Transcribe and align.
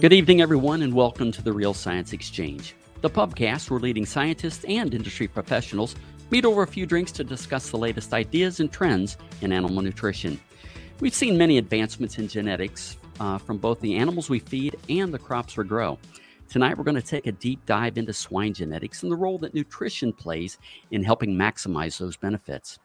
Good 0.00 0.14
evening, 0.14 0.40
everyone, 0.40 0.80
and 0.80 0.94
welcome 0.94 1.30
to 1.30 1.42
the 1.42 1.52
Real 1.52 1.74
Science 1.74 2.14
Exchange, 2.14 2.74
the 3.02 3.10
pubcast 3.10 3.68
where 3.68 3.78
leading 3.78 4.06
scientists 4.06 4.64
and 4.64 4.94
industry 4.94 5.28
professionals 5.28 5.94
meet 6.30 6.46
over 6.46 6.62
a 6.62 6.66
few 6.66 6.86
drinks 6.86 7.12
to 7.12 7.22
discuss 7.22 7.68
the 7.68 7.76
latest 7.76 8.14
ideas 8.14 8.60
and 8.60 8.72
trends 8.72 9.18
in 9.42 9.52
animal 9.52 9.82
nutrition. 9.82 10.40
We've 11.00 11.14
seen 11.14 11.36
many 11.36 11.58
advancements 11.58 12.16
in 12.16 12.28
genetics 12.28 12.96
uh, 13.20 13.36
from 13.36 13.58
both 13.58 13.78
the 13.80 13.94
animals 13.94 14.30
we 14.30 14.38
feed 14.38 14.74
and 14.88 15.12
the 15.12 15.18
crops 15.18 15.58
we 15.58 15.64
grow. 15.64 15.98
Tonight, 16.48 16.78
we're 16.78 16.84
going 16.84 16.94
to 16.94 17.02
take 17.02 17.26
a 17.26 17.32
deep 17.32 17.66
dive 17.66 17.98
into 17.98 18.14
swine 18.14 18.54
genetics 18.54 19.02
and 19.02 19.12
the 19.12 19.16
role 19.16 19.36
that 19.40 19.52
nutrition 19.52 20.14
plays 20.14 20.56
in 20.92 21.04
helping 21.04 21.36
maximize 21.36 21.98
those 21.98 22.16
benefits. 22.16 22.78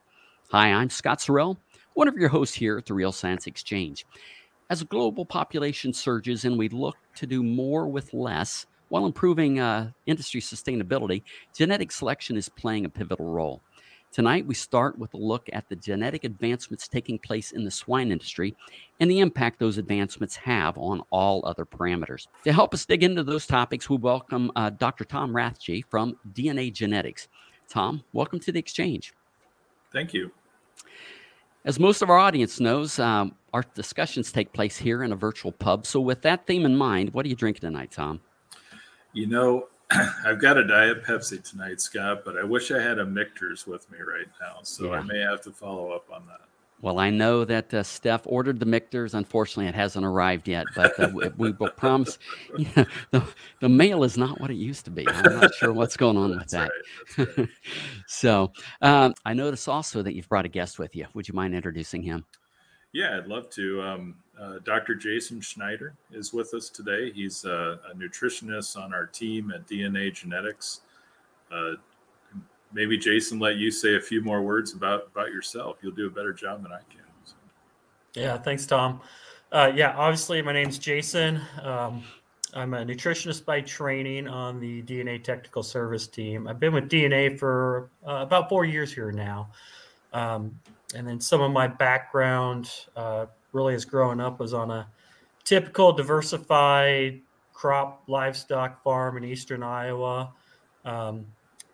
Hi, 0.50 0.70
I'm 0.70 0.90
Scott 0.90 1.20
Sorrell, 1.20 1.56
one 1.94 2.08
of 2.08 2.16
your 2.16 2.28
hosts 2.28 2.56
here 2.56 2.76
at 2.76 2.84
the 2.84 2.92
Real 2.92 3.10
Science 3.10 3.46
Exchange. 3.46 4.04
As 4.68 4.82
global 4.82 5.24
population 5.24 5.92
surges 5.92 6.44
and 6.44 6.58
we 6.58 6.68
look 6.68 6.96
to 7.14 7.26
do 7.26 7.44
more 7.44 7.86
with 7.86 8.12
less 8.12 8.66
while 8.88 9.06
improving 9.06 9.60
uh, 9.60 9.92
industry 10.06 10.40
sustainability, 10.40 11.22
genetic 11.54 11.92
selection 11.92 12.36
is 12.36 12.48
playing 12.48 12.84
a 12.84 12.88
pivotal 12.88 13.26
role. 13.26 13.62
Tonight, 14.10 14.44
we 14.44 14.54
start 14.54 14.98
with 14.98 15.14
a 15.14 15.18
look 15.18 15.48
at 15.52 15.68
the 15.68 15.76
genetic 15.76 16.24
advancements 16.24 16.88
taking 16.88 17.16
place 17.16 17.52
in 17.52 17.64
the 17.64 17.70
swine 17.70 18.10
industry 18.10 18.56
and 18.98 19.08
the 19.08 19.20
impact 19.20 19.60
those 19.60 19.78
advancements 19.78 20.34
have 20.34 20.76
on 20.78 21.00
all 21.10 21.46
other 21.46 21.64
parameters. 21.64 22.26
To 22.42 22.52
help 22.52 22.74
us 22.74 22.86
dig 22.86 23.04
into 23.04 23.22
those 23.22 23.46
topics, 23.46 23.88
we 23.88 23.98
welcome 23.98 24.50
uh, 24.56 24.70
Dr. 24.70 25.04
Tom 25.04 25.32
Rathje 25.32 25.84
from 25.88 26.16
DNA 26.32 26.72
Genetics. 26.72 27.28
Tom, 27.68 28.02
welcome 28.12 28.40
to 28.40 28.50
the 28.50 28.58
exchange. 28.58 29.12
Thank 29.92 30.12
you. 30.12 30.32
As 31.66 31.80
most 31.80 32.00
of 32.00 32.08
our 32.10 32.16
audience 32.16 32.60
knows, 32.60 33.00
um, 33.00 33.34
our 33.52 33.64
discussions 33.74 34.30
take 34.30 34.52
place 34.52 34.76
here 34.76 35.02
in 35.02 35.10
a 35.10 35.16
virtual 35.16 35.50
pub. 35.50 35.84
So, 35.84 36.00
with 36.00 36.22
that 36.22 36.46
theme 36.46 36.64
in 36.64 36.76
mind, 36.76 37.12
what 37.12 37.26
are 37.26 37.28
you 37.28 37.34
drinking 37.34 37.62
tonight, 37.62 37.90
Tom? 37.90 38.20
You 39.12 39.26
know, 39.26 39.66
I've 39.90 40.40
got 40.40 40.58
a 40.58 40.64
Diet 40.64 41.02
Pepsi 41.02 41.42
tonight, 41.42 41.80
Scott, 41.80 42.22
but 42.24 42.38
I 42.38 42.44
wish 42.44 42.70
I 42.70 42.80
had 42.80 43.00
a 43.00 43.04
Michter's 43.04 43.66
with 43.66 43.90
me 43.90 43.98
right 43.98 44.28
now. 44.40 44.58
So 44.62 44.92
yeah. 44.92 45.00
I 45.00 45.02
may 45.02 45.18
have 45.18 45.40
to 45.40 45.50
follow 45.50 45.90
up 45.90 46.08
on 46.12 46.24
that. 46.28 46.42
Well, 46.82 46.98
I 46.98 47.08
know 47.08 47.44
that 47.44 47.72
uh, 47.72 47.82
Steph 47.82 48.22
ordered 48.26 48.60
the 48.60 48.66
Michter's. 48.66 49.14
Unfortunately, 49.14 49.66
it 49.66 49.74
hasn't 49.74 50.04
arrived 50.04 50.46
yet, 50.46 50.66
but 50.74 50.98
uh, 51.00 51.08
we, 51.36 51.52
will 51.52 51.70
promise. 51.70 52.18
You 52.58 52.66
know, 52.76 52.84
the, 53.10 53.24
the 53.60 53.68
mail 53.68 54.04
is 54.04 54.18
not 54.18 54.40
what 54.40 54.50
it 54.50 54.56
used 54.56 54.84
to 54.84 54.90
be. 54.90 55.06
I'm 55.08 55.40
not 55.40 55.54
sure 55.54 55.72
what's 55.72 55.96
going 55.96 56.16
on 56.16 56.36
with 56.36 56.48
that. 56.48 56.70
Right, 57.16 57.28
right. 57.38 57.48
so, 58.06 58.52
um, 58.82 59.14
I 59.24 59.32
notice 59.34 59.68
also 59.68 60.02
that 60.02 60.14
you've 60.14 60.28
brought 60.28 60.44
a 60.44 60.48
guest 60.48 60.78
with 60.78 60.94
you. 60.94 61.06
Would 61.14 61.28
you 61.28 61.34
mind 61.34 61.54
introducing 61.54 62.02
him? 62.02 62.24
Yeah, 62.92 63.18
I'd 63.18 63.26
love 63.26 63.50
to. 63.50 63.82
Um, 63.82 64.14
uh, 64.40 64.58
Dr. 64.64 64.94
Jason 64.94 65.40
Schneider 65.40 65.94
is 66.12 66.32
with 66.32 66.52
us 66.54 66.68
today. 66.68 67.10
He's 67.10 67.44
a, 67.44 67.78
a 67.90 67.94
nutritionist 67.96 68.76
on 68.76 68.92
our 68.92 69.06
team 69.06 69.50
at 69.50 69.66
DNA 69.66 70.12
Genetics. 70.14 70.80
Maybe 72.72 72.98
Jason 72.98 73.38
let 73.38 73.56
you 73.56 73.70
say 73.70 73.96
a 73.96 74.00
few 74.00 74.22
more 74.22 74.42
words 74.42 74.74
about 74.74 75.08
about 75.12 75.28
yourself. 75.28 75.78
You'll 75.82 75.92
do 75.92 76.06
a 76.06 76.10
better 76.10 76.32
job 76.32 76.62
than 76.62 76.72
I 76.72 76.80
can. 76.90 77.02
So. 77.24 77.34
Yeah, 78.14 78.38
thanks, 78.38 78.66
Tom. 78.66 79.00
Uh, 79.52 79.72
yeah, 79.74 79.94
obviously, 79.96 80.42
my 80.42 80.52
name's 80.52 80.78
Jason. 80.78 81.40
Um, 81.62 82.02
I'm 82.54 82.74
a 82.74 82.84
nutritionist 82.84 83.44
by 83.44 83.60
training 83.60 84.28
on 84.28 84.60
the 84.60 84.82
DNA 84.82 85.22
Technical 85.22 85.62
Service 85.62 86.06
team. 86.06 86.48
I've 86.48 86.58
been 86.58 86.72
with 86.72 86.88
DNA 86.88 87.38
for 87.38 87.90
uh, 88.06 88.22
about 88.22 88.48
four 88.48 88.64
years 88.64 88.92
here 88.92 89.12
now. 89.12 89.50
Um, 90.12 90.58
and 90.94 91.06
then 91.06 91.20
some 91.20 91.42
of 91.42 91.52
my 91.52 91.66
background 91.66 92.70
uh, 92.96 93.26
really 93.52 93.74
as 93.74 93.84
growing 93.84 94.20
up 94.20 94.40
was 94.40 94.54
on 94.54 94.70
a 94.70 94.86
typical 95.44 95.92
diversified 95.92 97.20
crop 97.52 98.02
livestock 98.06 98.82
farm 98.82 99.16
in 99.16 99.24
eastern 99.24 99.62
Iowa. 99.62 100.32
Um, 100.84 101.26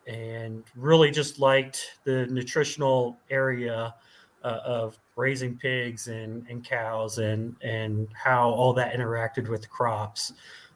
and 0.07 0.65
really 0.77 1.11
just 1.11 1.39
liked 1.39 1.99
the 2.05 2.27
nutritional 2.27 3.17
area 3.31 3.95
uh, 4.45 4.59
of 4.65 4.99
raising 5.17 5.57
pigs 5.57 6.09
and, 6.09 6.47
and 6.49 6.65
cows 6.65 7.19
and 7.19 7.55
and 7.63 8.09
how 8.15 8.51
all 8.51 8.73
that 8.73 8.95
interacted 8.95 9.49
with 9.49 9.69
crops. 9.71 10.33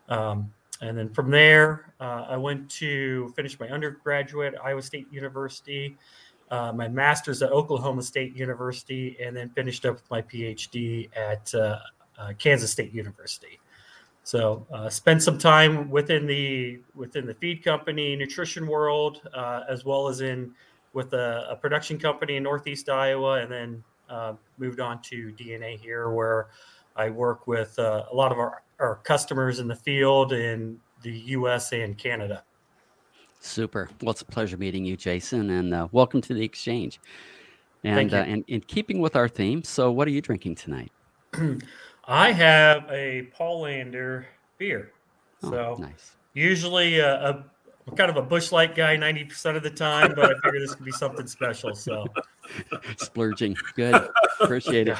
Um, 0.08 0.52
and 0.80 0.96
then 0.96 1.08
from 1.10 1.30
there, 1.30 1.92
uh, 2.00 2.26
I 2.28 2.36
went 2.36 2.70
to 2.72 3.32
finish 3.34 3.58
my 3.58 3.68
undergraduate 3.68 4.54
at 4.54 4.64
Iowa 4.64 4.82
State 4.82 5.10
University, 5.10 5.96
uh, 6.50 6.72
my 6.72 6.86
master's 6.86 7.42
at 7.42 7.50
Oklahoma 7.50 8.02
State 8.02 8.36
University, 8.36 9.16
and 9.20 9.36
then 9.36 9.50
finished 9.50 9.84
up 9.84 9.94
with 9.94 10.10
my 10.10 10.22
PhD 10.22 11.08
at 11.16 11.52
uh, 11.54 11.78
uh, 12.18 12.32
Kansas 12.38 12.70
State 12.70 12.92
University. 12.92 13.58
So 14.26 14.66
uh, 14.72 14.90
spend 14.90 15.22
some 15.22 15.38
time 15.38 15.88
within 15.88 16.26
the 16.26 16.80
within 16.96 17.26
the 17.26 17.34
feed 17.34 17.62
company 17.62 18.16
nutrition 18.16 18.66
world, 18.66 19.22
uh, 19.32 19.60
as 19.68 19.84
well 19.84 20.08
as 20.08 20.20
in 20.20 20.50
with 20.94 21.12
a, 21.12 21.46
a, 21.50 21.54
production 21.54 21.96
company 21.96 22.34
in 22.34 22.42
Northeast 22.42 22.88
Iowa, 22.88 23.40
and 23.40 23.52
then 23.52 23.84
uh, 24.10 24.32
moved 24.58 24.80
on 24.80 25.00
to 25.02 25.32
DNA 25.38 25.78
here, 25.78 26.10
where 26.10 26.48
I 26.96 27.08
work 27.08 27.46
with 27.46 27.78
uh, 27.78 28.06
a 28.10 28.14
lot 28.16 28.32
of 28.32 28.38
our, 28.40 28.64
our 28.80 28.96
customers 28.96 29.60
in 29.60 29.68
the 29.68 29.76
field 29.76 30.32
in 30.32 30.80
the 31.02 31.12
U.S. 31.36 31.70
and 31.70 31.96
Canada. 31.96 32.42
Super. 33.38 33.88
Well, 34.02 34.10
it's 34.10 34.22
a 34.22 34.24
pleasure 34.24 34.56
meeting 34.56 34.84
you, 34.84 34.96
Jason, 34.96 35.50
and 35.50 35.72
uh, 35.72 35.86
welcome 35.92 36.20
to 36.22 36.34
the 36.34 36.42
exchange. 36.42 36.98
And, 37.84 38.12
uh, 38.12 38.16
and 38.16 38.42
in 38.48 38.62
keeping 38.62 38.98
with 38.98 39.14
our 39.14 39.28
theme, 39.28 39.62
so 39.62 39.92
what 39.92 40.08
are 40.08 40.10
you 40.10 40.20
drinking 40.20 40.56
tonight? 40.56 40.90
I 42.06 42.32
have 42.32 42.84
a 42.90 43.28
Paulaner 43.38 44.26
beer. 44.58 44.92
Oh, 45.42 45.50
so 45.50 45.76
nice. 45.78 46.12
Usually 46.34 46.98
a, 46.98 47.30
a 47.30 47.44
I'm 47.88 47.96
kind 47.96 48.10
of 48.10 48.16
a 48.16 48.22
Busch 48.22 48.50
Light 48.50 48.74
guy 48.74 48.96
90% 48.96 49.56
of 49.56 49.62
the 49.62 49.70
time, 49.70 50.12
but 50.16 50.24
I 50.24 50.34
figure 50.42 50.58
this 50.58 50.74
could 50.74 50.84
be 50.84 50.92
something 50.92 51.26
special. 51.26 51.74
So 51.74 52.04
splurging. 52.96 53.56
Good. 53.76 54.08
Appreciate 54.40 54.88
it. 54.88 54.98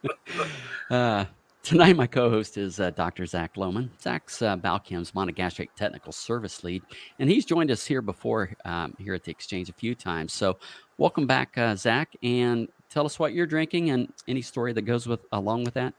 uh, 0.90 1.24
tonight, 1.64 1.96
my 1.96 2.06
co 2.06 2.30
host 2.30 2.56
is 2.56 2.78
uh, 2.78 2.90
Dr. 2.90 3.26
Zach 3.26 3.56
Lohman. 3.56 3.88
Zach's 4.00 4.42
uh, 4.42 4.54
Balchem's 4.56 5.10
monogastric 5.10 5.70
technical 5.74 6.12
service 6.12 6.62
lead, 6.62 6.84
and 7.18 7.28
he's 7.28 7.44
joined 7.44 7.72
us 7.72 7.84
here 7.84 8.02
before 8.02 8.50
um, 8.64 8.94
here 8.98 9.14
at 9.14 9.24
the 9.24 9.32
exchange 9.32 9.68
a 9.68 9.72
few 9.74 9.96
times. 9.96 10.32
So, 10.32 10.58
welcome 10.98 11.26
back, 11.26 11.58
uh, 11.58 11.74
Zach, 11.74 12.14
and 12.22 12.68
tell 12.90 13.06
us 13.06 13.18
what 13.18 13.34
you're 13.34 13.46
drinking 13.46 13.90
and 13.90 14.12
any 14.28 14.42
story 14.42 14.72
that 14.72 14.82
goes 14.82 15.08
with 15.08 15.20
along 15.32 15.64
with 15.64 15.74
that. 15.74 15.94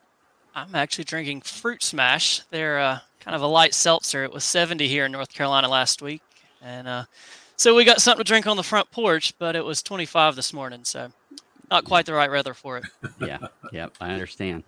I'm 0.55 0.73
actually 0.73 1.03
drinking 1.03 1.41
Fruit 1.41 1.83
Smash. 1.83 2.41
They're 2.49 2.79
uh, 2.79 2.99
kind 3.19 3.35
of 3.35 3.41
a 3.41 3.47
light 3.47 3.73
seltzer. 3.73 4.23
It 4.23 4.31
was 4.31 4.45
70 4.45 4.87
here 4.87 5.05
in 5.05 5.11
North 5.11 5.33
Carolina 5.33 5.67
last 5.67 6.01
week, 6.01 6.21
and 6.61 6.87
uh, 6.87 7.03
so 7.57 7.75
we 7.75 7.83
got 7.83 8.01
something 8.01 8.23
to 8.23 8.27
drink 8.27 8.47
on 8.47 8.55
the 8.55 8.63
front 8.63 8.89
porch. 8.89 9.37
But 9.37 9.57
it 9.57 9.65
was 9.65 9.83
25 9.83 10.37
this 10.37 10.53
morning, 10.53 10.85
so 10.85 11.11
not 11.69 11.83
quite 11.83 12.05
the 12.05 12.13
right 12.13 12.31
weather 12.31 12.53
for 12.53 12.77
it. 12.77 12.85
yeah, 13.19 13.39
yeah, 13.73 13.87
I 13.99 14.11
understand. 14.11 14.63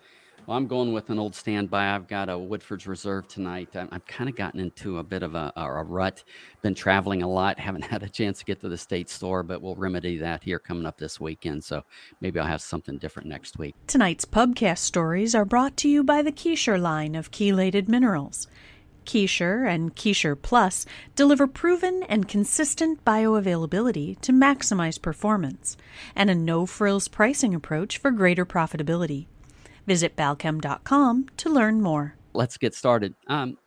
Well, 0.47 0.55
I'm 0.55 0.67
going 0.67 0.93
with 0.93 1.09
an 1.09 1.19
old 1.19 1.35
standby. 1.35 1.93
I've 1.93 2.07
got 2.07 2.29
a 2.29 2.39
Woodford's 2.39 2.87
Reserve 2.87 3.27
tonight. 3.27 3.67
i 3.75 3.85
have 3.91 4.07
kind 4.07 4.29
of 4.29 4.37
gotten 4.37 4.61
into 4.61 4.99
a 4.99 5.03
bit 5.03 5.21
of 5.21 5.35
a, 5.35 5.51
a, 5.57 5.83
rut. 5.83 6.23
Been 6.61 6.73
traveling 6.73 7.21
a 7.21 7.27
lot. 7.27 7.59
Haven't 7.67 7.81
had 7.81 8.01
a 8.01 8.07
chance 8.07 8.39
to 8.39 8.45
get 8.45 8.61
to 8.61 8.69
the 8.69 8.77
state 8.77 9.09
store, 9.09 9.43
but 9.43 9.61
we'll 9.61 9.75
remedy 9.75 10.17
that 10.19 10.41
here 10.41 10.57
coming 10.57 10.85
up 10.85 10.97
this 10.97 11.19
weekend. 11.19 11.65
So 11.65 11.83
maybe 12.21 12.39
I'll 12.39 12.47
have 12.47 12.61
something 12.61 12.97
different 12.97 13.27
next 13.27 13.59
week. 13.59 13.75
Tonight's 13.87 14.23
pubcast 14.23 14.77
stories 14.77 15.35
are 15.35 15.43
brought 15.43 15.75
to 15.77 15.89
you 15.89 16.01
by 16.01 16.21
the 16.21 16.31
KeyShure 16.31 16.79
line 16.79 17.15
of 17.15 17.29
chelated 17.29 17.89
minerals. 17.89 18.47
KeyShure 19.05 19.69
and 19.69 19.97
KeyShure 19.97 20.41
Plus 20.41 20.85
deliver 21.13 21.47
proven 21.47 22.03
and 22.03 22.25
consistent 22.25 23.03
bioavailability 23.03 24.17
to 24.21 24.31
maximize 24.31 25.01
performance, 25.01 25.75
and 26.15 26.29
a 26.29 26.35
no 26.35 26.65
frills 26.65 27.09
pricing 27.09 27.53
approach 27.53 27.97
for 27.97 28.11
greater 28.11 28.45
profitability. 28.45 29.27
Visit 29.87 30.15
balchem.com 30.15 31.29
to 31.37 31.49
learn 31.49 31.81
more. 31.81 32.15
Let's 32.33 32.57
get 32.57 32.75
started. 32.75 33.15
Um, 33.27 33.57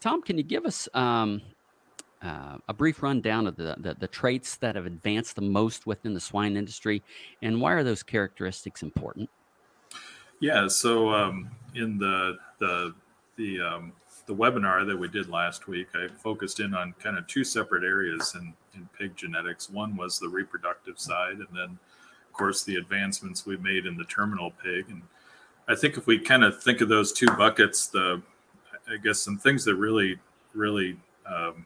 Tom, 0.00 0.22
can 0.22 0.36
you 0.36 0.42
give 0.42 0.64
us 0.64 0.88
um, 0.94 1.42
uh, 2.22 2.56
a 2.68 2.74
brief 2.74 3.02
rundown 3.02 3.46
of 3.46 3.56
the, 3.56 3.76
the, 3.78 3.94
the 3.94 4.08
traits 4.08 4.56
that 4.56 4.74
have 4.74 4.86
advanced 4.86 5.36
the 5.36 5.42
most 5.42 5.86
within 5.86 6.14
the 6.14 6.20
swine 6.20 6.56
industry, 6.56 7.02
and 7.42 7.60
why 7.60 7.72
are 7.72 7.84
those 7.84 8.02
characteristics 8.02 8.82
important? 8.82 9.28
Yeah, 10.40 10.66
so 10.66 11.10
um, 11.10 11.50
in 11.74 11.98
the 11.98 12.38
the 12.58 12.94
the 13.36 13.60
um, 13.60 13.92
the 14.26 14.34
webinar 14.34 14.86
that 14.86 14.98
we 14.98 15.08
did 15.08 15.28
last 15.28 15.68
week, 15.68 15.88
I 15.94 16.08
focused 16.08 16.60
in 16.60 16.74
on 16.74 16.94
kind 16.98 17.18
of 17.18 17.26
two 17.26 17.44
separate 17.44 17.84
areas 17.84 18.34
in, 18.34 18.54
in 18.74 18.88
pig 18.98 19.16
genetics. 19.16 19.68
One 19.68 19.96
was 19.96 20.18
the 20.18 20.28
reproductive 20.28 20.98
side, 20.98 21.36
and 21.36 21.48
then, 21.52 21.78
of 22.26 22.32
course, 22.32 22.64
the 22.64 22.76
advancements 22.76 23.44
we 23.44 23.56
made 23.58 23.86
in 23.86 23.96
the 23.96 24.04
terminal 24.04 24.50
pig. 24.50 24.86
And 24.88 25.02
I 25.66 25.74
think 25.74 25.96
if 25.96 26.06
we 26.06 26.18
kind 26.18 26.44
of 26.44 26.62
think 26.62 26.80
of 26.80 26.88
those 26.88 27.12
two 27.12 27.26
buckets, 27.26 27.86
the 27.86 28.22
I 28.88 28.96
guess 28.98 29.20
some 29.20 29.38
things 29.38 29.64
that 29.64 29.76
really, 29.76 30.18
really, 30.52 30.96
um, 31.26 31.64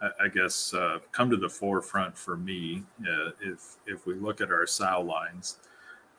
I, 0.00 0.24
I, 0.24 0.28
guess, 0.28 0.74
uh, 0.74 0.98
come 1.12 1.30
to 1.30 1.36
the 1.36 1.48
forefront 1.48 2.18
for 2.18 2.36
me, 2.36 2.82
uh, 3.02 3.30
if 3.40 3.76
if 3.86 4.06
we 4.06 4.14
look 4.14 4.40
at 4.40 4.50
our 4.50 4.66
sow 4.66 5.02
lines, 5.02 5.58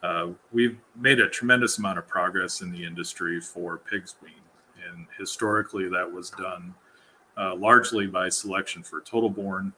uh, 0.01 0.29
we've 0.51 0.77
made 0.95 1.19
a 1.19 1.29
tremendous 1.29 1.77
amount 1.77 1.97
of 1.97 2.07
progress 2.07 2.61
in 2.61 2.71
the 2.71 2.85
industry 2.85 3.41
for 3.41 3.77
pig's 3.77 4.15
wean, 4.23 4.33
and 4.89 5.05
historically 5.17 5.89
that 5.89 6.09
was 6.09 6.29
done 6.29 6.73
uh, 7.37 7.55
largely 7.55 8.07
by 8.07 8.29
selection 8.29 8.81
for 8.81 9.01
total 9.01 9.29
born, 9.29 9.73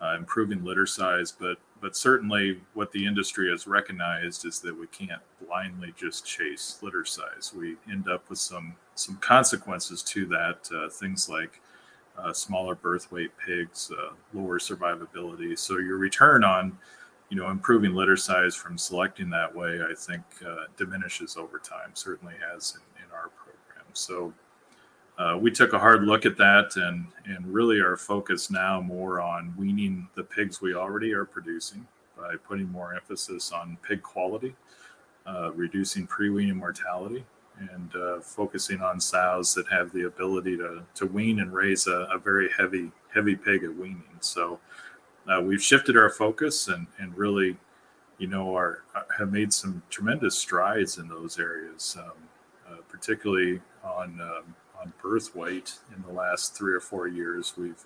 uh, 0.00 0.14
improving 0.16 0.64
litter 0.64 0.86
size. 0.86 1.32
But 1.32 1.58
but 1.82 1.96
certainly 1.96 2.60
what 2.74 2.92
the 2.92 3.04
industry 3.04 3.50
has 3.50 3.66
recognized 3.66 4.46
is 4.46 4.60
that 4.60 4.78
we 4.78 4.86
can't 4.86 5.20
blindly 5.44 5.92
just 5.98 6.24
chase 6.24 6.78
litter 6.80 7.04
size. 7.04 7.52
We 7.54 7.76
end 7.90 8.08
up 8.08 8.30
with 8.30 8.38
some 8.38 8.76
some 8.94 9.16
consequences 9.16 10.02
to 10.04 10.24
that. 10.26 10.68
Uh, 10.72 10.88
things 10.88 11.28
like 11.28 11.60
uh, 12.16 12.32
smaller 12.32 12.76
birth 12.76 13.10
weight 13.10 13.32
pigs, 13.44 13.90
uh, 13.98 14.12
lower 14.32 14.60
survivability. 14.60 15.58
So 15.58 15.78
your 15.78 15.98
return 15.98 16.44
on 16.44 16.78
you 17.30 17.36
know 17.36 17.50
improving 17.50 17.94
litter 17.94 18.16
size 18.16 18.54
from 18.54 18.78
selecting 18.78 19.28
that 19.30 19.52
way, 19.52 19.80
I 19.82 19.92
think 19.94 20.22
uh, 20.46 20.66
diminishes 20.76 21.36
over 21.36 21.58
time. 21.58 21.90
Certainly 21.94 22.34
has 22.52 22.76
in, 22.76 23.04
in 23.04 23.10
our 23.12 23.28
program. 23.30 23.86
So 23.92 24.32
uh, 25.22 25.36
we 25.36 25.50
took 25.50 25.72
a 25.72 25.78
hard 25.78 26.02
look 26.02 26.26
at 26.26 26.36
that 26.36 26.74
and 26.76 27.06
and 27.26 27.46
really 27.46 27.78
are 27.78 27.96
focused 27.96 28.50
now 28.50 28.80
more 28.80 29.20
on 29.20 29.54
weaning 29.56 30.08
the 30.16 30.24
pigs 30.24 30.60
we 30.60 30.74
already 30.74 31.12
are 31.12 31.24
producing 31.24 31.86
by 32.16 32.34
putting 32.36 32.68
more 32.70 32.94
emphasis 32.94 33.52
on 33.52 33.78
pig 33.86 34.02
quality, 34.02 34.54
uh, 35.26 35.52
reducing 35.52 36.06
pre-weaning 36.06 36.56
mortality, 36.56 37.24
and 37.72 37.94
uh, 37.94 38.20
focusing 38.20 38.80
on 38.80 39.00
sows 39.00 39.54
that 39.54 39.66
have 39.68 39.92
the 39.92 40.04
ability 40.06 40.56
to 40.56 40.82
to 40.94 41.06
wean 41.06 41.38
and 41.40 41.52
raise 41.52 41.86
a, 41.86 42.08
a 42.12 42.18
very 42.18 42.48
heavy 42.58 42.90
heavy 43.14 43.36
pig 43.36 43.62
at 43.62 43.74
weaning. 43.76 44.18
So 44.20 44.58
uh, 45.28 45.40
we've 45.40 45.62
shifted 45.62 45.96
our 45.96 46.10
focus 46.10 46.66
and 46.66 46.86
and 46.98 47.16
really, 47.16 47.56
you 48.18 48.26
know, 48.26 48.56
are 48.56 48.82
have 49.18 49.30
made 49.30 49.52
some 49.52 49.82
tremendous 49.88 50.36
strides 50.36 50.98
in 50.98 51.06
those 51.08 51.38
areas, 51.38 51.96
um, 52.00 52.18
uh, 52.68 52.80
particularly 52.88 53.60
on 53.84 54.20
um, 54.20 54.54
on 54.82 54.92
birth 55.02 55.34
weight 55.34 55.78
in 55.94 56.02
the 56.02 56.12
last 56.12 56.54
three 56.54 56.74
or 56.74 56.80
four 56.80 57.08
years. 57.08 57.54
We've 57.56 57.84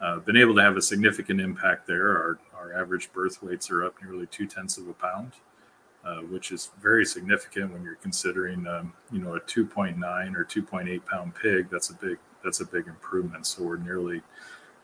uh, 0.00 0.18
been 0.20 0.36
able 0.36 0.54
to 0.54 0.62
have 0.62 0.76
a 0.76 0.82
significant 0.82 1.40
impact 1.40 1.86
there. 1.86 2.08
Our, 2.08 2.38
our 2.56 2.80
average 2.80 3.12
birth 3.12 3.42
weights 3.42 3.70
are 3.70 3.84
up 3.84 3.94
nearly 4.02 4.26
two 4.26 4.46
tenths 4.46 4.78
of 4.78 4.88
a 4.88 4.94
pound, 4.94 5.32
uh, 6.04 6.20
which 6.20 6.52
is 6.52 6.70
very 6.80 7.04
significant 7.04 7.72
when 7.72 7.82
you're 7.82 7.96
considering, 7.96 8.66
um, 8.66 8.92
you 9.12 9.18
know, 9.18 9.34
a 9.34 9.40
2.9 9.40 10.34
or 10.34 10.44
2.8 10.44 11.06
pound 11.06 11.34
pig. 11.34 11.68
That's 11.70 11.90
a 11.90 11.94
big 11.94 12.18
that's 12.42 12.60
a 12.60 12.64
big 12.64 12.86
improvement. 12.86 13.46
So 13.46 13.62
we're 13.62 13.76
nearly 13.76 14.22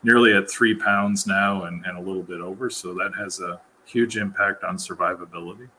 nearly 0.03 0.33
at 0.33 0.49
three 0.49 0.75
pounds 0.75 1.25
now 1.25 1.63
and, 1.63 1.83
and 1.85 1.97
a 1.97 2.01
little 2.01 2.21
bit 2.23 2.39
over. 2.39 2.69
So 2.69 2.93
that 2.93 3.13
has 3.17 3.39
a 3.39 3.59
huge 3.85 4.17
impact 4.17 4.63
on 4.63 4.77
survivability. 4.77 5.69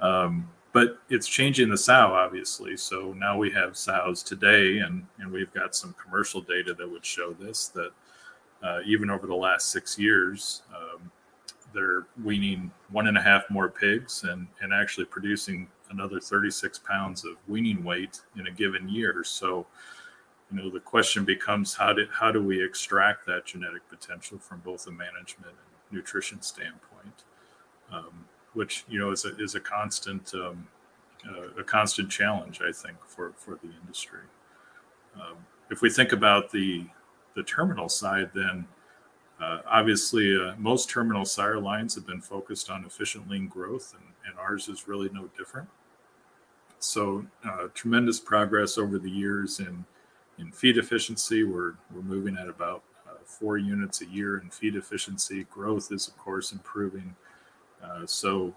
Um, 0.00 0.50
but 0.72 0.98
it's 1.10 1.26
changing 1.26 1.68
the 1.68 1.76
sow 1.76 2.12
obviously. 2.14 2.76
So 2.76 3.12
now 3.12 3.36
we 3.36 3.50
have 3.50 3.76
sows 3.76 4.22
today 4.22 4.78
and 4.78 5.06
and 5.18 5.30
we've 5.30 5.52
got 5.52 5.74
some 5.74 5.94
commercial 6.02 6.40
data 6.40 6.74
that 6.74 6.90
would 6.90 7.04
show 7.04 7.32
this 7.32 7.68
that 7.68 7.90
uh, 8.62 8.80
even 8.86 9.10
over 9.10 9.26
the 9.26 9.34
last 9.34 9.70
six 9.70 9.98
years 9.98 10.62
um, 10.74 11.10
they're 11.74 12.06
weaning 12.22 12.70
one 12.90 13.06
and 13.06 13.18
a 13.18 13.22
half 13.22 13.48
more 13.50 13.68
pigs 13.68 14.24
and 14.24 14.46
and 14.60 14.72
actually 14.72 15.04
producing 15.04 15.68
another 15.90 16.20
36 16.20 16.78
pounds 16.78 17.24
of 17.24 17.36
weaning 17.48 17.84
weight 17.84 18.20
in 18.38 18.46
a 18.46 18.50
given 18.50 18.88
year. 18.88 19.22
So 19.24 19.66
you 20.50 20.58
know 20.58 20.70
the 20.70 20.80
question 20.80 21.24
becomes 21.24 21.74
how 21.74 21.92
did 21.92 22.08
how 22.10 22.32
do 22.32 22.42
we 22.42 22.62
extract 22.62 23.26
that 23.26 23.46
genetic 23.46 23.88
potential 23.88 24.38
from 24.38 24.60
both 24.60 24.86
a 24.86 24.90
management 24.90 25.52
and 25.52 25.96
nutrition 25.98 26.40
standpoint? 26.40 27.24
Um, 27.92 28.24
which 28.54 28.84
you 28.88 28.98
know 28.98 29.10
is 29.10 29.24
a 29.24 29.36
is 29.38 29.54
a 29.54 29.60
constant 29.60 30.32
um, 30.34 30.66
uh, 31.28 31.60
a 31.60 31.64
constant 31.64 32.10
challenge, 32.10 32.60
I 32.60 32.72
think, 32.72 32.96
for 33.06 33.32
for 33.36 33.58
the 33.62 33.70
industry. 33.80 34.20
Um, 35.14 35.36
if 35.70 35.82
we 35.82 35.90
think 35.90 36.12
about 36.12 36.50
the 36.50 36.86
the 37.34 37.42
terminal 37.42 37.88
side, 37.88 38.30
then 38.34 38.66
uh, 39.40 39.60
obviously 39.66 40.36
uh, 40.36 40.54
most 40.58 40.90
terminal 40.90 41.24
sire 41.24 41.58
lines 41.58 41.94
have 41.94 42.06
been 42.06 42.20
focused 42.20 42.70
on 42.70 42.84
efficient 42.84 43.28
lean 43.28 43.48
growth, 43.48 43.94
and, 43.96 44.04
and 44.26 44.38
ours 44.38 44.68
is 44.68 44.86
really 44.86 45.10
no 45.12 45.28
different. 45.36 45.68
So 46.78 47.24
uh, 47.44 47.68
tremendous 47.74 48.20
progress 48.20 48.76
over 48.76 48.98
the 48.98 49.10
years 49.10 49.60
in 49.60 49.84
in 50.38 50.50
feed 50.52 50.78
efficiency. 50.78 51.44
We're 51.44 51.74
we're 51.94 52.02
moving 52.02 52.36
at 52.36 52.48
about 52.48 52.82
uh, 53.08 53.14
four 53.24 53.58
units 53.58 54.00
a 54.02 54.06
year 54.06 54.38
in 54.38 54.50
feed 54.50 54.76
efficiency. 54.76 55.44
Growth 55.44 55.92
is 55.92 56.08
of 56.08 56.16
course 56.18 56.52
improving. 56.52 57.14
Uh, 57.82 58.06
so, 58.06 58.54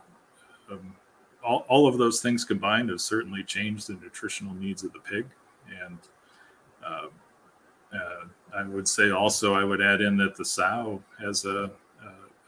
um, 0.72 0.96
all, 1.44 1.66
all 1.68 1.88
of 1.88 1.98
those 1.98 2.22
things 2.22 2.44
combined 2.44 2.90
have 2.90 3.02
certainly 3.02 3.44
changed 3.44 3.88
the 3.88 3.94
nutritional 3.94 4.54
needs 4.56 4.84
of 4.84 4.94
the 4.94 5.00
pig. 5.00 5.26
And 5.84 5.98
uh, 6.86 7.08
uh, 7.94 8.26
I 8.56 8.64
would 8.64 8.88
say 8.88 9.12
also, 9.12 9.54
I 9.54 9.64
would 9.64 9.82
add 9.82 10.02
in 10.02 10.18
that 10.18 10.36
the 10.36 10.46
sow 10.46 11.02
has 11.20 11.46
a, 11.46 11.72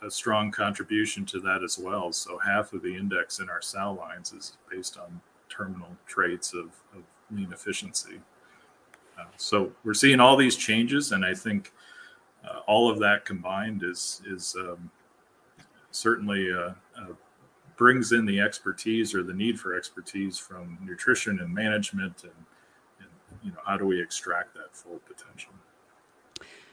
a, 0.01 0.07
a, 0.07 0.11
strong 0.11 0.51
contribution 0.51 1.25
to 1.27 1.39
that 1.41 1.63
as 1.63 1.77
well. 1.77 2.11
So, 2.11 2.37
half 2.37 2.73
of 2.73 2.81
the 2.81 2.95
index 2.95 3.39
in 3.39 3.49
our 3.49 3.61
sow 3.61 3.93
lines 3.93 4.33
is 4.33 4.57
based 4.69 4.97
on 4.97 5.21
terminal 5.49 5.95
traits 6.07 6.53
of, 6.53 6.65
of 6.95 7.03
lean 7.31 7.51
efficiency. 7.51 8.19
Uh, 9.19 9.25
so, 9.37 9.71
we're 9.83 9.93
seeing 9.93 10.19
all 10.19 10.37
these 10.37 10.55
changes, 10.55 11.11
and 11.11 11.25
I 11.25 11.33
think 11.33 11.71
uh, 12.47 12.59
all 12.67 12.89
of 12.89 12.99
that 12.99 13.25
combined 13.25 13.83
is 13.83 14.21
is 14.25 14.55
um, 14.59 14.89
certainly 15.97 16.51
uh, 16.53 16.71
uh, 16.97 17.13
brings 17.75 18.11
in 18.11 18.25
the 18.25 18.39
expertise 18.39 19.13
or 19.13 19.23
the 19.23 19.33
need 19.33 19.59
for 19.59 19.75
expertise 19.75 20.37
from 20.37 20.77
nutrition 20.83 21.39
and 21.39 21.53
management 21.53 22.23
and, 22.23 22.31
and 22.99 23.09
you 23.43 23.51
know 23.51 23.57
how 23.65 23.77
do 23.77 23.85
we 23.85 24.01
extract 24.01 24.53
that 24.55 24.75
full 24.75 24.99
potential? 25.07 25.51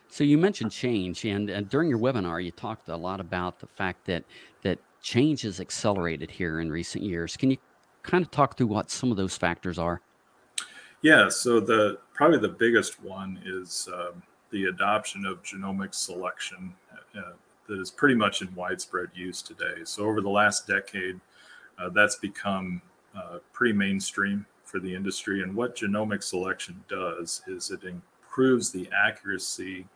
So 0.09 0.23
you 0.23 0.39
mentioned 0.39 0.71
change 0.71 1.25
and, 1.25 1.51
and 1.51 1.69
during 1.69 1.89
your 1.89 1.99
webinar 1.99 2.43
you 2.45 2.51
talked 2.51 2.89
a 2.89 2.97
lot 2.97 3.21
about 3.21 3.59
the 3.59 3.67
fact 3.67 4.05
that 4.07 4.25
that 4.63 4.79
change 5.03 5.43
has 5.43 5.61
accelerated 5.61 6.31
here 6.31 6.61
in 6.61 6.71
recent 6.71 7.05
years. 7.05 7.37
Can 7.37 7.51
you 7.51 7.59
kind 8.03 8.25
of 8.25 8.31
talk 8.31 8.57
through 8.57 8.69
what 8.69 8.91
some 8.91 9.11
of 9.11 9.17
those 9.17 9.37
factors 9.37 9.79
are? 9.79 10.01
Yeah 11.03 11.29
so 11.29 11.61
the 11.61 11.99
probably 12.13 12.39
the 12.39 12.49
biggest 12.49 13.03
one 13.03 13.41
is 13.45 13.89
um, 13.93 14.23
the 14.51 14.67
adoption 14.67 15.27
of 15.27 15.43
genomic 15.43 15.95
selection 15.95 16.75
uh, 17.17 17.33
that 17.69 17.81
is 17.81 17.91
pretty 17.91 18.15
much 18.15 18.43
in 18.43 18.55
widespread 18.55 19.09
use 19.15 19.43
today. 19.43 19.83
So 19.85 20.05
over 20.05 20.21
the 20.21 20.29
last 20.31 20.67
decade, 20.67 21.21
uh, 21.79 21.89
that's 21.91 22.17
become 22.17 22.83
uh, 23.17 23.39
pretty 23.53 23.75
mainstream 23.75 24.47
for 24.65 24.79
the 24.79 24.95
industry. 24.95 25.43
And 25.43 25.55
what 25.55 25.77
genomic 25.77 26.23
selection 26.23 26.83
does 26.89 27.43
is 27.47 27.71
it 27.71 27.81
improves 27.85 28.71
the 28.71 28.89
accuracy 28.97 29.87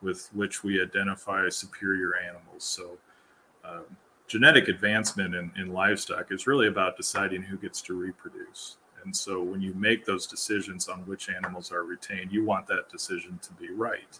with 0.00 0.28
which 0.32 0.64
we 0.64 0.82
identify 0.82 1.48
superior 1.48 2.16
animals. 2.16 2.64
So 2.64 2.98
um, 3.64 3.84
genetic 4.26 4.68
advancement 4.68 5.34
in, 5.34 5.52
in 5.56 5.72
livestock 5.72 6.32
is 6.32 6.46
really 6.46 6.68
about 6.68 6.96
deciding 6.96 7.42
who 7.42 7.56
gets 7.56 7.80
to 7.82 7.94
reproduce. 7.94 8.76
And 9.04 9.14
so 9.14 9.42
when 9.42 9.60
you 9.60 9.74
make 9.74 10.04
those 10.04 10.26
decisions 10.26 10.88
on 10.88 11.00
which 11.00 11.28
animals 11.28 11.72
are 11.72 11.84
retained, 11.84 12.32
you 12.32 12.44
want 12.44 12.66
that 12.68 12.88
decision 12.88 13.38
to 13.42 13.52
be 13.54 13.70
right 13.70 14.18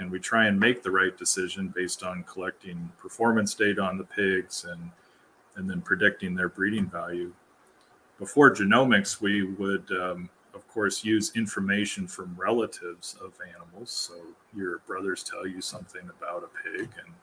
and 0.00 0.10
we 0.10 0.18
try 0.18 0.46
and 0.46 0.58
make 0.58 0.82
the 0.82 0.90
right 0.90 1.16
decision 1.16 1.72
based 1.76 2.02
on 2.02 2.24
collecting 2.24 2.90
performance 2.98 3.54
data 3.54 3.82
on 3.82 3.98
the 3.98 4.04
pigs 4.04 4.64
and 4.68 4.90
and 5.56 5.68
then 5.68 5.82
predicting 5.82 6.34
their 6.34 6.48
breeding 6.48 6.86
value. 6.86 7.32
Before 8.18 8.50
genomics, 8.50 9.20
we 9.20 9.42
would, 9.42 9.90
um, 9.92 10.30
of 10.54 10.66
course, 10.68 11.04
use 11.04 11.32
information 11.34 12.06
from 12.06 12.34
relatives 12.38 13.16
of 13.22 13.32
animals. 13.54 13.90
So 13.90 14.14
your 14.56 14.78
brothers 14.86 15.22
tell 15.22 15.46
you 15.46 15.60
something 15.60 16.08
about 16.18 16.44
a 16.44 16.68
pig, 16.68 16.88
and 17.04 17.14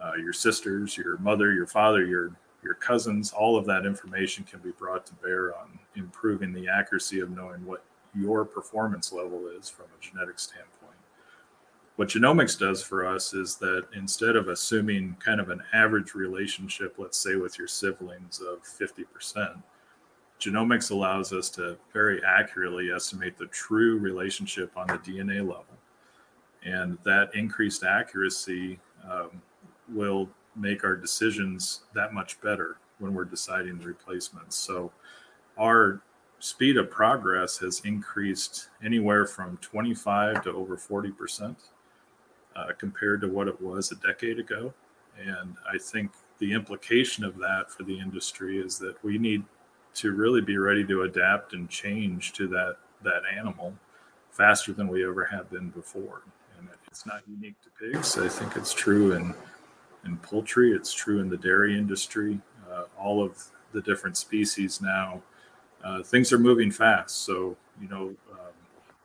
uh, 0.00 0.16
your 0.16 0.32
sisters, 0.32 0.96
your 0.96 1.18
mother, 1.18 1.52
your 1.52 1.66
father, 1.66 2.04
your 2.04 2.32
your 2.62 2.74
cousins, 2.74 3.32
all 3.32 3.56
of 3.56 3.64
that 3.66 3.86
information 3.86 4.42
can 4.42 4.58
be 4.58 4.72
brought 4.72 5.06
to 5.06 5.14
bear 5.14 5.56
on 5.56 5.78
improving 5.94 6.52
the 6.52 6.66
accuracy 6.68 7.20
of 7.20 7.30
knowing 7.30 7.64
what 7.64 7.84
your 8.14 8.44
performance 8.44 9.12
level 9.12 9.46
is 9.46 9.68
from 9.68 9.86
a 9.86 10.04
genetic 10.04 10.40
standpoint. 10.40 10.77
What 11.98 12.06
genomics 12.06 12.56
does 12.56 12.80
for 12.80 13.04
us 13.04 13.34
is 13.34 13.56
that 13.56 13.86
instead 13.92 14.36
of 14.36 14.46
assuming 14.46 15.16
kind 15.18 15.40
of 15.40 15.50
an 15.50 15.60
average 15.72 16.14
relationship, 16.14 16.94
let's 16.96 17.18
say 17.18 17.34
with 17.34 17.58
your 17.58 17.66
siblings 17.66 18.40
of 18.40 18.62
50%, 18.62 19.60
genomics 20.40 20.92
allows 20.92 21.32
us 21.32 21.48
to 21.50 21.76
very 21.92 22.22
accurately 22.24 22.92
estimate 22.92 23.36
the 23.36 23.46
true 23.46 23.98
relationship 23.98 24.70
on 24.76 24.86
the 24.86 24.98
DNA 24.98 25.40
level. 25.40 25.66
And 26.62 26.98
that 27.02 27.34
increased 27.34 27.82
accuracy 27.82 28.78
um, 29.10 29.42
will 29.88 30.28
make 30.54 30.84
our 30.84 30.94
decisions 30.94 31.80
that 31.96 32.14
much 32.14 32.40
better 32.40 32.76
when 33.00 33.12
we're 33.12 33.24
deciding 33.24 33.76
the 33.76 33.86
replacements. 33.86 34.56
So 34.56 34.92
our 35.58 36.00
speed 36.38 36.76
of 36.76 36.92
progress 36.92 37.58
has 37.58 37.82
increased 37.84 38.68
anywhere 38.84 39.26
from 39.26 39.56
25 39.56 40.44
to 40.44 40.52
over 40.52 40.76
40 40.76 41.10
percent 41.10 41.58
uh, 42.58 42.72
compared 42.78 43.20
to 43.20 43.28
what 43.28 43.48
it 43.48 43.60
was 43.60 43.92
a 43.92 43.96
decade 43.96 44.38
ago. 44.38 44.72
And 45.18 45.54
I 45.72 45.78
think 45.78 46.10
the 46.38 46.52
implication 46.52 47.24
of 47.24 47.36
that 47.38 47.70
for 47.70 47.82
the 47.84 47.98
industry 47.98 48.58
is 48.58 48.78
that 48.78 49.02
we 49.04 49.18
need 49.18 49.44
to 49.94 50.12
really 50.12 50.40
be 50.40 50.58
ready 50.58 50.84
to 50.86 51.02
adapt 51.02 51.52
and 51.52 51.68
change 51.68 52.32
to 52.34 52.46
that 52.48 52.76
that 53.02 53.22
animal 53.36 53.74
faster 54.30 54.72
than 54.72 54.88
we 54.88 55.06
ever 55.06 55.24
have 55.24 55.50
been 55.50 55.70
before. 55.70 56.22
And 56.58 56.68
it's 56.88 57.06
not 57.06 57.22
unique 57.28 57.54
to 57.62 57.70
pigs. 57.80 58.18
I 58.18 58.28
think 58.28 58.56
it's 58.56 58.72
true 58.72 59.12
in 59.12 59.34
in 60.04 60.16
poultry. 60.18 60.72
It's 60.72 60.92
true 60.92 61.20
in 61.20 61.28
the 61.28 61.36
dairy 61.36 61.76
industry. 61.76 62.40
Uh, 62.70 62.84
all 62.98 63.22
of 63.22 63.42
the 63.72 63.82
different 63.82 64.16
species 64.16 64.80
now, 64.80 65.22
uh, 65.84 66.02
things 66.02 66.32
are 66.32 66.38
moving 66.38 66.70
fast. 66.70 67.24
So 67.24 67.56
you 67.80 67.88
know, 67.88 68.14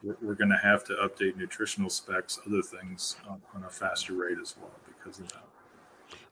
we're, 0.04 0.18
we're 0.22 0.36
going 0.36 0.50
to 0.50 0.58
have 0.58 0.84
to 0.86 0.94
update 0.94 1.38
nutritional 1.38 1.90
specs, 1.90 2.40
other 2.46 2.62
things 2.62 3.16
on, 3.28 3.42
on, 3.56 3.64
a 3.64 3.70
faster 3.70 4.14
rate 4.14 4.38
as 4.42 4.56
well 4.60 4.72
because 4.86 5.20
of 5.20 5.30
that. 5.30 5.44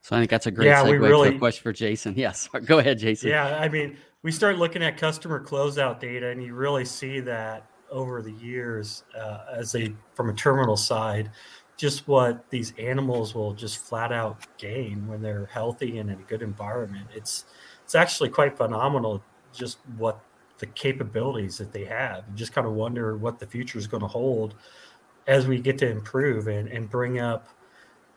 So 0.01 0.15
I 0.15 0.19
think 0.19 0.29
that's 0.29 0.47
a 0.47 0.51
great 0.51 0.67
yeah, 0.67 0.83
segue 0.83 0.99
really, 0.99 1.29
to 1.31 1.35
a 1.35 1.39
question 1.39 1.63
for 1.63 1.73
Jason. 1.73 2.13
Yes, 2.17 2.49
go 2.65 2.79
ahead, 2.79 2.99
Jason. 2.99 3.29
Yeah, 3.29 3.57
I 3.59 3.69
mean, 3.69 3.97
we 4.23 4.31
start 4.31 4.57
looking 4.57 4.83
at 4.83 4.97
customer 4.97 5.43
closeout 5.43 5.99
data, 5.99 6.29
and 6.29 6.43
you 6.43 6.53
really 6.53 6.85
see 6.85 7.19
that 7.21 7.67
over 7.91 8.21
the 8.21 8.31
years 8.31 9.03
uh, 9.17 9.45
as 9.53 9.71
they 9.71 9.93
from 10.15 10.29
a 10.29 10.33
terminal 10.33 10.77
side 10.77 11.29
just 11.77 12.07
what 12.07 12.49
these 12.49 12.73
animals 12.77 13.35
will 13.35 13.53
just 13.53 13.79
flat 13.79 14.11
out 14.11 14.45
gain 14.57 15.05
when 15.07 15.21
they're 15.21 15.47
healthy 15.47 15.99
and 15.99 16.09
in 16.09 16.19
a 16.19 16.23
good 16.23 16.41
environment 16.41 17.05
it's 17.13 17.45
it's 17.83 17.93
actually 17.93 18.29
quite 18.29 18.55
phenomenal 18.55 19.21
just 19.53 19.77
what 19.97 20.23
the 20.61 20.67
capabilities 20.67 21.57
that 21.57 21.73
they 21.73 21.83
have 21.83 22.23
you 22.29 22.35
just 22.35 22.53
kind 22.53 22.65
of 22.65 22.73
wonder 22.73 23.17
what 23.17 23.39
the 23.39 23.45
future 23.45 23.77
is 23.77 23.87
going 23.87 24.01
to 24.01 24.07
hold 24.07 24.55
as 25.27 25.45
we 25.47 25.59
get 25.59 25.77
to 25.77 25.89
improve 25.89 26.47
and, 26.47 26.69
and 26.69 26.89
bring 26.89 27.19
up 27.19 27.47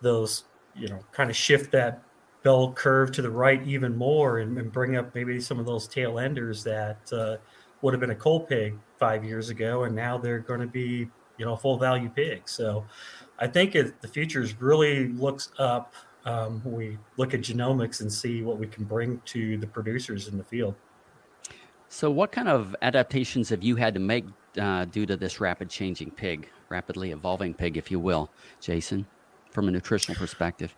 those 0.00 0.44
you 0.76 0.88
know 0.88 1.00
kind 1.12 1.30
of 1.30 1.36
shift 1.36 1.72
that 1.72 2.02
bell 2.44 2.72
curve 2.72 3.10
to 3.10 3.22
the 3.22 3.30
right 3.30 3.66
even 3.66 3.96
more 3.96 4.38
and, 4.38 4.56
and 4.58 4.70
bring 4.70 4.96
up 4.96 5.14
maybe 5.14 5.40
some 5.40 5.58
of 5.58 5.66
those 5.66 5.88
tail 5.88 6.18
enders 6.18 6.62
that 6.62 6.98
uh, 7.12 7.36
would 7.82 7.92
have 7.92 8.00
been 8.00 8.10
a 8.10 8.14
cull 8.14 8.40
pig 8.40 8.78
five 8.98 9.24
years 9.24 9.48
ago, 9.48 9.84
and 9.84 9.94
now 9.96 10.16
they're 10.16 10.38
going 10.38 10.60
to 10.60 10.66
be 10.66 11.08
you 11.38 11.44
know 11.44 11.56
full 11.56 11.78
value 11.78 12.08
pigs. 12.08 12.52
So 12.52 12.84
I 13.38 13.46
think 13.46 13.74
it, 13.74 14.00
the 14.00 14.08
future 14.08 14.46
really 14.60 15.08
looks 15.08 15.50
up 15.58 15.94
um, 16.26 16.62
we 16.64 16.96
look 17.18 17.34
at 17.34 17.40
genomics 17.40 18.00
and 18.00 18.10
see 18.10 18.42
what 18.42 18.58
we 18.58 18.66
can 18.66 18.84
bring 18.84 19.20
to 19.26 19.58
the 19.58 19.66
producers 19.66 20.28
in 20.28 20.38
the 20.38 20.44
field. 20.44 20.74
So, 21.94 22.10
what 22.10 22.32
kind 22.32 22.48
of 22.48 22.74
adaptations 22.82 23.50
have 23.50 23.62
you 23.62 23.76
had 23.76 23.94
to 23.94 24.00
make 24.00 24.24
uh, 24.60 24.84
due 24.86 25.06
to 25.06 25.16
this 25.16 25.38
rapid 25.38 25.70
changing 25.70 26.10
pig, 26.10 26.48
rapidly 26.68 27.12
evolving 27.12 27.54
pig, 27.54 27.76
if 27.76 27.88
you 27.88 28.00
will, 28.00 28.32
Jason, 28.60 29.06
from 29.52 29.68
a 29.68 29.70
nutritional 29.70 30.18
perspective? 30.18 30.74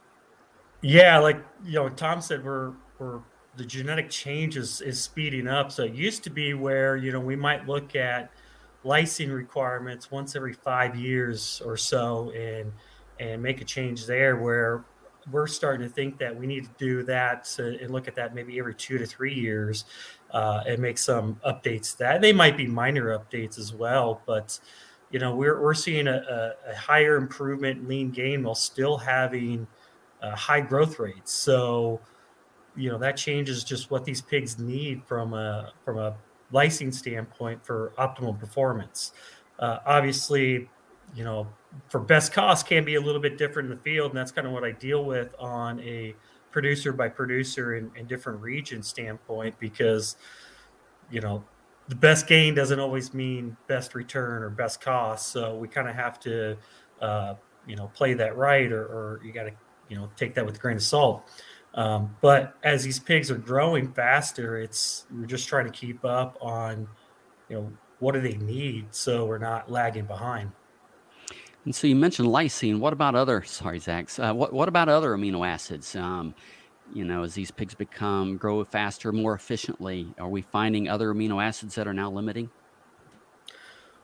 Yeah, 0.82 1.18
like 1.18 1.42
you 1.64 1.72
know, 1.72 1.88
Tom 1.88 2.20
said, 2.20 2.44
we're 2.44 2.72
we're 2.98 3.20
the 3.56 3.64
genetic 3.64 4.10
change 4.10 4.58
is, 4.58 4.82
is 4.82 5.02
speeding 5.02 5.48
up. 5.48 5.72
So 5.72 5.84
it 5.84 5.94
used 5.94 6.22
to 6.24 6.30
be 6.30 6.52
where, 6.52 6.98
you 6.98 7.12
know, 7.12 7.20
we 7.20 7.34
might 7.34 7.66
look 7.66 7.96
at 7.96 8.30
lysine 8.84 9.34
requirements 9.34 10.10
once 10.10 10.36
every 10.36 10.52
five 10.52 10.96
years 10.96 11.62
or 11.64 11.78
so 11.78 12.30
and 12.32 12.70
and 13.18 13.42
make 13.42 13.62
a 13.62 13.64
change 13.64 14.04
there 14.04 14.36
where 14.36 14.84
we're 15.30 15.46
starting 15.46 15.86
to 15.86 15.92
think 15.92 16.18
that 16.18 16.34
we 16.34 16.46
need 16.46 16.64
to 16.64 16.70
do 16.78 17.02
that 17.02 17.48
and 17.58 17.90
look 17.90 18.08
at 18.08 18.14
that 18.14 18.34
maybe 18.34 18.58
every 18.58 18.74
two 18.74 18.98
to 18.98 19.06
three 19.06 19.34
years 19.34 19.84
uh, 20.32 20.62
and 20.66 20.80
make 20.80 20.98
some 20.98 21.40
updates 21.46 21.96
that 21.96 22.20
they 22.20 22.32
might 22.32 22.56
be 22.56 22.66
minor 22.66 23.18
updates 23.18 23.58
as 23.58 23.72
well 23.72 24.22
but 24.26 24.58
you 25.10 25.18
know 25.18 25.34
we're, 25.34 25.60
we're 25.60 25.74
seeing 25.74 26.06
a, 26.08 26.54
a, 26.68 26.74
higher 26.74 27.16
improvement 27.16 27.86
lean 27.88 28.10
gain 28.10 28.42
while 28.42 28.54
still 28.54 28.96
having 28.96 29.66
uh, 30.22 30.34
high 30.34 30.60
growth 30.60 30.98
rates 30.98 31.32
so 31.32 32.00
you 32.76 32.90
know 32.90 32.98
that 32.98 33.16
changes 33.16 33.64
just 33.64 33.90
what 33.90 34.04
these 34.04 34.20
pigs 34.20 34.58
need 34.58 35.02
from 35.06 35.34
a 35.34 35.72
from 35.84 35.98
a 35.98 36.14
lysine 36.52 36.92
standpoint 36.92 37.64
for 37.64 37.92
optimal 37.98 38.38
performance. 38.38 39.12
Uh, 39.58 39.78
obviously, 39.86 40.68
you 41.16 41.24
know, 41.24 41.48
for 41.88 41.98
best 41.98 42.32
cost 42.32 42.66
can 42.66 42.84
be 42.84 42.94
a 42.94 43.00
little 43.00 43.20
bit 43.20 43.38
different 43.38 43.70
in 43.70 43.76
the 43.76 43.82
field, 43.82 44.12
and 44.12 44.18
that's 44.18 44.30
kind 44.30 44.46
of 44.46 44.52
what 44.52 44.62
I 44.62 44.70
deal 44.70 45.04
with 45.04 45.34
on 45.38 45.80
a 45.80 46.14
producer 46.52 46.92
by 46.92 47.08
producer 47.08 47.74
in 47.76 48.06
different 48.06 48.40
region 48.40 48.82
standpoint 48.82 49.58
because 49.58 50.16
you 51.10 51.20
know 51.20 51.44
the 51.88 51.94
best 51.94 52.26
gain 52.26 52.54
doesn't 52.54 52.80
always 52.80 53.14
mean 53.14 53.56
best 53.68 53.94
return 53.94 54.42
or 54.42 54.50
best 54.50 54.80
cost. 54.80 55.28
So 55.28 55.56
we 55.56 55.68
kind 55.68 55.88
of 55.88 55.94
have 55.94 56.18
to, 56.20 56.56
uh, 57.00 57.34
you 57.66 57.76
know, 57.76 57.88
play 57.94 58.14
that 58.14 58.36
right, 58.36 58.70
or, 58.72 58.84
or 58.84 59.20
you 59.24 59.32
got 59.32 59.44
to, 59.44 59.52
you 59.88 59.96
know, 59.96 60.10
take 60.16 60.34
that 60.34 60.44
with 60.44 60.56
a 60.56 60.58
grain 60.58 60.76
of 60.76 60.82
salt. 60.82 61.22
Um, 61.74 62.16
but 62.20 62.56
as 62.64 62.82
these 62.82 62.98
pigs 62.98 63.30
are 63.30 63.36
growing 63.36 63.92
faster, 63.92 64.56
it's 64.56 65.04
we're 65.14 65.26
just 65.26 65.48
trying 65.48 65.66
to 65.66 65.70
keep 65.70 66.04
up 66.04 66.38
on, 66.40 66.88
you 67.48 67.56
know, 67.56 67.72
what 67.98 68.12
do 68.12 68.20
they 68.20 68.36
need 68.36 68.94
so 68.94 69.24
we're 69.26 69.38
not 69.38 69.70
lagging 69.70 70.06
behind. 70.06 70.50
And 71.66 71.74
so 71.74 71.88
you 71.88 71.96
mentioned 71.96 72.28
lysine. 72.28 72.78
What 72.78 72.92
about 72.92 73.16
other? 73.16 73.42
Sorry, 73.42 73.80
Zach. 73.80 74.08
Uh, 74.18 74.32
what 74.32 74.52
what 74.52 74.68
about 74.68 74.88
other 74.88 75.10
amino 75.10 75.46
acids? 75.46 75.94
Um, 75.96 76.32
you 76.94 77.04
know, 77.04 77.24
as 77.24 77.34
these 77.34 77.50
pigs 77.50 77.74
become 77.74 78.36
grow 78.36 78.62
faster, 78.64 79.10
more 79.12 79.34
efficiently, 79.34 80.14
are 80.18 80.28
we 80.28 80.42
finding 80.42 80.88
other 80.88 81.12
amino 81.12 81.42
acids 81.44 81.74
that 81.74 81.88
are 81.88 81.92
now 81.92 82.08
limiting? 82.08 82.48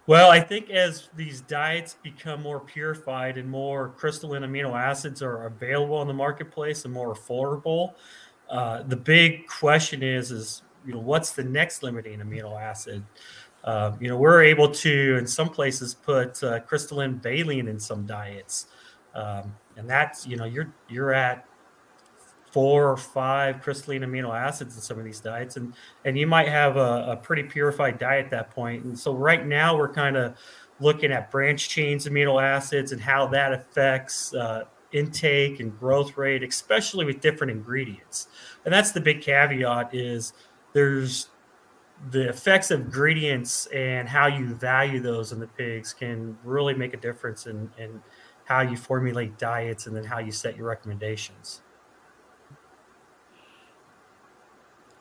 Well, 0.09 0.33
I 0.33 0.41
think 0.41 0.71
as 0.71 1.09
these 1.15 1.43
diets 1.43 1.97
become 2.03 2.43
more 2.43 2.59
purified 2.59 3.39
and 3.39 3.49
more 3.49 3.91
crystalline 3.91 4.43
amino 4.43 4.77
acids 4.77 5.23
are 5.23 5.47
available 5.47 6.03
in 6.03 6.09
the 6.09 6.15
marketplace 6.15 6.85
and 6.85 6.93
more 6.93 7.15
affordable, 7.15 7.95
uh, 8.51 8.83
the 8.83 8.97
big 8.97 9.47
question 9.47 10.03
is, 10.03 10.33
is 10.33 10.63
you 10.85 10.93
know, 10.95 10.99
what's 10.99 11.31
the 11.31 11.45
next 11.45 11.85
limiting 11.85 12.19
amino 12.19 12.61
acid? 12.61 13.05
Uh, 13.65 13.93
you 14.01 14.09
know, 14.09 14.17
we're 14.17 14.43
able 14.43 14.69
to, 14.69 15.17
in 15.19 15.27
some 15.27 15.49
places, 15.49 15.95
put 15.95 16.43
uh, 16.43 16.61
crystalline 16.61 17.21
valine 17.21 17.69
in 17.69 17.79
some 17.79 18.05
diets, 18.05 18.67
um, 19.15 19.55
and 19.77 19.89
that's 19.89 20.27
you 20.27 20.37
know, 20.37 20.45
you're 20.45 20.73
you're 20.89 21.13
at 21.13 21.47
four 22.53 22.91
or 22.91 22.97
five 22.99 23.63
crystalline 23.63 24.03
amino 24.03 24.39
acids 24.39 24.77
in 24.77 24.83
some 24.83 24.99
of 24.99 25.05
these 25.05 25.21
diets. 25.21 25.57
And 25.57 25.75
and 26.05 26.19
you 26.19 26.27
might 26.27 26.49
have 26.49 26.77
a, 26.77 27.13
a 27.13 27.17
pretty 27.17 27.43
purified 27.45 27.99
diet 27.99 28.27
at 28.27 28.31
that 28.31 28.51
point. 28.51 28.83
point 28.83 28.85
and 28.85 28.99
so 28.99 29.15
right 29.15 29.45
now 29.45 29.77
we're 29.77 29.93
kind 29.93 30.17
of 30.17 30.37
looking 30.79 31.13
at 31.13 31.31
branch 31.31 31.69
chains 31.69 32.07
amino 32.07 32.43
acids 32.43 32.93
and 32.93 33.01
how 33.01 33.27
that 33.29 33.53
affects 33.53 34.35
uh, 34.35 34.65
intake 34.93 35.61
and 35.61 35.79
growth 35.79 36.19
rate 36.19 36.43
especially 36.43 37.07
with 37.07 37.21
different 37.21 37.51
ingredients. 37.51 38.29
And 38.67 38.73
that's 38.73 38.93
the 38.93 39.01
big 39.01 39.23
caveat 39.23 39.95
is 39.95 40.35
there's 40.75 41.29
the 42.11 42.29
effects 42.29 42.71
of 42.71 42.81
ingredients 42.81 43.67
and 43.67 44.09
how 44.09 44.27
you 44.27 44.55
value 44.55 45.01
those 45.01 45.33
in 45.33 45.39
the 45.39 45.47
pigs 45.47 45.93
can 45.93 46.37
really 46.45 46.75
make 46.75 46.95
a 46.95 46.97
difference 46.97 47.47
in, 47.47 47.71
in 47.79 48.03
how 48.45 48.61
you 48.61 48.77
formulate 48.77 49.39
diets 49.39 49.87
and 49.87 49.97
then 49.97 50.05
how 50.05 50.19
you 50.19 50.33
set 50.33 50.57
your 50.57 50.67
recommendations 50.67 51.63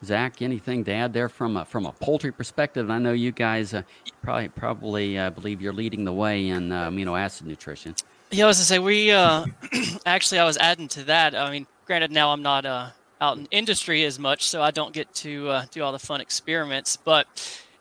Zach, 0.04 0.42
anything 0.42 0.84
to 0.86 0.92
add 0.92 1.14
there 1.14 1.30
from 1.30 1.58
a, 1.58 1.66
from 1.66 1.86
a 1.86 1.92
poultry 1.92 2.32
perspective? 2.32 2.90
I 2.90 2.98
know 2.98 3.14
you 3.14 3.32
guys 3.32 3.74
uh, 3.74 3.84
probably 4.22 4.50
probably 4.50 5.18
uh, 5.18 5.30
believe 5.30 5.62
you're 5.62 5.74
leading 5.74 6.06
the 6.06 6.14
way 6.14 6.48
in 6.48 6.72
uh, 6.72 6.90
amino 6.90 7.20
acid 7.20 7.46
nutrition. 7.46 7.96
Yeah, 8.32 8.46
I 8.46 8.48
was 8.48 8.58
to 8.58 8.64
say 8.64 8.80
we 8.80 9.12
uh, 9.12 9.46
actually 10.06 10.40
I 10.40 10.46
was 10.46 10.58
adding 10.58 10.88
to 10.90 11.04
that. 11.04 11.36
I 11.36 11.52
mean, 11.52 11.68
granted, 11.86 12.12
now 12.12 12.32
I'm 12.32 12.42
not 12.42 12.66
uh, 12.66 12.90
out 13.22 13.38
in 13.38 13.48
industry 13.52 14.04
as 14.04 14.20
much, 14.20 14.48
so 14.48 14.62
I 14.62 14.72
don't 14.72 14.94
get 14.94 15.14
to 15.16 15.50
uh, 15.50 15.66
do 15.72 15.84
all 15.84 15.94
the 15.94 16.00
fun 16.00 16.20
experiments. 16.20 16.98
But 16.98 17.28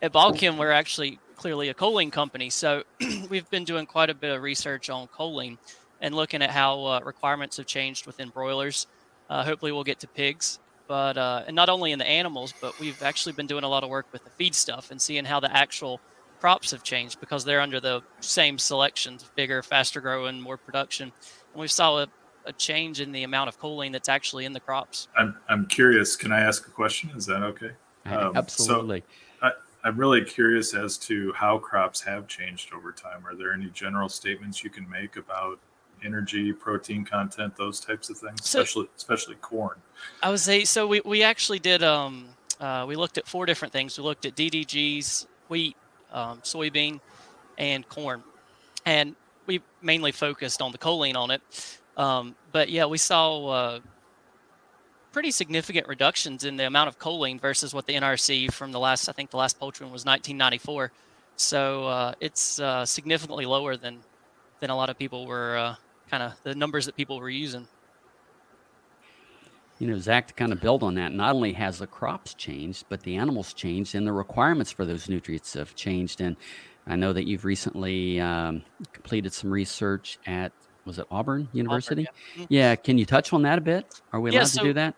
at 0.01 0.13
Balchem, 0.13 0.57
we're 0.57 0.71
actually 0.71 1.19
clearly 1.35 1.67
a 1.69 1.73
choline 1.73 2.11
company, 2.11 2.49
so 2.49 2.83
we've 3.29 3.49
been 3.49 3.65
doing 3.65 3.85
quite 3.85 4.09
a 4.09 4.13
bit 4.13 4.33
of 4.33 4.41
research 4.41 4.89
on 4.89 5.07
choline 5.07 5.57
and 5.99 6.15
looking 6.15 6.41
at 6.41 6.51
how 6.51 7.01
requirements 7.03 7.57
have 7.57 7.65
changed 7.65 8.05
within 8.05 8.29
broilers. 8.29 8.87
hopefully, 9.29 9.71
we'll 9.73 9.83
get 9.83 9.99
to 9.99 10.07
pigs 10.07 10.59
but 10.91 11.17
uh, 11.17 11.41
and 11.47 11.55
not 11.55 11.69
only 11.69 11.93
in 11.93 11.99
the 11.99 12.05
animals, 12.05 12.53
but 12.59 12.77
we've 12.77 13.01
actually 13.01 13.31
been 13.31 13.47
doing 13.47 13.63
a 13.63 13.67
lot 13.69 13.81
of 13.81 13.89
work 13.89 14.07
with 14.11 14.25
the 14.25 14.29
feed 14.31 14.53
stuff 14.53 14.91
and 14.91 15.01
seeing 15.01 15.23
how 15.23 15.39
the 15.39 15.49
actual 15.55 16.01
crops 16.41 16.71
have 16.71 16.83
changed 16.83 17.17
because 17.21 17.45
they're 17.45 17.61
under 17.61 17.79
the 17.79 18.01
same 18.19 18.57
selections, 18.57 19.23
bigger, 19.35 19.63
faster 19.63 20.01
growing, 20.01 20.41
more 20.41 20.57
production. 20.57 21.13
And 21.53 21.61
we 21.61 21.69
saw 21.69 21.99
a, 21.99 22.07
a 22.45 22.53
change 22.53 23.01
in 23.01 23.11
the 23.11 23.23
amount 23.23 23.47
of 23.47 23.59
choline 23.59 23.91
that's 23.91 24.09
actually 24.09 24.45
in 24.45 24.53
the 24.53 24.59
crops. 24.59 25.07
I'm, 25.17 25.35
I'm 25.49 25.65
curious. 25.65 26.15
Can 26.15 26.31
I 26.31 26.41
ask 26.41 26.67
a 26.67 26.71
question? 26.71 27.11
Is 27.15 27.25
that 27.27 27.43
okay? 27.43 27.71
Um, 28.05 28.35
Absolutely. 28.35 29.03
So 29.39 29.47
I, 29.47 29.51
I'm 29.83 29.97
really 29.97 30.23
curious 30.23 30.73
as 30.73 30.97
to 30.99 31.33
how 31.33 31.57
crops 31.57 32.01
have 32.01 32.27
changed 32.27 32.73
over 32.73 32.91
time. 32.91 33.25
Are 33.25 33.35
there 33.35 33.53
any 33.53 33.69
general 33.69 34.09
statements 34.09 34.63
you 34.63 34.69
can 34.69 34.89
make 34.89 35.17
about 35.17 35.59
energy, 36.03 36.53
protein 36.53 37.05
content, 37.05 37.55
those 37.55 37.79
types 37.79 38.09
of 38.09 38.17
things, 38.17 38.39
so, 38.43 38.61
especially 38.61 38.89
especially 38.97 39.35
corn. 39.35 39.77
I 40.21 40.29
would 40.29 40.39
say 40.39 40.63
so. 40.63 40.87
We 40.87 41.01
we 41.01 41.23
actually 41.23 41.59
did. 41.59 41.83
Um, 41.83 42.29
uh, 42.59 42.85
we 42.87 42.95
looked 42.95 43.17
at 43.17 43.27
four 43.27 43.45
different 43.45 43.73
things. 43.73 43.97
We 43.97 44.03
looked 44.03 44.25
at 44.25 44.35
DDGs, 44.35 45.25
wheat, 45.49 45.75
um, 46.11 46.39
soybean, 46.41 46.99
and 47.57 47.87
corn, 47.89 48.23
and 48.85 49.15
we 49.47 49.61
mainly 49.81 50.11
focused 50.11 50.61
on 50.61 50.71
the 50.71 50.77
choline 50.77 51.15
on 51.15 51.31
it. 51.31 51.41
Um, 51.97 52.35
but 52.51 52.69
yeah, 52.69 52.85
we 52.85 52.97
saw 52.97 53.47
uh, 53.47 53.79
pretty 55.11 55.31
significant 55.31 55.87
reductions 55.87 56.43
in 56.43 56.57
the 56.57 56.65
amount 56.65 56.87
of 56.87 56.97
choline 56.97 57.39
versus 57.39 57.73
what 57.73 57.85
the 57.85 57.93
NRC 57.93 58.51
from 58.51 58.71
the 58.71 58.79
last, 58.79 59.09
I 59.09 59.11
think 59.11 59.29
the 59.29 59.37
last 59.37 59.59
poultry 59.59 59.85
one 59.85 59.91
was 59.91 60.05
1994 60.05 60.91
So 61.35 61.87
uh, 61.87 62.13
it's 62.19 62.59
uh, 62.59 62.85
significantly 62.85 63.45
lower 63.45 63.75
than 63.75 63.99
than 64.61 64.69
a 64.69 64.75
lot 64.75 64.89
of 64.89 64.97
people 64.97 65.25
were 65.25 65.57
uh, 65.57 65.75
kind 66.09 66.23
of 66.23 66.33
the 66.43 66.55
numbers 66.55 66.85
that 66.85 66.95
people 66.95 67.19
were 67.19 67.29
using. 67.29 67.67
You 69.79 69.87
know, 69.87 69.97
Zach, 69.97 70.27
to 70.27 70.33
kind 70.35 70.53
of 70.53 70.61
build 70.61 70.83
on 70.83 70.93
that, 70.95 71.11
not 71.11 71.33
only 71.33 71.53
has 71.53 71.79
the 71.79 71.87
crops 71.87 72.35
changed, 72.35 72.85
but 72.87 73.01
the 73.01 73.15
animals 73.15 73.53
changed 73.53 73.95
and 73.95 74.05
the 74.05 74.13
requirements 74.13 74.71
for 74.71 74.85
those 74.85 75.09
nutrients 75.09 75.55
have 75.55 75.75
changed. 75.75 76.21
And 76.21 76.37
I 76.85 76.95
know 76.95 77.11
that 77.13 77.25
you've 77.25 77.45
recently 77.45 78.21
um, 78.21 78.61
completed 78.93 79.33
some 79.33 79.49
research 79.49 80.19
at, 80.27 80.51
was 80.85 80.99
it 80.99 81.05
Auburn 81.11 81.47
University? 81.53 82.07
Auburn, 82.07 82.17
yeah. 82.35 82.43
Mhm. 82.43 82.47
yeah. 82.49 82.75
Can 82.75 82.97
you 82.97 83.05
touch 83.05 83.33
on 83.33 83.43
that 83.43 83.57
a 83.57 83.61
bit? 83.61 84.01
Are 84.13 84.19
we 84.19 84.29
allowed 84.29 84.39
Yeah, 84.39 84.45
to 84.45 84.59
do 84.59 84.73
that? 84.73 84.95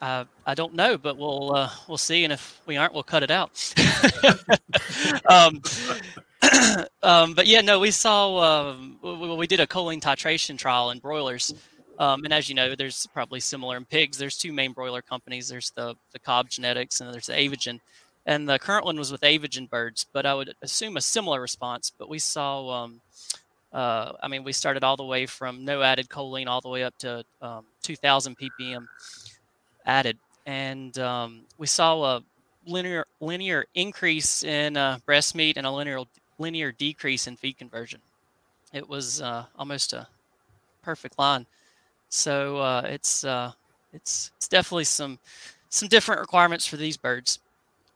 Uh, 0.00 0.24
I 0.46 0.54
don't 0.54 0.74
know, 0.74 0.96
but 0.96 1.18
we'll 1.18 1.54
uh, 1.54 1.70
we'll 1.86 1.98
see, 1.98 2.24
and 2.24 2.32
if 2.32 2.60
we 2.66 2.76
aren't, 2.78 2.94
we'll 2.94 3.02
cut 3.02 3.22
it 3.22 3.30
out. 3.30 3.74
um, 5.28 5.60
um, 7.02 7.34
but 7.34 7.46
yeah, 7.46 7.60
no, 7.60 7.78
we 7.78 7.90
saw 7.90 8.70
um, 8.70 8.98
we, 9.02 9.36
we 9.36 9.46
did 9.46 9.60
a 9.60 9.66
choline 9.66 10.00
titration 10.00 10.56
trial 10.56 10.90
in 10.90 11.00
broilers, 11.00 11.52
um, 11.98 12.24
and 12.24 12.32
as 12.32 12.48
you 12.48 12.54
know, 12.54 12.74
there's 12.74 13.06
probably 13.12 13.40
similar 13.40 13.76
in 13.76 13.84
pigs. 13.84 14.16
There's 14.16 14.38
two 14.38 14.54
main 14.54 14.72
broiler 14.72 15.02
companies. 15.02 15.48
There's 15.48 15.70
the 15.72 15.94
the 16.12 16.18
Cobb 16.18 16.48
Genetics, 16.48 17.00
and 17.00 17.12
there's 17.12 17.26
the 17.26 17.34
Aviagen. 17.34 17.80
And 18.26 18.48
the 18.48 18.58
current 18.58 18.84
one 18.84 18.96
was 18.96 19.10
with 19.12 19.22
Aviagen 19.22 19.68
birds, 19.68 20.06
but 20.12 20.24
I 20.24 20.34
would 20.34 20.54
assume 20.62 20.96
a 20.96 21.00
similar 21.00 21.40
response. 21.40 21.90
But 21.98 22.08
we 22.08 22.18
saw, 22.18 22.68
um, 22.84 23.00
uh, 23.72 24.12
I 24.22 24.28
mean, 24.28 24.42
we 24.42 24.52
started 24.52 24.82
all 24.82 24.96
the 24.96 25.04
way 25.04 25.26
from 25.26 25.64
no 25.64 25.82
added 25.82 26.08
choline 26.08 26.46
all 26.46 26.60
the 26.60 26.68
way 26.68 26.82
up 26.82 26.96
to 26.98 27.24
um, 27.40 27.64
2,000 27.82 28.36
ppm 28.36 28.86
added, 29.86 30.18
and 30.46 30.98
um, 30.98 31.42
we 31.58 31.66
saw 31.66 32.16
a 32.16 32.22
linear 32.66 33.06
linear 33.20 33.64
increase 33.74 34.42
in 34.42 34.76
uh, 34.76 34.98
breast 35.06 35.34
meat 35.34 35.56
and 35.56 35.66
a 35.66 35.70
linear 35.70 36.00
linear 36.38 36.72
decrease 36.72 37.26
in 37.26 37.36
feed 37.36 37.58
conversion. 37.58 38.00
It 38.72 38.88
was 38.88 39.22
uh, 39.22 39.44
almost 39.56 39.92
a 39.92 40.06
perfect 40.82 41.18
line. 41.18 41.46
So 42.08 42.58
uh, 42.58 42.82
it's 42.86 43.24
uh, 43.24 43.52
it's 43.92 44.32
it's 44.36 44.48
definitely 44.48 44.84
some 44.84 45.18
some 45.68 45.88
different 45.88 46.20
requirements 46.20 46.66
for 46.66 46.76
these 46.76 46.96
birds. 46.96 47.38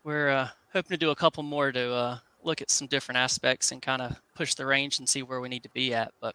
We're 0.05 0.31
uh, 0.31 0.49
hoping 0.73 0.91
to 0.91 0.97
do 0.97 1.11
a 1.11 1.17
couple 1.17 1.43
more 1.43 1.73
to 1.73 2.21
look 2.45 2.61
at 2.61 2.71
some 2.71 2.87
different 2.87 3.19
aspects 3.19 3.73
and 3.73 3.83
kind 3.83 4.03
of 4.03 4.21
push 4.35 4.55
the 4.55 4.67
range 4.67 4.99
and 4.99 5.09
see 5.09 5.23
where 5.23 5.41
we 5.41 5.49
need 5.49 5.63
to 5.63 5.71
be 5.71 5.95
at. 5.95 6.13
But 6.21 6.35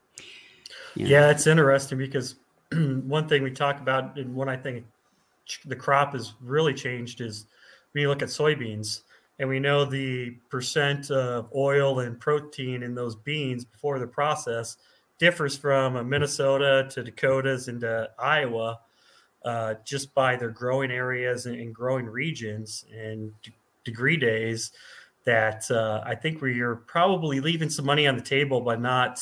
Yeah, 0.96 1.29
it's 1.29 1.48
interesting 1.48 1.98
because 1.98 2.36
one 2.74 3.27
thing 3.27 3.44
we 3.44 3.51
talk 3.51 3.79
about, 3.79 4.18
and 4.18 4.36
one 4.36 4.50
I 4.50 4.58
think 4.58 4.86
the 5.65 5.75
crop 5.75 6.13
has 6.13 6.34
really 6.41 6.74
changed 6.74 7.22
is 7.22 7.46
when 7.91 8.01
you 8.01 8.10
look 8.10 8.22
at 8.22 8.29
soybeans, 8.29 9.01
and 9.39 9.48
we 9.48 9.60
know 9.60 9.86
the 9.86 10.32
percent 10.50 11.10
of 11.12 11.50
oil 11.56 12.01
and 12.01 12.20
protein 12.20 12.84
in 12.84 12.94
those 12.94 13.15
beans 13.15 13.63
before 13.63 13.98
the 14.00 14.08
process 14.08 14.77
differs 15.18 15.58
from 15.58 16.10
Minnesota 16.10 16.88
to 16.91 17.03
Dakotas 17.03 17.68
into 17.68 18.10
Iowa 18.18 18.79
uh, 19.46 19.75
just 19.86 20.13
by 20.13 20.36
their 20.36 20.50
growing 20.50 20.91
areas 20.91 21.46
and, 21.46 21.60
and 21.60 21.74
growing 21.75 22.06
regions 22.06 22.86
and 22.96 23.32
d- 23.44 23.53
degree 23.84 24.18
days. 24.18 24.72
That 25.29 25.69
uh, 25.69 26.01
I 26.03 26.15
think 26.15 26.41
we 26.41 26.59
are 26.62 26.74
probably 26.75 27.39
leaving 27.39 27.69
some 27.69 27.86
money 27.86 28.07
on 28.07 28.15
the 28.15 28.24
table 28.24 28.62
by 28.62 28.77
not 28.77 29.21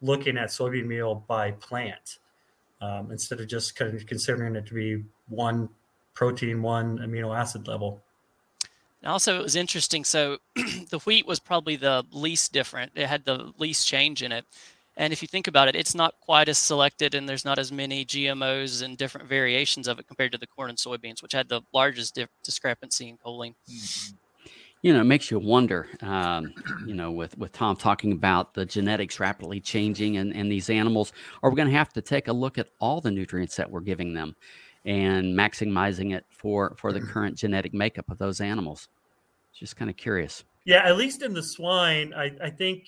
looking 0.00 0.38
at 0.38 0.50
soybean 0.50 0.86
meal 0.86 1.24
by 1.26 1.50
plant 1.50 2.18
um, 2.80 3.10
instead 3.10 3.40
of 3.40 3.48
just 3.48 3.74
kind 3.74 3.92
of 3.92 4.06
considering 4.06 4.54
it 4.54 4.66
to 4.66 4.74
be 4.74 5.02
one 5.28 5.68
protein, 6.14 6.62
one 6.62 6.98
amino 6.98 7.36
acid 7.36 7.66
level. 7.66 8.00
And 9.02 9.10
also, 9.10 9.40
it 9.40 9.42
was 9.42 9.56
interesting. 9.56 10.04
So, 10.04 10.38
the 10.54 11.00
wheat 11.04 11.26
was 11.26 11.40
probably 11.40 11.74
the 11.74 12.06
least 12.12 12.52
different. 12.52 12.92
It 12.94 13.08
had 13.08 13.24
the 13.24 13.52
least 13.58 13.88
change 13.88 14.22
in 14.22 14.30
it. 14.30 14.44
And 14.96 15.12
if 15.12 15.20
you 15.20 15.26
think 15.26 15.48
about 15.48 15.66
it, 15.66 15.74
it's 15.74 15.96
not 15.96 16.14
quite 16.20 16.48
as 16.48 16.58
selected, 16.58 17.16
and 17.16 17.28
there's 17.28 17.44
not 17.44 17.58
as 17.58 17.72
many 17.72 18.04
GMOs 18.04 18.84
and 18.84 18.96
different 18.96 19.26
variations 19.26 19.88
of 19.88 19.98
it 19.98 20.06
compared 20.06 20.30
to 20.30 20.38
the 20.38 20.46
corn 20.46 20.70
and 20.70 20.78
soybeans, 20.78 21.22
which 21.22 21.32
had 21.32 21.48
the 21.48 21.62
largest 21.74 22.14
dif- 22.14 22.28
discrepancy 22.44 23.08
in 23.08 23.18
choline. 23.18 23.56
You 24.82 24.94
know, 24.94 25.00
it 25.00 25.04
makes 25.04 25.30
you 25.30 25.38
wonder, 25.38 25.86
um, 26.00 26.54
you 26.86 26.94
know, 26.94 27.12
with, 27.12 27.36
with 27.36 27.52
Tom 27.52 27.76
talking 27.76 28.12
about 28.12 28.54
the 28.54 28.64
genetics 28.64 29.20
rapidly 29.20 29.60
changing 29.60 30.16
and, 30.16 30.34
and 30.34 30.50
these 30.50 30.70
animals, 30.70 31.12
are 31.42 31.50
we 31.50 31.56
going 31.56 31.68
to 31.68 31.76
have 31.76 31.92
to 31.92 32.00
take 32.00 32.28
a 32.28 32.32
look 32.32 32.56
at 32.56 32.68
all 32.80 33.00
the 33.00 33.10
nutrients 33.10 33.56
that 33.56 33.70
we're 33.70 33.80
giving 33.80 34.14
them 34.14 34.34
and 34.86 35.36
maximizing 35.36 36.14
it 36.14 36.24
for, 36.30 36.74
for 36.78 36.92
the 36.92 37.00
current 37.00 37.36
genetic 37.36 37.74
makeup 37.74 38.10
of 38.10 38.16
those 38.16 38.40
animals? 38.40 38.88
Just 39.52 39.76
kind 39.76 39.90
of 39.90 39.96
curious. 39.96 40.44
Yeah, 40.64 40.86
at 40.86 40.96
least 40.96 41.22
in 41.22 41.34
the 41.34 41.42
swine, 41.42 42.14
I, 42.14 42.32
I 42.42 42.50
think, 42.50 42.86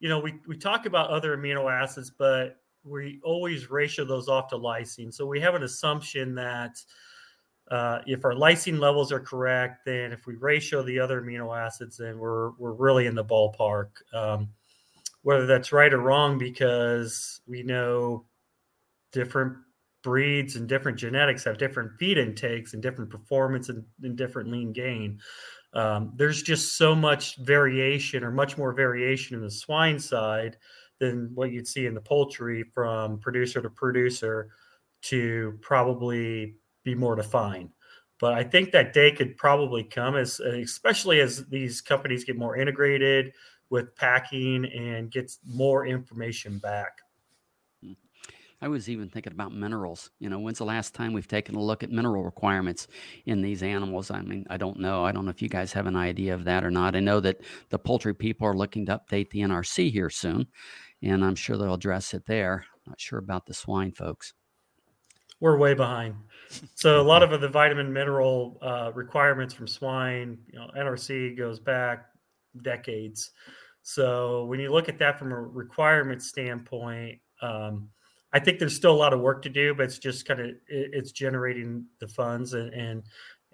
you 0.00 0.10
know, 0.10 0.18
we, 0.18 0.34
we 0.46 0.58
talk 0.58 0.84
about 0.84 1.08
other 1.08 1.36
amino 1.36 1.70
acids, 1.72 2.10
but 2.10 2.58
we 2.84 3.20
always 3.24 3.70
ratio 3.70 4.04
those 4.04 4.28
off 4.28 4.48
to 4.48 4.56
lysine. 4.56 5.14
So 5.14 5.24
we 5.24 5.40
have 5.40 5.54
an 5.54 5.62
assumption 5.62 6.34
that 6.34 6.76
uh, 7.70 8.00
if 8.06 8.24
our 8.24 8.34
lysine 8.34 8.78
levels 8.78 9.12
are 9.12 9.20
correct, 9.20 9.84
then 9.86 10.12
if 10.12 10.26
we 10.26 10.34
ratio 10.34 10.82
the 10.82 10.98
other 10.98 11.22
amino 11.22 11.56
acids, 11.56 11.96
then 11.96 12.18
we're 12.18 12.50
we're 12.58 12.72
really 12.72 13.06
in 13.06 13.14
the 13.14 13.24
ballpark. 13.24 13.90
Um, 14.12 14.48
whether 15.22 15.46
that's 15.46 15.72
right 15.72 15.92
or 15.92 16.00
wrong, 16.00 16.36
because 16.36 17.40
we 17.46 17.62
know 17.62 18.24
different 19.12 19.56
breeds 20.02 20.56
and 20.56 20.68
different 20.68 20.98
genetics 20.98 21.44
have 21.44 21.58
different 21.58 21.92
feed 21.98 22.18
intakes 22.18 22.74
and 22.74 22.82
different 22.82 23.08
performance 23.08 23.68
and, 23.68 23.84
and 24.02 24.16
different 24.16 24.50
lean 24.50 24.72
gain. 24.72 25.20
Um, 25.74 26.12
there's 26.16 26.42
just 26.42 26.76
so 26.76 26.94
much 26.94 27.36
variation, 27.36 28.24
or 28.24 28.32
much 28.32 28.58
more 28.58 28.72
variation 28.72 29.36
in 29.36 29.42
the 29.42 29.50
swine 29.50 29.98
side 29.98 30.56
than 30.98 31.30
what 31.34 31.52
you'd 31.52 31.68
see 31.68 31.86
in 31.86 31.94
the 31.94 32.00
poultry 32.00 32.64
from 32.74 33.18
producer 33.20 33.62
to 33.62 33.70
producer 33.70 34.48
to 35.02 35.58
probably 35.60 36.56
be 36.84 36.94
more 36.94 37.16
defined. 37.16 37.70
But 38.18 38.34
I 38.34 38.44
think 38.44 38.70
that 38.70 38.92
day 38.92 39.10
could 39.10 39.36
probably 39.36 39.82
come 39.82 40.16
as, 40.16 40.40
uh, 40.40 40.50
especially 40.50 41.20
as 41.20 41.46
these 41.46 41.80
companies 41.80 42.24
get 42.24 42.36
more 42.36 42.56
integrated 42.56 43.32
with 43.68 43.96
packing 43.96 44.66
and 44.66 45.10
gets 45.10 45.38
more 45.44 45.86
information 45.86 46.58
back. 46.58 46.98
I 48.62 48.68
was 48.68 48.88
even 48.88 49.08
thinking 49.08 49.32
about 49.32 49.52
minerals. 49.52 50.10
You 50.20 50.30
know, 50.30 50.38
when's 50.38 50.58
the 50.58 50.64
last 50.64 50.94
time 50.94 51.12
we've 51.12 51.26
taken 51.26 51.56
a 51.56 51.60
look 51.60 51.82
at 51.82 51.90
mineral 51.90 52.22
requirements 52.22 52.86
in 53.26 53.42
these 53.42 53.60
animals? 53.60 54.12
I 54.12 54.22
mean, 54.22 54.46
I 54.50 54.56
don't 54.56 54.78
know. 54.78 55.04
I 55.04 55.10
don't 55.10 55.24
know 55.24 55.32
if 55.32 55.42
you 55.42 55.48
guys 55.48 55.72
have 55.72 55.88
an 55.88 55.96
idea 55.96 56.32
of 56.32 56.44
that 56.44 56.62
or 56.62 56.70
not. 56.70 56.94
I 56.94 57.00
know 57.00 57.18
that 57.18 57.40
the 57.70 57.78
poultry 57.78 58.14
people 58.14 58.46
are 58.46 58.54
looking 58.54 58.86
to 58.86 59.00
update 59.00 59.30
the 59.30 59.40
NRC 59.40 59.90
here 59.90 60.10
soon, 60.10 60.46
and 61.02 61.24
I'm 61.24 61.34
sure 61.34 61.56
they'll 61.56 61.74
address 61.74 62.14
it 62.14 62.24
there. 62.24 62.64
Not 62.86 63.00
sure 63.00 63.18
about 63.18 63.46
the 63.46 63.54
swine 63.54 63.90
folks. 63.90 64.32
We're 65.40 65.58
way 65.58 65.74
behind. 65.74 66.14
So 66.74 67.00
a 67.00 67.02
lot 67.02 67.22
of 67.22 67.40
the 67.40 67.48
vitamin 67.48 67.92
mineral 67.92 68.58
uh, 68.62 68.92
requirements 68.94 69.54
from 69.54 69.66
swine, 69.66 70.38
you 70.52 70.58
know, 70.58 70.68
NRC 70.76 71.36
goes 71.36 71.58
back 71.60 72.06
decades. 72.62 73.30
So 73.82 74.44
when 74.44 74.60
you 74.60 74.70
look 74.70 74.88
at 74.88 74.98
that 74.98 75.18
from 75.18 75.32
a 75.32 75.40
requirement 75.40 76.22
standpoint, 76.22 77.18
um, 77.40 77.88
I 78.32 78.38
think 78.38 78.58
there's 78.58 78.76
still 78.76 78.92
a 78.92 78.96
lot 78.96 79.12
of 79.12 79.20
work 79.20 79.42
to 79.42 79.48
do, 79.48 79.74
but 79.74 79.84
it's 79.84 79.98
just 79.98 80.26
kind 80.26 80.40
of 80.40 80.46
it, 80.46 80.58
it's 80.68 81.12
generating 81.12 81.86
the 82.00 82.08
funds 82.08 82.54
and, 82.54 82.72
and 82.72 83.02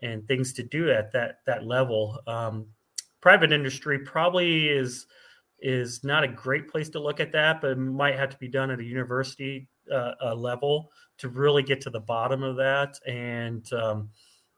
and 0.03 0.27
things 0.29 0.53
to 0.55 0.63
do 0.63 0.91
at 0.91 1.13
that 1.13 1.39
that 1.47 1.65
level. 1.65 2.19
Um, 2.27 2.67
private 3.21 3.53
industry 3.53 3.99
probably 4.01 4.69
is 4.69 5.07
is 5.61 6.05
not 6.05 6.23
a 6.23 6.29
great 6.29 6.69
place 6.69 6.89
to 6.91 7.01
look 7.01 7.19
at 7.19 7.33
that, 7.33 7.61
but 7.61 7.73
it 7.73 7.79
might 7.79 8.17
have 8.17 8.31
to 8.31 8.39
be 8.39 8.49
done 8.49 8.71
at 8.71 8.79
a 8.79 8.85
university 8.85 9.69
uh, 9.93 10.35
level 10.35 10.91
to 11.19 11.29
really 11.29 11.63
get 11.63 11.81
to 11.83 11.91
the 11.91 12.01
bottom 12.01 12.43
of 12.43 12.57
that. 12.57 12.99
And 13.07 13.71
um, 13.73 14.11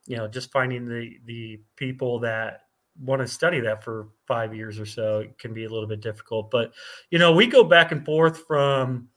you 0.07 0.17
know, 0.17 0.29
just 0.29 0.53
finding 0.53 0.87
the 0.87 1.17
the 1.25 1.61
people 1.77 2.19
that 2.21 2.63
want 3.01 3.21
to 3.21 3.29
study 3.29 3.61
that 3.61 3.83
for 3.83 4.09
five 4.27 4.55
years 4.55 4.79
or 4.79 4.87
so 4.87 5.21
it 5.21 5.39
can 5.39 5.55
be 5.55 5.65
a 5.65 5.69
little 5.69 5.89
bit 5.89 6.01
difficult. 6.01 6.51
But 6.51 6.73
you 7.11 7.19
know, 7.19 7.33
we 7.33 7.47
go 7.47 7.65
back 7.65 7.93
and 7.93 8.05
forth 8.05 8.45
from 8.47 9.09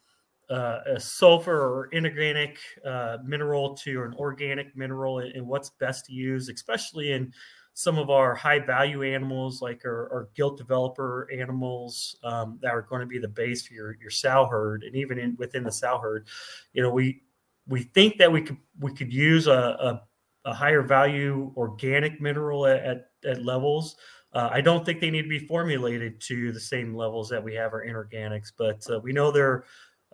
uh, 0.49 0.79
a 0.85 0.99
sulfur 0.99 1.51
or 1.51 1.85
inorganic 1.87 2.59
uh, 2.85 3.17
mineral 3.23 3.75
to 3.75 4.03
an 4.03 4.13
organic 4.17 4.75
mineral 4.75 5.19
and, 5.19 5.33
and 5.35 5.47
what's 5.47 5.71
best 5.71 6.05
to 6.05 6.13
use, 6.13 6.49
especially 6.49 7.11
in 7.11 7.33
some 7.73 7.97
of 7.97 8.09
our 8.09 8.35
high 8.35 8.59
value 8.59 9.03
animals 9.03 9.61
like 9.61 9.81
our, 9.85 10.11
our 10.11 10.29
gilt 10.35 10.57
developer 10.57 11.27
animals 11.33 12.15
um, 12.23 12.59
that 12.61 12.71
are 12.71 12.83
going 12.83 13.01
to 13.01 13.07
be 13.07 13.17
the 13.17 13.27
base 13.27 13.65
for 13.65 13.73
your, 13.73 13.97
your 13.99 14.11
sow 14.11 14.45
herd 14.45 14.83
and 14.83 14.95
even 14.95 15.17
in, 15.17 15.35
within 15.37 15.63
the 15.63 15.71
sow 15.71 15.97
herd 15.97 16.27
you 16.73 16.81
know 16.81 16.91
we 16.91 17.21
we 17.67 17.81
think 17.81 18.17
that 18.17 18.31
we 18.31 18.41
could 18.41 18.57
we 18.79 18.93
could 18.93 19.11
use 19.11 19.47
a, 19.47 19.51
a, 19.51 20.01
a 20.45 20.53
higher 20.53 20.81
value 20.81 21.51
organic 21.55 22.19
mineral 22.21 22.65
at, 22.67 22.83
at, 22.83 23.09
at 23.25 23.43
levels. 23.43 23.95
Uh, 24.33 24.49
i 24.51 24.61
don't 24.61 24.85
think 24.85 24.99
they 24.99 25.11
need 25.11 25.23
to 25.23 25.29
be 25.29 25.39
formulated 25.39 26.19
to 26.19 26.51
the 26.51 26.59
same 26.59 26.95
levels 26.95 27.29
that 27.29 27.43
we 27.43 27.53
have 27.53 27.73
our 27.73 27.85
inorganics 27.85 28.51
but 28.57 28.85
uh, 28.89 28.99
we 28.99 29.11
know 29.13 29.31
they're 29.31 29.63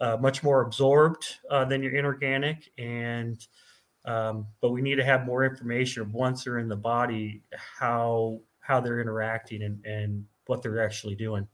uh, 0.01 0.17
much 0.17 0.43
more 0.43 0.61
absorbed 0.61 1.37
uh, 1.49 1.65
than 1.65 1.83
your 1.83 1.93
inorganic 1.93 2.71
and 2.77 3.47
um, 4.05 4.47
but 4.61 4.71
we 4.71 4.81
need 4.81 4.95
to 4.95 5.05
have 5.05 5.25
more 5.25 5.45
information 5.45 6.11
once 6.11 6.43
they're 6.43 6.59
in 6.59 6.69
the 6.69 6.75
body 6.75 7.43
how 7.53 8.39
how 8.61 8.79
they're 8.79 9.01
interacting 9.01 9.63
and, 9.63 9.83
and 9.85 10.25
what 10.45 10.61
they're 10.61 10.83
actually 10.83 11.15
doing. 11.15 11.47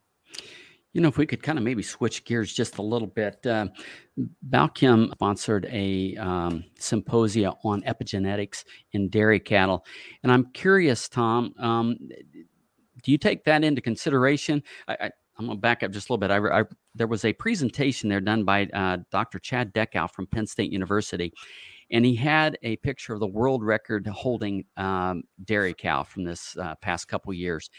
You 0.91 1.01
know, 1.01 1.09
if 1.09 1.17
we 1.17 1.25
could 1.25 1.43
kind 1.43 1.57
of 1.57 1.63
maybe 1.63 1.83
switch 1.83 2.23
gears 2.23 2.53
just 2.53 2.77
a 2.77 2.81
little 2.81 3.07
bit, 3.07 3.45
uh, 3.45 3.67
Balchem 4.49 5.11
sponsored 5.11 5.65
a 5.69 6.15
um, 6.15 6.63
symposia 6.79 7.53
on 7.63 7.81
epigenetics 7.81 8.63
in 8.93 9.09
dairy 9.09 9.39
cattle, 9.39 9.85
and 10.23 10.31
I'm 10.31 10.51
curious, 10.53 11.09
Tom, 11.09 11.53
um, 11.59 11.97
do 13.03 13.11
you 13.11 13.17
take 13.17 13.43
that 13.43 13.63
into 13.63 13.81
consideration? 13.81 14.63
I, 14.87 15.11
am 15.37 15.47
going 15.47 15.57
to 15.57 15.61
back 15.61 15.83
up 15.83 15.91
just 15.91 16.09
a 16.09 16.13
little 16.13 16.27
bit. 16.27 16.31
I, 16.31 16.61
I, 16.61 16.63
there 16.95 17.07
was 17.07 17.25
a 17.25 17.33
presentation 17.33 18.09
there 18.09 18.21
done 18.21 18.45
by 18.45 18.65
uh, 18.73 18.97
Dr. 19.11 19.39
Chad 19.39 19.73
Dechow 19.73 20.09
from 20.09 20.27
Penn 20.27 20.47
State 20.47 20.71
University, 20.71 21.33
and 21.91 22.05
he 22.05 22.15
had 22.15 22.57
a 22.63 22.75
picture 22.77 23.13
of 23.13 23.19
the 23.19 23.27
world 23.27 23.63
record 23.63 24.07
holding 24.07 24.65
um, 24.77 25.23
dairy 25.43 25.73
cow 25.73 26.03
from 26.03 26.23
this 26.23 26.57
uh, 26.57 26.75
past 26.75 27.07
couple 27.07 27.33
years, 27.33 27.69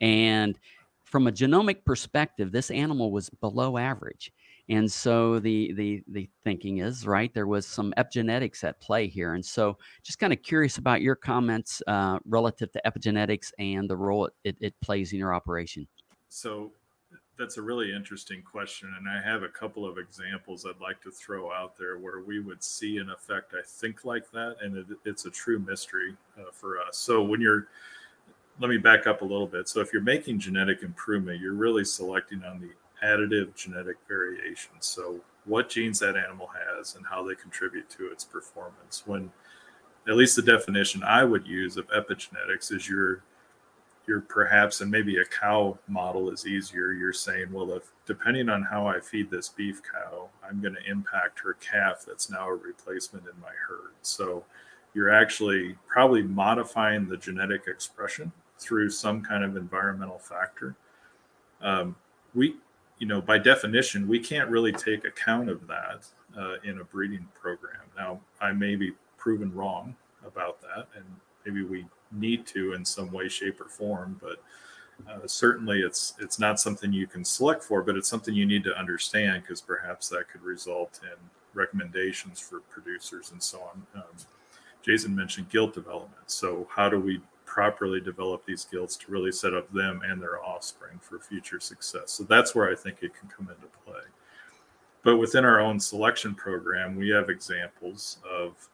and 0.00 0.58
from 1.04 1.28
a 1.28 1.32
genomic 1.32 1.84
perspective, 1.84 2.52
this 2.52 2.70
animal 2.70 3.12
was 3.12 3.30
below 3.40 3.78
average. 3.78 4.32
And 4.68 4.90
so 4.90 5.38
the 5.38 5.72
the 5.74 6.02
the 6.08 6.28
thinking 6.42 6.78
is 6.78 7.06
right. 7.06 7.32
There 7.32 7.46
was 7.46 7.66
some 7.66 7.94
epigenetics 7.96 8.64
at 8.64 8.80
play 8.80 9.06
here, 9.06 9.34
and 9.34 9.44
so 9.44 9.78
just 10.02 10.18
kind 10.18 10.32
of 10.32 10.42
curious 10.42 10.78
about 10.78 11.02
your 11.02 11.14
comments 11.14 11.82
uh, 11.86 12.18
relative 12.24 12.72
to 12.72 12.82
epigenetics 12.84 13.52
and 13.60 13.88
the 13.88 13.96
role 13.96 14.28
it, 14.42 14.56
it, 14.60 14.74
plays 14.80 15.12
in 15.12 15.20
your 15.20 15.32
operation. 15.32 15.86
So 16.28 16.72
that's 17.38 17.56
a 17.58 17.62
really 17.62 17.94
interesting 17.94 18.42
question, 18.42 18.94
and 18.98 19.08
I 19.08 19.20
have 19.22 19.42
a 19.42 19.48
couple 19.48 19.86
of 19.86 19.98
examples 19.98 20.64
I'd 20.66 20.80
like 20.80 21.00
to 21.02 21.10
throw 21.10 21.52
out 21.52 21.76
there 21.76 21.98
where 21.98 22.20
we 22.20 22.40
would 22.40 22.62
see 22.62 22.98
an 22.98 23.10
effect. 23.10 23.54
I 23.54 23.62
think 23.64 24.04
like 24.04 24.30
that, 24.30 24.56
and 24.62 24.76
it, 24.76 24.86
it's 25.04 25.26
a 25.26 25.30
true 25.30 25.58
mystery 25.58 26.16
uh, 26.38 26.50
for 26.52 26.80
us. 26.80 26.96
So 26.96 27.22
when 27.22 27.40
you're 27.40 27.68
let 28.58 28.70
me 28.70 28.78
back 28.78 29.06
up 29.06 29.20
a 29.20 29.24
little 29.24 29.46
bit. 29.46 29.68
So 29.68 29.80
if 29.80 29.92
you're 29.92 30.02
making 30.02 30.38
genetic 30.38 30.82
improvement, 30.82 31.40
you're 31.40 31.52
really 31.52 31.84
selecting 31.84 32.42
on 32.42 32.60
the 32.60 32.70
additive 33.06 33.54
genetic 33.54 33.96
variation. 34.08 34.72
So 34.80 35.20
what 35.44 35.68
genes 35.68 35.98
that 36.00 36.16
animal 36.16 36.48
has 36.48 36.96
and 36.96 37.04
how 37.06 37.22
they 37.22 37.34
contribute 37.34 37.88
to 37.90 38.10
its 38.10 38.24
performance. 38.24 39.02
When 39.06 39.30
at 40.08 40.16
least 40.16 40.36
the 40.36 40.42
definition 40.42 41.02
I 41.02 41.24
would 41.24 41.46
use 41.46 41.76
of 41.76 41.86
epigenetics 41.88 42.72
is 42.72 42.88
you're 42.88 43.22
you're 44.06 44.20
perhaps 44.20 44.80
and 44.80 44.90
maybe 44.90 45.18
a 45.18 45.24
cow 45.24 45.78
model 45.88 46.30
is 46.30 46.46
easier. 46.46 46.92
You're 46.92 47.12
saying, 47.12 47.52
well, 47.52 47.72
if 47.72 47.92
depending 48.06 48.48
on 48.48 48.62
how 48.62 48.86
I 48.86 49.00
feed 49.00 49.30
this 49.30 49.48
beef 49.48 49.82
cow, 49.82 50.28
I'm 50.48 50.60
going 50.60 50.74
to 50.74 50.90
impact 50.90 51.40
her 51.40 51.54
calf 51.54 52.04
that's 52.06 52.30
now 52.30 52.48
a 52.48 52.54
replacement 52.54 53.26
in 53.26 53.40
my 53.40 53.52
herd. 53.68 53.92
So 54.02 54.44
you're 54.94 55.10
actually 55.10 55.76
probably 55.88 56.22
modifying 56.22 57.08
the 57.08 57.16
genetic 57.16 57.64
expression 57.66 58.32
through 58.58 58.90
some 58.90 59.22
kind 59.22 59.44
of 59.44 59.56
environmental 59.56 60.18
factor. 60.18 60.76
Um, 61.60 61.96
we, 62.34 62.56
you 62.98 63.06
know, 63.06 63.20
by 63.20 63.38
definition, 63.38 64.06
we 64.06 64.20
can't 64.20 64.48
really 64.48 64.72
take 64.72 65.04
account 65.04 65.50
of 65.50 65.66
that 65.66 66.06
uh, 66.38 66.54
in 66.64 66.78
a 66.78 66.84
breeding 66.84 67.26
program. 67.34 67.82
Now, 67.96 68.20
I 68.40 68.52
may 68.52 68.76
be 68.76 68.92
proven 69.18 69.52
wrong 69.52 69.96
about 70.24 70.60
that, 70.62 70.88
and 70.94 71.04
maybe 71.44 71.62
we 71.62 71.86
need 72.12 72.46
to 72.48 72.74
in 72.74 72.84
some 72.84 73.10
way, 73.10 73.28
shape, 73.28 73.60
or 73.60 73.68
form, 73.68 74.20
but 74.22 74.42
uh, 75.08 75.26
certainly 75.26 75.80
it's 75.80 76.14
it's 76.18 76.38
not 76.38 76.58
something 76.58 76.92
you 76.92 77.06
can 77.06 77.24
select 77.24 77.62
for, 77.62 77.82
but 77.82 77.96
it's 77.96 78.08
something 78.08 78.34
you 78.34 78.46
need 78.46 78.64
to 78.64 78.76
understand 78.78 79.42
because 79.42 79.60
perhaps 79.60 80.08
that 80.08 80.28
could 80.28 80.42
result 80.42 81.00
in 81.02 81.18
recommendations 81.54 82.40
for 82.40 82.60
producers 82.60 83.30
and 83.32 83.42
so 83.42 83.60
on. 83.60 83.86
Um, 83.94 84.16
Jason 84.82 85.14
mentioned 85.14 85.48
gilt 85.48 85.74
development. 85.74 86.30
So 86.30 86.66
how 86.70 86.88
do 86.88 87.00
we 87.00 87.20
properly 87.46 88.00
develop 88.00 88.44
these 88.44 88.64
gilts 88.64 88.96
to 88.96 89.10
really 89.10 89.32
set 89.32 89.54
up 89.54 89.72
them 89.72 90.02
and 90.04 90.20
their 90.20 90.42
offspring 90.44 90.98
for 91.00 91.18
future 91.18 91.60
success. 91.60 92.10
So 92.10 92.24
that's 92.24 92.54
where 92.54 92.70
I 92.70 92.74
think 92.74 92.98
it 93.00 93.12
can 93.18 93.28
come 93.28 93.48
into 93.48 93.68
play. 93.84 94.02
But 95.02 95.16
within 95.16 95.44
our 95.44 95.60
own 95.60 95.80
selection 95.80 96.34
program, 96.34 96.96
we 96.96 97.08
have 97.10 97.30
examples 97.30 98.18
of, 98.28 98.68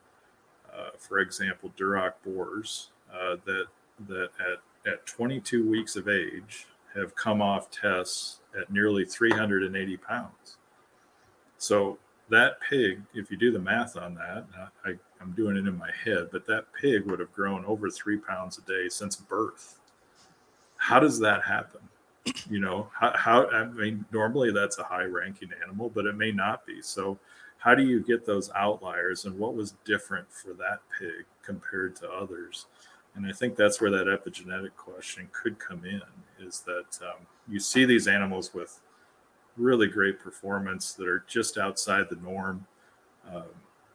uh, 0.74 0.90
for 0.98 1.18
example, 1.18 1.70
Duroc 1.78 2.14
boars 2.24 2.88
uh, 3.12 3.36
that 3.44 3.66
that 4.08 4.30
at 4.40 4.90
at 4.92 5.06
22 5.06 5.68
weeks 5.68 5.96
of 5.96 6.08
age 6.08 6.66
have 6.94 7.14
come 7.14 7.40
off 7.40 7.70
tests 7.70 8.40
at 8.60 8.70
nearly 8.70 9.04
380 9.04 9.96
pounds. 9.98 10.56
So 11.58 11.98
that 12.28 12.60
pig, 12.68 13.02
if 13.14 13.30
you 13.30 13.36
do 13.36 13.52
the 13.52 13.58
math 13.58 13.96
on 13.96 14.14
that, 14.14 14.46
I, 14.84 14.94
I'm 15.20 15.32
doing 15.32 15.56
it 15.56 15.66
in 15.66 15.78
my 15.78 15.90
head, 16.04 16.28
but 16.32 16.46
that 16.46 16.64
pig 16.78 17.06
would 17.06 17.20
have 17.20 17.32
grown 17.32 17.64
over 17.64 17.90
three 17.90 18.18
pounds 18.18 18.58
a 18.58 18.62
day 18.62 18.88
since 18.88 19.16
birth. 19.16 19.78
How 20.76 20.98
does 20.98 21.18
that 21.20 21.42
happen? 21.44 21.80
You 22.48 22.60
know, 22.60 22.88
how, 22.98 23.12
how 23.16 23.50
I 23.50 23.64
mean, 23.66 24.04
normally 24.12 24.52
that's 24.52 24.78
a 24.78 24.84
high 24.84 25.04
ranking 25.04 25.50
animal, 25.62 25.90
but 25.90 26.06
it 26.06 26.16
may 26.16 26.32
not 26.32 26.66
be. 26.66 26.80
So, 26.82 27.18
how 27.58 27.76
do 27.76 27.84
you 27.84 28.00
get 28.00 28.26
those 28.26 28.50
outliers 28.56 29.24
and 29.24 29.38
what 29.38 29.54
was 29.54 29.74
different 29.84 30.26
for 30.32 30.52
that 30.54 30.80
pig 30.98 31.26
compared 31.44 31.94
to 31.96 32.10
others? 32.10 32.66
And 33.14 33.26
I 33.26 33.32
think 33.32 33.56
that's 33.56 33.80
where 33.80 33.90
that 33.90 34.06
epigenetic 34.06 34.74
question 34.76 35.28
could 35.32 35.58
come 35.58 35.84
in 35.84 36.02
is 36.40 36.60
that 36.60 36.98
um, 37.02 37.26
you 37.48 37.60
see 37.60 37.84
these 37.84 38.08
animals 38.08 38.54
with 38.54 38.80
really 39.56 39.86
great 39.86 40.18
performance 40.18 40.94
that 40.94 41.06
are 41.06 41.24
just 41.28 41.58
outside 41.58 42.06
the 42.08 42.16
norm. 42.16 42.66
Um, 43.30 43.44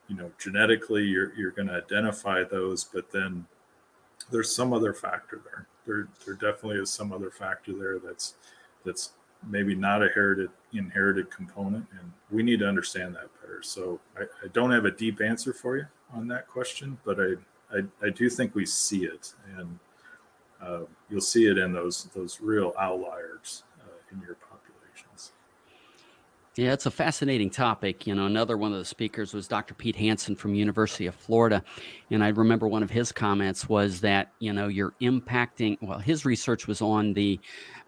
you 0.08 0.16
know 0.16 0.32
genetically 0.42 1.04
you're 1.04 1.34
you're 1.36 1.52
going 1.52 1.68
to 1.68 1.74
identify 1.74 2.44
those 2.44 2.84
but 2.84 3.12
then 3.12 3.46
there's 4.32 4.54
some 4.54 4.74
other 4.74 4.94
factor 4.94 5.42
there 5.46 5.68
there 5.86 6.08
there 6.26 6.34
definitely 6.36 6.80
is 6.80 6.90
some 6.90 7.12
other 7.14 7.30
factor 7.30 7.74
there 7.74 8.00
that's 8.00 8.36
that's 8.86 9.12
maybe 9.48 9.76
not 9.76 10.04
a 10.04 10.10
herited 10.10 10.50
inherited 10.74 11.30
component 11.30 11.86
and 12.00 12.12
we 12.32 12.42
need 12.42 12.60
to 12.60 12.68
understand 12.68 13.16
that 13.16 13.30
better 13.42 13.62
so 13.62 14.00
I, 14.18 14.24
I 14.44 14.48
don't 14.54 14.72
have 14.72 14.86
a 14.86 14.92
deep 14.92 15.22
answer 15.22 15.54
for 15.54 15.78
you 15.78 15.86
on 16.14 16.28
that 16.30 16.48
question 16.48 16.98
but 17.06 17.20
i 17.20 17.34
i, 17.72 18.06
I 18.06 18.10
do 18.10 18.30
think 18.30 18.56
we 18.56 18.66
see 18.66 19.06
it 19.06 19.34
and 19.58 19.80
uh, 20.62 20.82
you'll 21.10 21.22
see 21.22 21.48
it 21.48 21.58
in 21.58 21.74
those 21.74 22.06
those 22.16 22.40
real 22.42 22.74
outliers 22.80 23.64
uh, 23.82 23.90
in 24.12 24.22
your 24.22 24.36
populations. 24.36 25.32
yeah, 26.56 26.74
it's 26.74 26.88
a 26.88 26.92
fascinating 26.92 27.50
topic. 27.50 28.08
You 28.08 28.16
know, 28.16 28.26
another 28.26 28.58
one 28.58 28.74
of 28.74 28.80
the 28.80 28.86
speakers 28.86 29.34
was 29.34 29.48
Dr. 29.48 29.76
Pete 29.76 29.96
Hansen 29.96 30.36
from 30.36 30.56
University 30.56 31.06
of 31.06 31.16
Florida, 31.16 31.64
and 32.10 32.24
I 32.24 32.30
remember 32.30 32.68
one 32.68 32.82
of 32.82 32.90
his 32.90 33.12
comments 33.12 33.70
was 33.70 34.02
that 34.02 34.34
you 34.40 34.54
know 34.54 34.68
you're 34.68 34.94
impacting. 35.02 35.78
Well, 35.82 36.00
his 36.00 36.26
research 36.26 36.68
was 36.68 36.82
on 36.82 37.14
the 37.14 37.40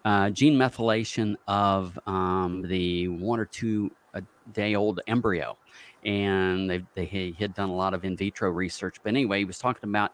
uh, 0.06 0.30
gene 0.30 0.56
methylation 0.56 1.36
of 1.48 1.98
um, 2.06 2.62
the 2.62 3.08
one 3.08 3.40
or 3.40 3.46
two 3.46 3.92
a 4.14 4.22
day 4.54 4.76
old 4.76 5.02
embryo, 5.08 5.58
and 6.06 6.70
they, 6.70 6.84
they 6.96 7.36
had 7.38 7.54
done 7.54 7.70
a 7.70 7.76
lot 7.76 7.94
of 7.94 8.06
in 8.06 8.16
vitro 8.16 8.50
research. 8.50 8.98
But 9.04 9.10
anyway, 9.10 9.40
he 9.40 9.46
was 9.46 9.58
talking 9.58 9.90
about 9.90 10.12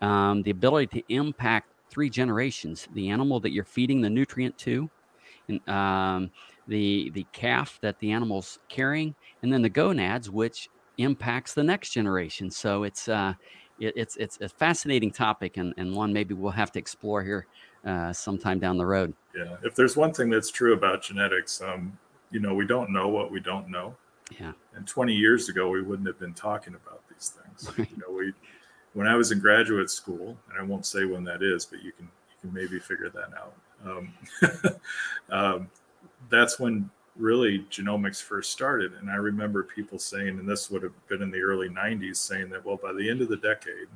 um, 0.00 0.42
the 0.42 0.50
ability 0.50 1.00
to 1.00 1.14
impact 1.14 1.72
three 1.90 2.10
generations: 2.10 2.88
the 2.94 3.10
animal 3.10 3.40
that 3.40 3.52
you're 3.52 3.64
feeding 3.64 4.00
the 4.00 4.10
nutrient 4.10 4.56
to, 4.58 4.90
and 5.48 5.68
um, 5.68 6.30
the 6.68 7.10
the 7.10 7.26
calf 7.32 7.78
that 7.82 7.98
the 7.98 8.12
animal's 8.12 8.58
carrying, 8.68 9.14
and 9.42 9.52
then 9.52 9.62
the 9.62 9.70
gonads, 9.70 10.30
which 10.30 10.68
impacts 10.98 11.54
the 11.54 11.62
next 11.62 11.90
generation. 11.90 12.50
So 12.50 12.84
it's 12.84 13.08
uh, 13.08 13.34
it, 13.78 13.94
it's 13.96 14.16
it's 14.16 14.40
a 14.40 14.48
fascinating 14.48 15.10
topic 15.10 15.56
and, 15.56 15.74
and 15.76 15.94
one 15.94 16.12
maybe 16.12 16.34
we'll 16.34 16.52
have 16.52 16.72
to 16.72 16.78
explore 16.78 17.22
here 17.22 17.46
uh, 17.86 18.12
sometime 18.12 18.58
down 18.58 18.78
the 18.78 18.86
road. 18.86 19.14
Yeah, 19.34 19.56
if 19.64 19.74
there's 19.74 19.96
one 19.96 20.12
thing 20.12 20.30
that's 20.30 20.50
true 20.50 20.74
about 20.74 21.02
genetics, 21.02 21.60
um, 21.60 21.98
you 22.30 22.40
know, 22.40 22.54
we 22.54 22.66
don't 22.66 22.90
know 22.90 23.08
what 23.08 23.30
we 23.30 23.40
don't 23.40 23.68
know. 23.68 23.96
Yeah. 24.40 24.52
And 24.74 24.86
20 24.86 25.14
years 25.14 25.48
ago, 25.48 25.68
we 25.68 25.82
wouldn't 25.82 26.06
have 26.06 26.18
been 26.18 26.34
talking 26.34 26.74
about 26.74 27.02
these 27.08 27.32
things. 27.36 27.70
you 27.78 27.96
know, 27.96 28.14
we 28.14 28.32
when 28.94 29.06
I 29.06 29.14
was 29.14 29.32
in 29.32 29.38
graduate 29.38 29.90
school, 29.90 30.36
and 30.50 30.60
I 30.60 30.62
won't 30.62 30.84
say 30.84 31.04
when 31.04 31.24
that 31.24 31.42
is, 31.42 31.64
but 31.64 31.82
you 31.82 31.92
can 31.92 32.06
you 32.06 32.50
can 32.50 32.52
maybe 32.52 32.78
figure 32.78 33.10
that 33.10 33.30
out. 33.36 33.54
Um, 33.84 34.14
um, 35.30 35.70
that's 36.28 36.58
when 36.58 36.90
really 37.16 37.60
genomics 37.70 38.22
first 38.22 38.52
started. 38.52 38.92
And 38.94 39.10
I 39.10 39.16
remember 39.16 39.64
people 39.64 39.98
saying, 39.98 40.28
and 40.28 40.48
this 40.48 40.70
would 40.70 40.82
have 40.82 40.92
been 41.08 41.22
in 41.22 41.30
the 41.30 41.40
early 41.40 41.68
90s, 41.68 42.16
saying 42.16 42.48
that, 42.50 42.64
well, 42.64 42.78
by 42.82 42.92
the 42.92 43.08
end 43.08 43.20
of 43.20 43.28
the 43.28 43.36
decade, 43.36 43.88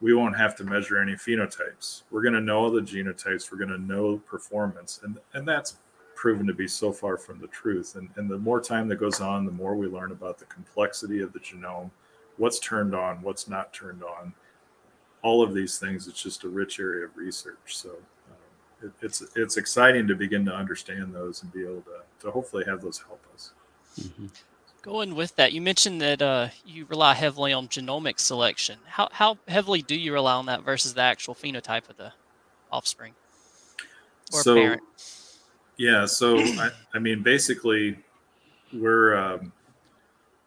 we 0.00 0.14
won't 0.14 0.36
have 0.36 0.56
to 0.56 0.64
measure 0.64 1.00
any 1.00 1.12
phenotypes. 1.12 2.02
We're 2.10 2.22
going 2.22 2.34
to 2.34 2.40
know 2.40 2.58
all 2.58 2.70
the 2.70 2.80
genotypes, 2.80 3.50
we're 3.52 3.58
going 3.58 3.70
to 3.70 3.78
know 3.78 4.18
performance. 4.18 5.00
And, 5.04 5.18
and 5.32 5.46
that's 5.46 5.76
proven 6.22 6.46
to 6.46 6.54
be 6.54 6.68
so 6.68 6.92
far 6.92 7.16
from 7.16 7.40
the 7.40 7.48
truth. 7.48 7.96
And, 7.96 8.08
and 8.14 8.30
the 8.30 8.38
more 8.38 8.60
time 8.60 8.86
that 8.86 9.00
goes 9.00 9.20
on, 9.20 9.44
the 9.44 9.50
more 9.50 9.74
we 9.74 9.88
learn 9.88 10.12
about 10.12 10.38
the 10.38 10.44
complexity 10.44 11.20
of 11.20 11.32
the 11.32 11.40
genome, 11.40 11.90
what's 12.36 12.60
turned 12.60 12.94
on, 12.94 13.20
what's 13.22 13.48
not 13.48 13.72
turned 13.72 14.04
on. 14.04 14.32
All 15.22 15.42
of 15.42 15.52
these 15.52 15.80
things, 15.80 16.06
it's 16.06 16.22
just 16.22 16.44
a 16.44 16.48
rich 16.48 16.78
area 16.78 17.06
of 17.06 17.16
research. 17.16 17.56
So 17.76 17.96
it, 18.84 18.92
it's 19.02 19.20
it's 19.34 19.56
exciting 19.56 20.06
to 20.06 20.14
begin 20.14 20.44
to 20.44 20.54
understand 20.54 21.12
those 21.12 21.42
and 21.42 21.52
be 21.52 21.62
able 21.62 21.82
to 21.82 22.02
to 22.20 22.30
hopefully 22.30 22.64
have 22.66 22.82
those 22.82 22.98
help 23.00 23.24
us. 23.34 23.50
Mm-hmm. 24.00 24.26
Going 24.82 25.16
with 25.16 25.34
that, 25.36 25.52
you 25.52 25.60
mentioned 25.60 26.00
that 26.02 26.22
uh, 26.22 26.48
you 26.64 26.86
rely 26.86 27.14
heavily 27.14 27.52
on 27.52 27.66
genomic 27.66 28.20
selection. 28.20 28.78
How 28.86 29.08
how 29.10 29.38
heavily 29.48 29.82
do 29.82 29.96
you 29.96 30.12
rely 30.12 30.34
on 30.34 30.46
that 30.46 30.62
versus 30.62 30.94
the 30.94 31.02
actual 31.02 31.34
phenotype 31.34 31.90
of 31.90 31.96
the 31.96 32.12
offspring? 32.70 33.14
or 34.32 34.42
so, 34.42 34.54
parent? 34.54 34.82
Yeah, 35.76 36.06
so 36.06 36.38
I, 36.38 36.70
I 36.94 36.98
mean, 36.98 37.22
basically, 37.22 37.98
we're 38.72 39.16
um, 39.16 39.52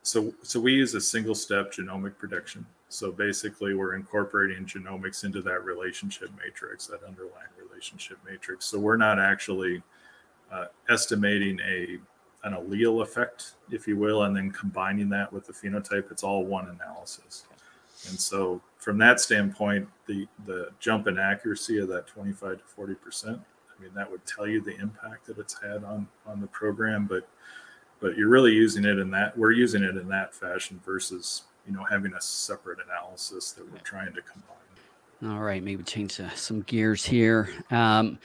so 0.04 0.34
so 0.44 0.60
we 0.60 0.74
use 0.74 0.94
a 0.94 1.02
single 1.02 1.36
step 1.36 1.74
genomic 1.74 2.18
prediction. 2.18 2.66
So 2.90 3.12
basically, 3.12 3.74
we're 3.74 3.96
incorporating 3.96 4.66
genomics 4.66 5.24
into 5.24 5.42
that 5.42 5.66
relationship 5.66 6.30
matrix, 6.38 6.88
that 6.88 7.04
underlying 7.04 7.50
relationship 7.68 8.20
matrix. 8.26 8.66
So 8.66 8.80
we're 8.80 8.98
not 8.98 9.20
actually 9.20 9.82
uh, 10.52 10.66
estimating 10.90 11.60
a 11.62 12.00
an 12.44 12.54
allele 12.54 13.02
effect, 13.02 13.54
if 13.72 13.88
you 13.88 13.98
will, 13.98 14.24
and 14.24 14.36
then 14.36 14.52
combining 14.52 15.10
that 15.10 15.34
with 15.34 15.48
the 15.48 15.54
phenotype. 15.54 16.12
It's 16.12 16.24
all 16.24 16.46
one 16.46 16.70
analysis. 16.70 17.46
And 18.08 18.20
so, 18.20 18.62
from 18.78 19.00
that 19.00 19.20
standpoint, 19.20 19.90
the 20.06 20.28
the 20.46 20.70
jump 20.80 21.08
in 21.08 21.18
accuracy 21.18 21.80
of 21.80 21.88
that 21.88 22.06
25 22.08 22.60
to 22.60 22.64
40 22.64 22.94
percent, 22.96 23.42
I 23.78 23.82
mean, 23.82 23.92
that 23.96 24.10
would 24.10 24.26
tell 24.26 24.48
you 24.48 24.62
the 24.62 24.76
impact 24.76 25.28
that 25.28 25.38
it's 25.38 25.62
had 25.62 25.84
on 25.84 26.08
on 26.26 26.42
the 26.42 26.48
program. 26.48 27.06
But 27.06 27.28
but 28.00 28.18
you're 28.18 28.30
really 28.30 28.54
using 28.54 28.86
it 28.86 28.98
in 28.98 29.12
that 29.12 29.38
we're 29.38 29.52
using 29.52 29.84
it 29.84 29.98
in 29.98 30.08
that 30.10 30.34
fashion 30.34 30.80
versus 30.86 31.44
you 31.68 31.74
know 31.74 31.84
having 31.84 32.14
a 32.14 32.22
separate 32.22 32.80
analysis 32.86 33.52
that 33.52 33.72
we're 33.72 33.80
trying 33.80 34.14
to 34.14 34.22
combine. 34.22 35.36
All 35.36 35.42
right, 35.42 35.64
maybe 35.64 35.84
change 35.84 36.20
uh, 36.20 36.30
some 36.32 36.62
gears 36.62 37.06
here. 37.06 37.50
Um, 37.72 38.20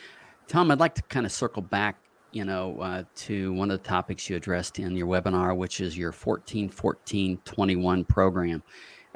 Tom, 0.49 0.71
I'd 0.71 0.81
like 0.81 0.95
to 0.97 1.03
kind 1.03 1.25
of 1.25 1.33
circle 1.33 1.63
back 1.63 1.97
you 2.33 2.45
know, 2.45 2.79
uh, 2.81 3.03
to 3.17 3.53
one 3.53 3.71
of 3.71 3.83
the 3.83 3.89
topics 3.89 4.29
you 4.31 4.37
addressed 4.37 4.79
in 4.79 4.97
your 4.97 5.07
webinar, 5.07 5.57
which 5.57 5.81
is 5.81 5.97
your 5.97 6.13
14 6.13 6.69
14 6.69 7.39
21 7.45 8.05
program. 8.05 8.63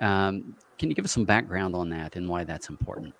Um, 0.00 0.56
can 0.78 0.88
you 0.88 0.94
give 0.94 1.04
us 1.04 1.12
some 1.12 1.24
background 1.24 1.74
on 1.74 1.88
that 1.90 2.16
and 2.16 2.28
why 2.28 2.44
that's 2.44 2.68
important? 2.68 3.14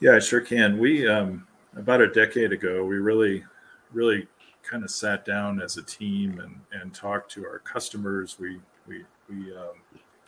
Yeah, 0.00 0.12
I 0.12 0.20
sure 0.20 0.40
can. 0.40 0.78
We, 0.78 1.08
um, 1.08 1.46
about 1.76 2.00
a 2.00 2.08
decade 2.08 2.52
ago, 2.52 2.84
we 2.84 2.98
really, 2.98 3.44
really 3.92 4.28
kind 4.62 4.84
of 4.84 4.90
sat 4.90 5.24
down 5.24 5.60
as 5.60 5.76
a 5.76 5.82
team 5.82 6.40
and, 6.40 6.60
and 6.80 6.94
talked 6.94 7.32
to 7.32 7.44
our 7.44 7.58
customers. 7.60 8.38
We, 8.38 8.60
we, 8.86 9.04
we 9.28 9.56
um, 9.56 9.74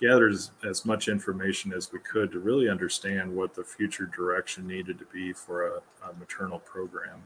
gathered 0.00 0.33
as, 0.33 0.50
as 0.68 0.85
much 0.85 1.09
information 1.09 1.72
as 1.72 1.92
we 1.92 2.00
could 2.00 2.33
to 2.33 2.40
really 2.40 2.68
understand 2.68 3.35
what 3.35 3.54
the 3.54 3.62
future 3.62 4.06
direction 4.06 4.66
needed 4.66 4.98
to 4.98 5.04
be 5.12 5.33
for 5.33 5.68
a, 5.68 5.80
a 6.09 6.12
maternal 6.18 6.59
program. 6.59 7.22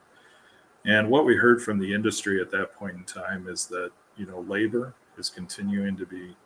And 0.85 1.09
what 1.09 1.24
we 1.24 1.37
heard 1.37 1.62
from 1.62 1.78
the 1.78 1.94
industry 1.94 2.42
at 2.42 2.50
that 2.50 2.74
point 2.74 2.96
in 2.96 3.04
time 3.04 3.48
is 3.48 3.66
that, 3.68 3.90
you 4.16 4.26
know, 4.26 4.40
labor 4.40 4.94
is 5.16 5.30
continuing 5.30 5.96
to 5.96 6.04
be 6.04 6.37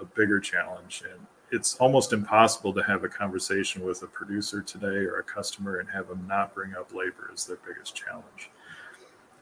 a 0.00 0.04
bigger 0.04 0.38
challenge. 0.38 1.02
And 1.10 1.26
it's 1.50 1.76
almost 1.76 2.12
impossible 2.12 2.72
to 2.74 2.82
have 2.82 3.04
a 3.04 3.08
conversation 3.08 3.84
with 3.84 4.02
a 4.02 4.06
producer 4.06 4.60
today 4.60 5.04
or 5.06 5.18
a 5.18 5.22
customer 5.22 5.78
and 5.78 5.88
have 5.88 6.08
them 6.08 6.26
not 6.28 6.54
bring 6.54 6.74
up 6.74 6.92
labor 6.92 7.30
as 7.32 7.46
their 7.46 7.58
biggest 7.66 7.94
challenge. 7.94 8.50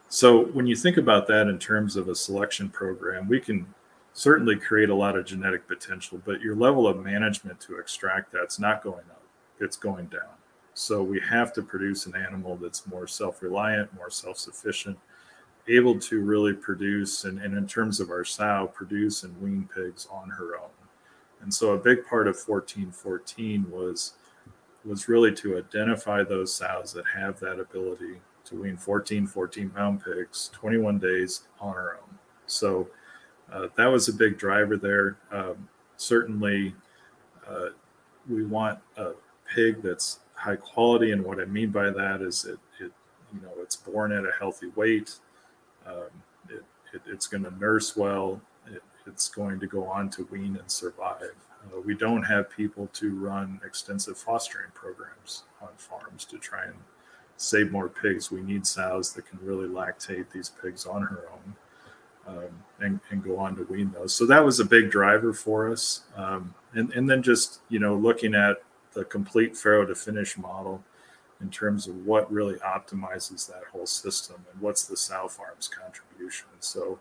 So 0.09 0.47
when 0.47 0.66
you 0.66 0.77
think 0.77 0.99
about 0.99 1.27
that 1.29 1.49
in 1.49 1.59
terms 1.59 1.97
of 1.97 2.09
a 2.09 2.14
selection 2.14 2.69
program, 2.69 3.29
we 3.29 3.40
can 3.40 3.66
certainly 4.12 4.57
create 4.57 4.88
a 4.88 4.95
lot 4.95 5.16
of 5.16 5.27
genetic 5.27 5.66
potential, 5.66 6.21
but 6.25 6.40
your 6.40 6.55
level 6.55 6.87
of 6.87 7.05
management 7.05 7.61
to 7.61 7.79
extract 7.79 8.33
that's 8.33 8.59
not 8.59 8.83
going 8.83 9.05
up, 9.11 9.23
it's 9.59 9.77
going 9.77 10.07
down. 10.07 10.37
So 10.75 11.03
we 11.03 11.21
have 11.21 11.53
to 11.55 11.62
produce 11.62 12.07
an 12.07 12.14
animal 12.14 12.57
that's 12.57 12.87
more 12.87 13.07
self-reliant, 13.07 13.95
more 13.95 14.11
self-sufficient, 14.11 14.99
able 15.69 15.99
to 15.99 16.21
really 16.21 16.53
produce 16.53 17.25
and, 17.25 17.40
and 17.40 17.57
in 17.57 17.66
terms 17.66 17.99
of 17.99 18.11
our 18.11 18.25
sow, 18.25 18.71
produce 18.73 19.25
and 19.25 19.38
wean 19.40 19.69
pigs 19.75 20.07
on 20.11 20.31
her 20.31 20.57
own. 20.57 20.71
And 21.42 21.53
so 21.53 21.72
a 21.72 21.79
big 21.79 22.05
part 22.07 22.27
of 22.27 22.37
1414 22.37 23.70
was 23.70 24.14
was 24.85 25.09
really 25.09 25.33
to 25.35 25.59
identify 25.59 26.22
those 26.22 26.55
sows 26.55 26.92
that 26.92 27.05
have 27.07 27.40
that 27.40 27.59
ability 27.59 28.20
to 28.44 28.55
wean 28.55 28.77
14 28.77 29.27
14 29.27 29.70
pound 29.70 30.05
pigs 30.05 30.49
21 30.53 30.99
days 30.99 31.42
on 31.61 31.75
her 31.75 31.99
own. 32.01 32.18
So 32.46 32.88
uh, 33.53 33.68
that 33.77 33.87
was 33.87 34.09
a 34.09 34.12
big 34.12 34.38
driver 34.38 34.77
there. 34.77 35.18
Um, 35.31 35.68
certainly, 35.96 36.75
uh, 37.49 37.68
we 38.29 38.44
want 38.44 38.79
a 38.96 39.12
pig 39.55 39.83
that's 39.83 40.20
high 40.35 40.57
quality, 40.57 41.12
and 41.12 41.25
what 41.25 41.40
I 41.40 41.44
mean 41.44 41.70
by 41.70 41.90
that 41.90 42.22
is 42.22 42.44
it, 42.44 42.59
it 42.81 42.92
you 43.33 43.40
know, 43.40 43.53
it's 43.61 43.77
born 43.77 44.12
at 44.12 44.25
a 44.25 44.33
healthy 44.38 44.68
weight. 44.75 45.18
Um, 45.87 46.11
it, 46.49 46.64
it, 46.92 47.03
it's 47.07 47.27
going 47.27 47.44
to 47.44 47.57
nurse 47.59 47.96
well. 47.96 48.40
It's 49.16 49.31
going 49.31 49.59
to 49.61 49.66
go 49.66 49.85
on 49.85 50.11
to 50.11 50.29
wean 50.31 50.59
and 50.61 50.70
survive. 50.70 51.33
Uh, 51.64 51.81
we 51.81 51.94
don't 51.94 52.22
have 52.24 52.50
people 52.50 52.87
to 52.92 53.14
run 53.14 53.59
extensive 53.64 54.18
fostering 54.18 54.70
programs 54.74 55.44
on 55.62 55.70
farms 55.79 56.26
to 56.26 56.37
try 56.37 56.64
and 56.64 56.74
save 57.38 57.72
more 57.72 57.88
pigs. 57.88 58.31
We 58.31 58.42
need 58.42 58.66
sows 58.66 59.14
that 59.14 59.26
can 59.26 59.38
really 59.40 59.68
lactate 59.68 60.26
these 60.33 60.50
pigs 60.50 60.85
on 60.85 61.00
her 61.00 61.24
own. 61.33 61.57
Um, 62.29 62.62
and, 62.81 63.00
and, 63.09 63.24
go 63.24 63.38
on 63.38 63.57
to 63.57 63.62
wean 63.62 63.90
those. 63.92 64.14
So 64.14 64.26
that 64.26 64.44
was 64.44 64.61
a 64.61 64.66
big 64.66 64.90
driver 64.90 65.33
for 65.33 65.72
us. 65.72 66.02
Um, 66.14 66.55
and, 66.74 66.92
and 66.92 67.09
then 67.09 67.22
just, 67.22 67.61
you 67.70 67.79
know, 67.79 67.96
looking 67.96 68.35
at 68.35 68.62
the 68.92 69.05
complete 69.07 69.57
farrow 69.57 69.87
to 69.87 69.94
finish 69.94 70.37
model 70.37 70.85
in 71.40 71.48
terms 71.48 71.87
of 71.87 72.05
what 72.05 72.31
really 72.31 72.57
optimizes 72.57 73.46
that 73.46 73.62
whole 73.72 73.87
system 73.87 74.44
and 74.52 74.61
what's 74.61 74.85
the 74.85 74.96
sow 74.96 75.26
farm's 75.26 75.68
contribution. 75.68 76.48
So 76.61 76.98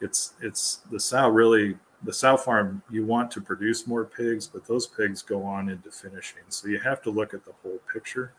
it's 0.00 0.34
it's 0.40 0.80
the 0.90 1.00
sow 1.00 1.28
really 1.28 1.76
the 2.02 2.12
sow 2.12 2.36
farm 2.36 2.82
you 2.90 3.04
want 3.04 3.30
to 3.30 3.40
produce 3.40 3.86
more 3.86 4.04
pigs, 4.04 4.46
but 4.46 4.66
those 4.66 4.86
pigs 4.86 5.22
go 5.22 5.42
on 5.42 5.70
into 5.70 5.90
finishing. 5.90 6.42
So 6.48 6.68
you 6.68 6.78
have 6.80 7.02
to 7.02 7.10
look 7.10 7.32
at 7.32 7.44
the 7.44 7.52
whole 7.62 7.80
picture 7.90 8.34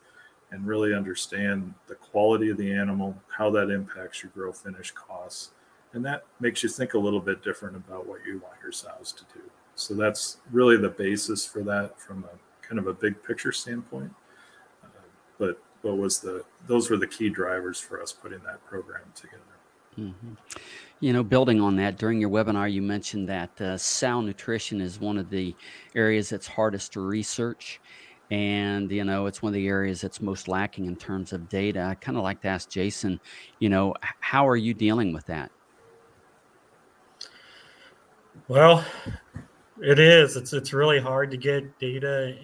and 0.51 0.67
really 0.67 0.93
understand 0.93 1.73
the 1.87 1.95
quality 1.95 2.49
of 2.49 2.57
the 2.57 2.71
animal, 2.71 3.15
how 3.35 3.49
that 3.51 3.71
impacts 3.71 4.21
your 4.21 4.31
grow 4.35 4.51
finish 4.51 4.91
costs. 4.91 5.51
And 5.93 6.05
that 6.05 6.25
makes 6.39 6.61
you 6.61 6.69
think 6.69 6.93
a 6.93 6.99
little 6.99 7.19
bit 7.19 7.43
different 7.43 7.75
about 7.75 8.05
what 8.05 8.19
you 8.25 8.39
want 8.39 8.55
your 8.61 8.71
sows 8.71 9.11
to 9.13 9.23
do. 9.33 9.41
So 9.73 9.95
that's 9.95 10.37
really 10.51 10.77
the 10.77 10.89
basis 10.89 11.45
for 11.45 11.63
that 11.63 11.99
from 11.99 12.23
a 12.25 12.65
kind 12.67 12.79
of 12.79 12.87
a 12.87 12.93
big 12.93 13.21
picture 13.23 13.51
standpoint. 13.51 14.13
Uh, 14.83 14.87
but 15.39 15.59
what 15.81 15.97
was 15.97 16.19
the 16.19 16.43
those 16.67 16.89
were 16.89 16.97
the 16.97 17.07
key 17.07 17.29
drivers 17.29 17.79
for 17.79 18.01
us 18.01 18.11
putting 18.11 18.39
that 18.39 18.63
program 18.65 19.03
together. 19.15 19.41
Mm-hmm. 19.97 20.33
You 21.01 21.13
know, 21.13 21.23
building 21.23 21.61
on 21.61 21.75
that, 21.75 21.97
during 21.97 22.19
your 22.19 22.29
webinar, 22.29 22.71
you 22.71 22.81
mentioned 22.81 23.27
that 23.29 23.59
uh, 23.61 23.77
sow 23.77 24.21
nutrition 24.21 24.81
is 24.81 24.99
one 24.99 25.17
of 25.17 25.29
the 25.29 25.55
areas 25.93 26.29
that's 26.29 26.47
hardest 26.47 26.93
to 26.93 27.01
research. 27.01 27.81
And, 28.31 28.89
you 28.91 29.03
know, 29.03 29.27
it's 29.27 29.41
one 29.41 29.51
of 29.51 29.53
the 29.53 29.67
areas 29.67 30.01
that's 30.01 30.21
most 30.21 30.47
lacking 30.47 30.85
in 30.85 30.95
terms 30.95 31.31
of 31.31 31.47
data. 31.47 31.81
I 31.81 31.95
kind 31.95 32.17
of 32.17 32.23
like 32.23 32.41
to 32.41 32.47
ask 32.47 32.69
Jason, 32.69 33.19
you 33.59 33.69
know, 33.69 33.93
how 34.01 34.47
are 34.47 34.55
you 34.55 34.73
dealing 34.73 35.13
with 35.13 35.25
that? 35.27 35.51
Well, 38.47 38.83
it 39.81 39.99
is. 39.99 40.35
It's 40.35 40.53
it's 40.53 40.73
really 40.73 40.99
hard 40.99 41.31
to 41.31 41.37
get 41.37 41.77
data 41.79 42.35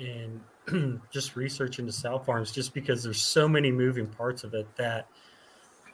and 0.67 1.01
just 1.11 1.35
research 1.35 1.79
into 1.79 1.91
sow 1.91 2.19
farms 2.19 2.51
just 2.51 2.73
because 2.73 3.03
there's 3.03 3.21
so 3.21 3.47
many 3.47 3.71
moving 3.71 4.07
parts 4.07 4.43
of 4.43 4.53
it 4.53 4.67
that 4.75 5.07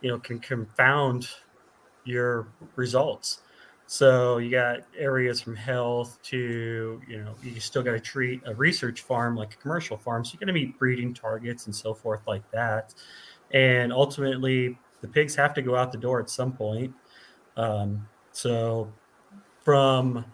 you 0.01 0.09
know 0.09 0.19
can 0.19 0.39
confound 0.39 1.29
your 2.07 2.47
results. 2.75 3.41
So 3.89 4.37
you 4.37 4.51
got 4.51 4.79
areas 4.97 5.39
from 5.39 5.55
health 5.55 6.19
to 6.23 7.01
you 7.07 7.23
know 7.23 7.35
you 7.41 7.59
still 7.61 7.83
got 7.83 7.91
to 7.91 7.99
treat 7.99 8.41
a 8.45 8.53
research 8.53 9.01
farm 9.01 9.35
like 9.35 9.53
a 9.53 9.57
commercial 9.57 9.97
farm. 9.97 10.25
So 10.25 10.33
you're 10.33 10.45
going 10.45 10.53
to 10.53 10.59
meet 10.59 10.77
breeding 10.77 11.13
targets 11.13 11.67
and 11.67 11.75
so 11.75 11.93
forth 11.93 12.21
like 12.27 12.49
that, 12.51 12.93
and 13.51 13.93
ultimately 13.93 14.77
the 15.01 15.07
pigs 15.07 15.35
have 15.35 15.53
to 15.53 15.61
go 15.61 15.75
out 15.75 15.91
the 15.91 15.97
door 15.97 16.19
at 16.19 16.29
some 16.29 16.51
point. 16.51 16.93
Um, 17.55 18.07
so 18.33 18.91
from 19.63 20.25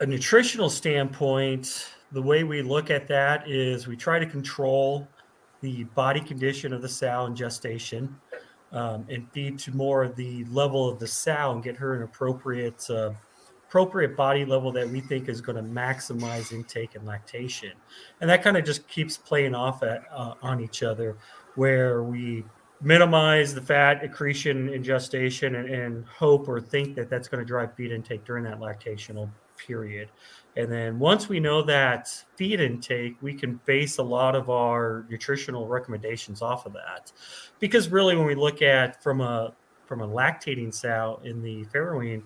a 0.00 0.06
nutritional 0.06 0.68
standpoint, 0.68 1.88
the 2.12 2.22
way 2.22 2.44
we 2.44 2.62
look 2.62 2.90
at 2.90 3.08
that 3.08 3.48
is 3.48 3.86
we 3.86 3.96
try 3.96 4.18
to 4.18 4.26
control 4.26 5.08
the 5.62 5.84
body 5.84 6.20
condition 6.20 6.72
of 6.72 6.82
the 6.82 6.88
sow 6.88 7.26
in 7.26 7.34
gestation 7.34 8.14
um, 8.72 9.06
and 9.08 9.30
feed 9.32 9.58
to 9.60 9.74
more 9.74 10.02
of 10.04 10.16
the 10.16 10.44
level 10.46 10.88
of 10.88 10.98
the 10.98 11.06
sow 11.06 11.52
and 11.52 11.62
get 11.62 11.76
her 11.76 11.94
an 11.94 12.02
appropriate 12.02 12.88
uh, 12.90 13.10
appropriate 13.68 14.16
body 14.16 14.44
level 14.44 14.70
that 14.70 14.88
we 14.88 15.00
think 15.00 15.28
is 15.28 15.40
going 15.40 15.56
to 15.56 15.62
maximize 15.62 16.52
intake 16.52 16.94
and 16.94 17.04
lactation 17.04 17.72
and 18.20 18.30
that 18.30 18.42
kind 18.42 18.56
of 18.56 18.64
just 18.64 18.86
keeps 18.88 19.16
playing 19.16 19.54
off 19.54 19.82
at, 19.82 20.04
uh, 20.12 20.34
on 20.40 20.60
each 20.60 20.82
other 20.84 21.16
where 21.56 22.04
we 22.04 22.44
minimize 22.80 23.54
the 23.54 23.60
fat 23.60 24.04
accretion 24.04 24.68
in 24.68 24.84
gestation 24.84 25.56
and, 25.56 25.68
and 25.68 26.04
hope 26.06 26.48
or 26.48 26.60
think 26.60 26.94
that 26.94 27.08
that's 27.08 27.28
going 27.28 27.40
to 27.40 27.46
drive 27.46 27.74
feed 27.74 27.90
intake 27.90 28.24
during 28.24 28.44
that 28.44 28.58
lactational 28.60 29.30
period. 29.56 30.08
And 30.56 30.72
then 30.72 30.98
once 30.98 31.28
we 31.28 31.38
know 31.38 31.62
that 31.62 32.08
feed 32.36 32.60
intake, 32.60 33.16
we 33.20 33.34
can 33.34 33.60
base 33.66 33.98
a 33.98 34.02
lot 34.02 34.34
of 34.34 34.48
our 34.48 35.04
nutritional 35.10 35.68
recommendations 35.68 36.40
off 36.40 36.64
of 36.64 36.72
that. 36.72 37.12
Because 37.60 37.90
really, 37.90 38.16
when 38.16 38.26
we 38.26 38.34
look 38.34 38.62
at 38.62 39.02
from 39.02 39.20
a 39.20 39.52
from 39.84 40.00
a 40.00 40.08
lactating 40.08 40.74
sow 40.74 41.20
in 41.24 41.42
the 41.42 41.64
farrowing 41.66 42.22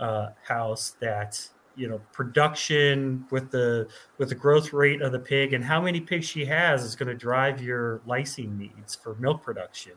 uh, 0.00 0.30
house, 0.44 0.96
that 1.00 1.40
you 1.76 1.88
know 1.88 2.00
production 2.12 3.24
with 3.30 3.50
the 3.52 3.88
with 4.18 4.28
the 4.30 4.34
growth 4.34 4.72
rate 4.72 5.00
of 5.00 5.12
the 5.12 5.18
pig 5.18 5.52
and 5.52 5.64
how 5.64 5.80
many 5.80 6.00
pigs 6.00 6.26
she 6.26 6.44
has 6.44 6.82
is 6.82 6.96
going 6.96 7.08
to 7.08 7.14
drive 7.14 7.62
your 7.62 8.00
lysine 8.06 8.58
needs 8.58 8.96
for 8.96 9.14
milk 9.14 9.42
production 9.42 9.92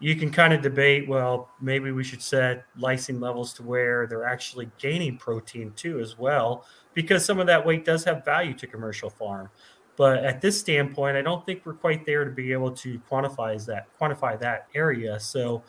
you 0.00 0.14
can 0.14 0.30
kind 0.30 0.52
of 0.52 0.62
debate 0.62 1.08
well 1.08 1.50
maybe 1.60 1.90
we 1.90 2.04
should 2.04 2.22
set 2.22 2.64
lysine 2.78 3.20
levels 3.20 3.52
to 3.52 3.62
where 3.62 4.06
they're 4.06 4.26
actually 4.26 4.70
gaining 4.78 5.16
protein 5.16 5.72
too 5.76 6.00
as 6.00 6.18
well 6.18 6.64
because 6.94 7.24
some 7.24 7.40
of 7.40 7.46
that 7.46 7.64
weight 7.64 7.84
does 7.84 8.04
have 8.04 8.24
value 8.24 8.54
to 8.54 8.66
commercial 8.66 9.10
farm. 9.10 9.48
But 9.96 10.24
at 10.24 10.40
this 10.40 10.58
standpoint 10.58 11.16
i 11.16 11.22
don't 11.22 11.44
think 11.44 11.66
we're 11.66 11.74
quite 11.74 12.06
there 12.06 12.24
to 12.24 12.30
be 12.30 12.52
able 12.52 12.70
to 12.72 13.00
quantify 13.10 13.64
that 13.66 13.86
quantify 13.98 14.38
that 14.40 14.68
area. 14.74 15.18
So 15.18 15.62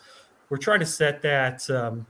we're 0.49 0.57
trying 0.57 0.79
to 0.79 0.85
set 0.85 1.21
that 1.23 1.67
um, 1.69 2.05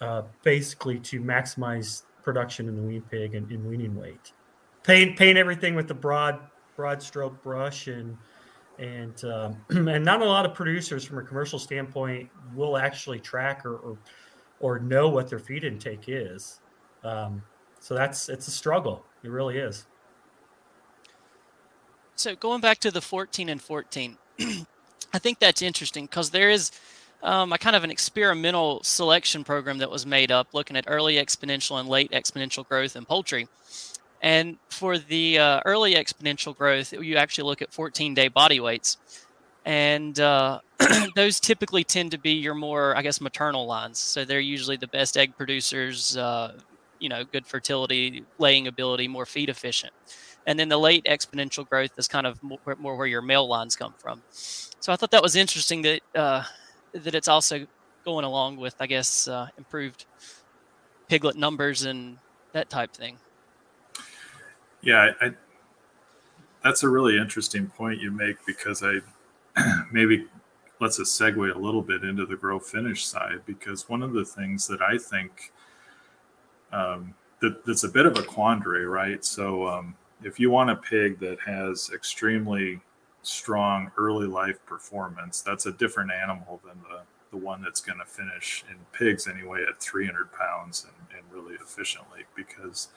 uh, 0.00 0.22
basically 0.42 0.98
to 1.00 1.20
maximize 1.20 2.02
production 2.22 2.68
in 2.68 2.76
the 2.76 2.82
wean 2.82 3.02
pig 3.10 3.34
and 3.34 3.50
in 3.50 3.66
weaning 3.68 3.96
weight. 3.96 4.32
Paint 4.82 5.16
paint 5.16 5.38
everything 5.38 5.74
with 5.74 5.88
the 5.88 5.94
broad 5.94 6.40
broad 6.76 7.02
stroke 7.02 7.42
brush 7.42 7.88
and 7.88 8.16
and 8.78 9.24
um, 9.24 9.56
and 9.88 10.04
not 10.04 10.20
a 10.20 10.24
lot 10.24 10.46
of 10.46 10.54
producers 10.54 11.04
from 11.04 11.18
a 11.18 11.22
commercial 11.22 11.58
standpoint 11.58 12.30
will 12.54 12.76
actually 12.76 13.20
track 13.20 13.64
or 13.64 13.76
or, 13.76 13.98
or 14.60 14.78
know 14.78 15.08
what 15.08 15.28
their 15.28 15.38
feed 15.38 15.64
intake 15.64 16.04
is. 16.08 16.60
Um, 17.04 17.42
so 17.80 17.94
that's 17.94 18.28
it's 18.28 18.48
a 18.48 18.52
struggle. 18.52 19.04
It 19.22 19.30
really 19.30 19.58
is. 19.58 19.86
So 22.16 22.34
going 22.34 22.60
back 22.60 22.78
to 22.78 22.90
the 22.90 23.00
14 23.00 23.48
and 23.48 23.62
14, 23.62 24.18
I 25.12 25.18
think 25.18 25.38
that's 25.38 25.62
interesting 25.62 26.06
because 26.06 26.30
there 26.30 26.50
is 26.50 26.72
um, 27.22 27.52
a 27.52 27.58
kind 27.58 27.76
of 27.76 27.84
an 27.84 27.90
experimental 27.90 28.82
selection 28.82 29.44
program 29.44 29.78
that 29.78 29.90
was 29.90 30.04
made 30.04 30.32
up 30.32 30.48
looking 30.52 30.76
at 30.76 30.84
early 30.88 31.14
exponential 31.14 31.78
and 31.78 31.88
late 31.88 32.10
exponential 32.10 32.68
growth 32.68 32.96
in 32.96 33.04
poultry. 33.04 33.48
And 34.20 34.56
for 34.70 34.98
the 34.98 35.38
uh, 35.38 35.60
early 35.64 35.94
exponential 35.94 36.56
growth, 36.56 36.92
you 36.92 37.16
actually 37.16 37.44
look 37.44 37.62
at 37.62 37.72
14 37.72 38.14
day 38.14 38.28
body 38.28 38.60
weights. 38.60 38.96
And 39.64 40.18
uh, 40.18 40.60
those 41.14 41.40
typically 41.40 41.84
tend 41.84 42.10
to 42.12 42.18
be 42.18 42.32
your 42.32 42.54
more, 42.54 42.96
I 42.96 43.02
guess, 43.02 43.20
maternal 43.20 43.66
lines. 43.66 43.98
So 43.98 44.24
they're 44.24 44.40
usually 44.40 44.76
the 44.76 44.88
best 44.88 45.16
egg 45.16 45.36
producers, 45.36 46.16
uh, 46.16 46.58
you 46.98 47.08
know, 47.08 47.24
good 47.24 47.46
fertility, 47.46 48.24
laying 48.38 48.66
ability, 48.66 49.08
more 49.08 49.26
feed 49.26 49.48
efficient. 49.48 49.92
And 50.46 50.58
then 50.58 50.68
the 50.68 50.78
late 50.78 51.04
exponential 51.04 51.68
growth 51.68 51.90
is 51.98 52.08
kind 52.08 52.26
of 52.26 52.42
more, 52.42 52.58
more 52.78 52.96
where 52.96 53.06
your 53.06 53.20
male 53.20 53.46
lines 53.46 53.76
come 53.76 53.94
from. 53.98 54.22
So 54.30 54.92
I 54.92 54.96
thought 54.96 55.10
that 55.10 55.22
was 55.22 55.36
interesting 55.36 55.82
that 55.82 56.00
uh, 56.14 56.44
that 56.94 57.14
it's 57.14 57.28
also 57.28 57.66
going 58.04 58.24
along 58.24 58.56
with, 58.56 58.74
I 58.80 58.86
guess, 58.86 59.28
uh, 59.28 59.48
improved 59.58 60.06
piglet 61.08 61.36
numbers 61.36 61.84
and 61.84 62.18
that 62.52 62.70
type 62.70 62.94
thing. 62.94 63.18
Yeah, 64.88 65.10
I, 65.20 65.32
that's 66.64 66.82
a 66.82 66.88
really 66.88 67.18
interesting 67.18 67.66
point 67.66 68.00
you 68.00 68.10
make 68.10 68.38
because 68.46 68.82
I 68.82 69.00
maybe 69.92 70.24
let's 70.80 70.98
us 70.98 71.10
segue 71.10 71.54
a 71.54 71.58
little 71.58 71.82
bit 71.82 72.04
into 72.04 72.24
the 72.24 72.36
grow 72.36 72.58
finish 72.58 73.04
side 73.04 73.42
because 73.44 73.86
one 73.90 74.02
of 74.02 74.14
the 74.14 74.24
things 74.24 74.66
that 74.68 74.80
I 74.80 74.96
think 74.96 75.52
um, 76.72 77.12
that, 77.40 77.66
that's 77.66 77.84
a 77.84 77.88
bit 77.90 78.06
of 78.06 78.16
a 78.16 78.22
quandary, 78.22 78.86
right? 78.86 79.22
So 79.22 79.68
um, 79.68 79.94
if 80.24 80.40
you 80.40 80.50
want 80.50 80.70
a 80.70 80.76
pig 80.76 81.20
that 81.20 81.38
has 81.40 81.90
extremely 81.94 82.80
strong 83.20 83.92
early 83.98 84.26
life 84.26 84.64
performance, 84.64 85.42
that's 85.42 85.66
a 85.66 85.72
different 85.72 86.12
animal 86.12 86.62
than 86.64 86.80
the 86.88 87.02
the 87.30 87.36
one 87.36 87.60
that's 87.60 87.82
going 87.82 87.98
to 87.98 88.06
finish 88.06 88.64
in 88.70 88.76
pigs 88.98 89.28
anyway 89.28 89.62
at 89.68 89.78
300 89.82 90.32
pounds 90.32 90.86
and, 90.86 91.18
and 91.18 91.30
really 91.30 91.56
efficiently 91.56 92.20
because 92.34 92.88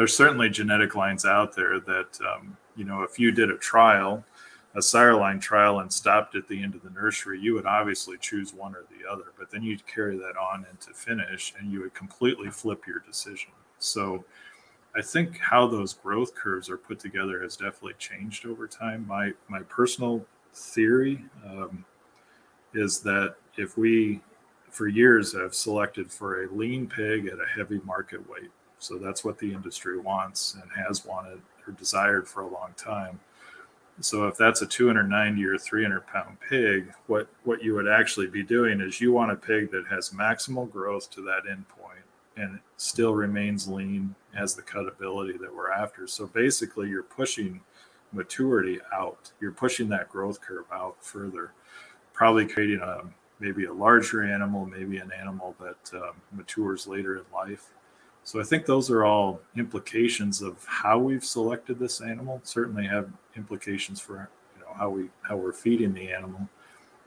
there's 0.00 0.16
certainly 0.16 0.48
genetic 0.48 0.94
lines 0.94 1.26
out 1.26 1.54
there 1.54 1.78
that 1.78 2.18
um, 2.26 2.56
you 2.74 2.86
know 2.86 3.02
if 3.02 3.18
you 3.18 3.30
did 3.30 3.50
a 3.50 3.58
trial 3.58 4.24
a 4.74 4.80
sire 4.80 5.14
line 5.14 5.38
trial 5.38 5.80
and 5.80 5.92
stopped 5.92 6.34
at 6.34 6.48
the 6.48 6.62
end 6.62 6.74
of 6.74 6.82
the 6.82 6.88
nursery 6.88 7.38
you 7.38 7.52
would 7.52 7.66
obviously 7.66 8.16
choose 8.18 8.54
one 8.54 8.74
or 8.74 8.84
the 8.88 9.06
other 9.06 9.34
but 9.38 9.50
then 9.50 9.62
you'd 9.62 9.86
carry 9.86 10.16
that 10.16 10.38
on 10.38 10.64
into 10.70 10.94
finish 10.94 11.52
and 11.60 11.70
you 11.70 11.82
would 11.82 11.92
completely 11.92 12.48
flip 12.48 12.86
your 12.86 13.00
decision. 13.00 13.50
So 13.78 14.24
i 14.96 15.02
think 15.02 15.38
how 15.38 15.66
those 15.66 15.92
growth 15.92 16.34
curves 16.34 16.70
are 16.70 16.78
put 16.78 16.98
together 16.98 17.42
has 17.42 17.58
definitely 17.58 17.96
changed 17.98 18.46
over 18.46 18.66
time. 18.66 19.06
My 19.06 19.32
my 19.48 19.60
personal 19.60 20.24
theory 20.54 21.26
um, 21.46 21.84
is 22.72 23.00
that 23.00 23.34
if 23.58 23.76
we 23.76 24.22
for 24.70 24.88
years 24.88 25.34
have 25.34 25.54
selected 25.54 26.10
for 26.10 26.44
a 26.44 26.54
lean 26.54 26.86
pig 26.86 27.26
at 27.26 27.34
a 27.34 27.46
heavy 27.54 27.82
market 27.84 28.26
weight 28.30 28.50
so 28.80 28.96
that's 28.96 29.22
what 29.22 29.38
the 29.38 29.52
industry 29.52 29.98
wants 29.98 30.54
and 30.54 30.86
has 30.86 31.04
wanted 31.04 31.40
or 31.66 31.72
desired 31.74 32.26
for 32.26 32.40
a 32.40 32.48
long 32.48 32.72
time. 32.76 33.20
So 34.00 34.26
if 34.26 34.38
that's 34.38 34.62
a 34.62 34.66
290 34.66 35.44
or 35.44 35.58
300 35.58 36.06
pound 36.06 36.38
pig, 36.48 36.92
what 37.06 37.28
what 37.44 37.62
you 37.62 37.74
would 37.74 37.86
actually 37.86 38.28
be 38.28 38.42
doing 38.42 38.80
is 38.80 39.00
you 39.00 39.12
want 39.12 39.30
a 39.30 39.36
pig 39.36 39.70
that 39.72 39.86
has 39.88 40.10
maximal 40.10 40.70
growth 40.70 41.10
to 41.10 41.20
that 41.22 41.44
endpoint 41.44 42.06
and 42.36 42.58
still 42.78 43.14
remains 43.14 43.68
lean, 43.68 44.14
has 44.34 44.54
the 44.54 44.62
cutability 44.62 45.36
that 45.36 45.54
we're 45.54 45.70
after. 45.70 46.06
So 46.06 46.26
basically, 46.26 46.88
you're 46.88 47.02
pushing 47.02 47.60
maturity 48.12 48.80
out. 48.94 49.32
You're 49.40 49.52
pushing 49.52 49.90
that 49.90 50.08
growth 50.08 50.40
curve 50.40 50.64
out 50.72 50.96
further, 51.04 51.52
probably 52.14 52.46
creating 52.46 52.80
a 52.80 53.02
maybe 53.38 53.66
a 53.66 53.72
larger 53.72 54.22
animal, 54.22 54.64
maybe 54.64 54.96
an 54.96 55.10
animal 55.12 55.54
that 55.60 56.00
um, 56.00 56.12
matures 56.32 56.86
later 56.86 57.16
in 57.16 57.24
life 57.34 57.68
so 58.30 58.38
I 58.38 58.44
think 58.44 58.64
those 58.64 58.92
are 58.92 59.04
all 59.04 59.40
implications 59.56 60.40
of 60.40 60.64
how 60.64 61.00
we've 61.00 61.24
selected 61.24 61.80
this 61.80 62.00
animal. 62.00 62.40
Certainly 62.44 62.86
have 62.86 63.08
implications 63.34 63.98
for 63.98 64.30
you 64.54 64.62
know 64.62 64.72
how 64.72 64.88
we 64.88 65.08
how 65.22 65.36
we're 65.36 65.52
feeding 65.52 65.92
the 65.92 66.12
animal. 66.12 66.48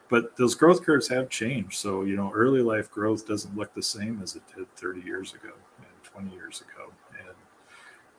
But 0.09 0.35
those 0.35 0.53
growth 0.53 0.83
curves 0.83 1.07
have 1.07 1.29
changed. 1.29 1.75
So 1.75 2.03
you 2.03 2.17
know 2.17 2.29
early 2.35 2.61
life 2.61 2.91
growth 2.91 3.25
doesn't 3.25 3.55
look 3.55 3.73
the 3.73 3.81
same 3.81 4.19
as 4.21 4.35
it 4.35 4.41
did 4.53 4.69
30 4.75 4.99
years 4.99 5.33
ago 5.33 5.53
and 5.77 6.03
20 6.03 6.29
years 6.33 6.59
ago. 6.59 6.91
And 7.17 7.35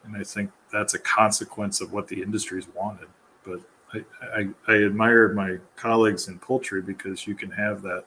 and 0.04 0.16
I 0.16 0.24
think 0.24 0.50
that's 0.72 0.94
a 0.94 0.98
consequence 0.98 1.82
of 1.82 1.92
what 1.92 2.08
the 2.08 2.22
industry's 2.22 2.68
wanted. 2.74 3.08
But 3.44 3.60
I, 3.92 4.02
I, 4.34 4.48
I 4.66 4.82
admire 4.82 5.28
my 5.34 5.58
colleagues 5.76 6.28
in 6.28 6.38
poultry 6.38 6.80
because 6.80 7.26
you 7.26 7.34
can 7.34 7.50
have 7.50 7.82
that 7.82 8.06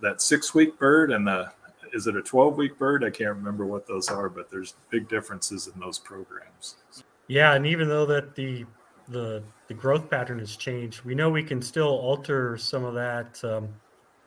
that 0.00 0.22
six 0.22 0.54
week 0.54 0.78
bird 0.78 1.10
and 1.10 1.26
the 1.26 1.50
is 1.92 2.06
it 2.06 2.16
a 2.16 2.22
12 2.22 2.56
week 2.56 2.78
bird? 2.78 3.04
I 3.04 3.10
can't 3.10 3.36
remember 3.36 3.66
what 3.66 3.86
those 3.86 4.08
are, 4.08 4.28
but 4.28 4.50
there's 4.50 4.74
big 4.90 5.08
differences 5.08 5.68
in 5.72 5.78
those 5.80 5.98
programs. 5.98 6.76
Yeah, 7.28 7.54
and 7.54 7.66
even 7.66 7.88
though 7.88 8.06
that 8.06 8.34
the 8.34 8.66
the 9.08 9.42
the 9.68 9.74
growth 9.74 10.10
pattern 10.10 10.38
has 10.38 10.56
changed, 10.56 11.02
we 11.04 11.14
know 11.14 11.30
we 11.30 11.42
can 11.42 11.60
still 11.62 11.88
alter 11.88 12.56
some 12.56 12.84
of 12.84 12.94
that 12.94 13.42
um, 13.44 13.68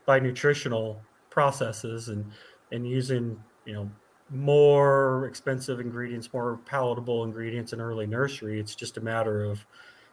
by 0.06 0.20
nutritional 0.20 1.02
processes 1.30 2.10
and 2.10 2.26
and 2.72 2.88
using 2.88 3.42
you 3.66 3.74
know 3.74 3.92
more 4.30 5.26
expensive 5.28 5.80
ingredients, 5.80 6.32
more 6.34 6.60
palatable 6.66 7.24
ingredients 7.24 7.74
in 7.74 7.82
early 7.82 8.08
nursery. 8.08 8.60
It's 8.60 8.76
just 8.76 8.98
a 8.98 9.02
matter 9.02 9.44
of 9.44 9.66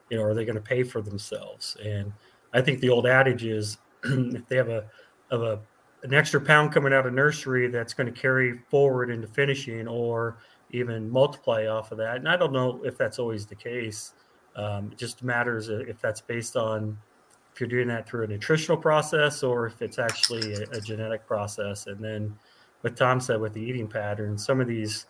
you 0.09 0.19
know 0.19 0.25
are 0.25 0.35
they 0.35 0.45
going 0.45 0.57
to 0.57 0.61
pay 0.61 0.83
for 0.83 1.01
themselves? 1.01 1.77
And 1.85 2.13
I 2.53 2.61
think 2.61 2.81
the 2.81 2.91
old 2.91 3.07
adage 3.07 3.45
is 3.45 3.79
if 4.05 4.47
they 4.49 4.57
have 4.57 4.69
a 4.69 4.85
of 5.31 5.43
a 5.43 5.61
an 6.03 6.15
extra 6.15 6.41
pound 6.41 6.73
coming 6.73 6.93
out 6.93 7.07
of 7.07 7.13
nursery 7.13 7.69
that's 7.69 7.95
going 7.95 8.13
to 8.13 8.21
carry 8.21 8.59
forward 8.71 9.11
into 9.11 9.27
finishing 9.27 9.87
or 9.87 10.39
even 10.71 11.11
multiply 11.11 11.67
off 11.67 11.93
of 11.93 11.99
that. 11.99 12.17
And 12.17 12.29
I 12.29 12.37
don't 12.37 12.53
know 12.53 12.81
if 12.85 12.97
that's 12.97 13.19
always 13.19 13.47
the 13.47 13.55
case. 13.55 14.13
Um, 14.57 14.91
it 14.93 14.99
just 14.99 15.23
matters 15.23 15.69
if 15.69 16.01
that's 16.01 16.21
based 16.21 16.57
on 16.57 16.97
if 17.53 17.61
you're 17.61 17.69
doing 17.69 17.89
that 17.89 18.09
through 18.09 18.25
a 18.25 18.27
nutritional 18.27 18.77
process 18.77 19.43
or 19.43 19.67
if 19.67 19.83
it's 19.83 19.99
actually 19.99 20.55
a, 20.55 20.63
a 20.71 20.81
genetic 20.81 21.27
process. 21.27 21.87
And 21.87 22.03
then 22.03 22.35
what 22.81 22.97
Tom 22.97 23.21
said 23.21 23.41
with 23.41 23.53
the 23.53 23.61
eating 23.61 23.89
patterns, 23.89 24.45
some 24.45 24.61
of 24.61 24.67
these 24.67 25.07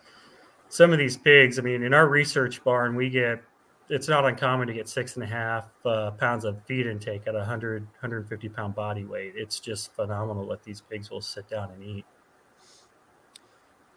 some 0.69 0.93
of 0.93 0.99
these 0.99 1.17
pigs, 1.17 1.59
I 1.59 1.63
mean, 1.63 1.83
in 1.83 1.93
our 1.93 2.07
research 2.07 2.63
barn, 2.63 2.95
we 2.95 3.09
get 3.09 3.43
it's 3.91 4.07
not 4.07 4.25
uncommon 4.25 4.67
to 4.67 4.73
get 4.73 4.87
six 4.87 5.15
and 5.15 5.23
a 5.23 5.27
half 5.27 5.65
uh, 5.85 6.11
pounds 6.11 6.45
of 6.45 6.63
feed 6.63 6.87
intake 6.87 7.23
at 7.27 7.35
a 7.35 7.39
100 7.39 7.83
150 7.83 8.49
pound 8.49 8.73
body 8.73 9.03
weight. 9.03 9.33
It's 9.35 9.59
just 9.59 9.93
phenomenal 9.93 10.45
what 10.45 10.63
these 10.63 10.79
pigs 10.79 11.11
will 11.11 11.21
sit 11.21 11.49
down 11.49 11.71
and 11.71 11.83
eat. 11.83 12.05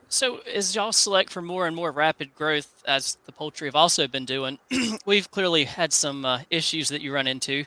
So 0.09 0.39
as 0.53 0.75
y'all 0.75 0.93
select 0.93 1.31
for 1.31 1.43
more 1.43 1.67
and 1.69 1.75
more 1.75 1.93
rapid 1.93 2.35
growth 2.35 2.83
as 2.87 3.19
the 3.25 3.33
poultry 3.33 3.69
have 3.69 3.77
also 3.77 4.09
been 4.09 4.25
doing 4.25 4.59
we've 5.07 5.31
clearly 5.31 5.65
had 5.65 5.93
some 5.93 6.25
uh, 6.25 6.41
issues 6.51 6.89
that 6.89 7.01
you 7.01 7.15
run 7.15 7.29
into. 7.29 7.65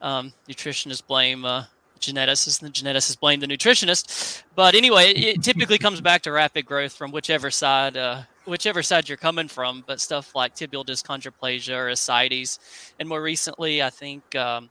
Um, 0.00 0.32
nutritionists 0.48 1.06
blame 1.06 1.44
uh, 1.44 1.64
geneticists 2.00 2.60
and 2.60 2.72
the 2.72 2.72
geneticists 2.72 3.18
blame 3.18 3.40
the 3.40 3.46
nutritionist 3.48 4.44
but 4.54 4.76
anyway 4.76 5.10
it 5.10 5.42
typically 5.42 5.78
comes 5.78 6.00
back 6.00 6.22
to 6.22 6.30
rapid 6.30 6.64
growth 6.64 6.92
from 6.92 7.10
whichever 7.10 7.50
side 7.50 7.96
uh, 7.96 8.22
whichever 8.48 8.82
side 8.82 9.08
you're 9.08 9.18
coming 9.18 9.48
from, 9.48 9.84
but 9.86 10.00
stuff 10.00 10.34
like 10.34 10.54
tibial 10.54 10.84
dyschondroplasia 10.84 11.76
or 11.76 11.88
ascites, 11.88 12.58
and 12.98 13.08
more 13.08 13.22
recently, 13.22 13.82
I 13.82 13.90
think 13.90 14.34
um, 14.34 14.70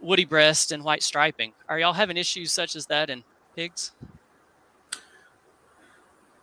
woody 0.00 0.24
breast 0.24 0.72
and 0.72 0.82
white 0.82 1.02
striping. 1.02 1.52
Are 1.68 1.78
y'all 1.78 1.92
having 1.92 2.16
issues 2.16 2.52
such 2.52 2.74
as 2.74 2.86
that 2.86 3.10
in 3.10 3.22
pigs? 3.54 3.92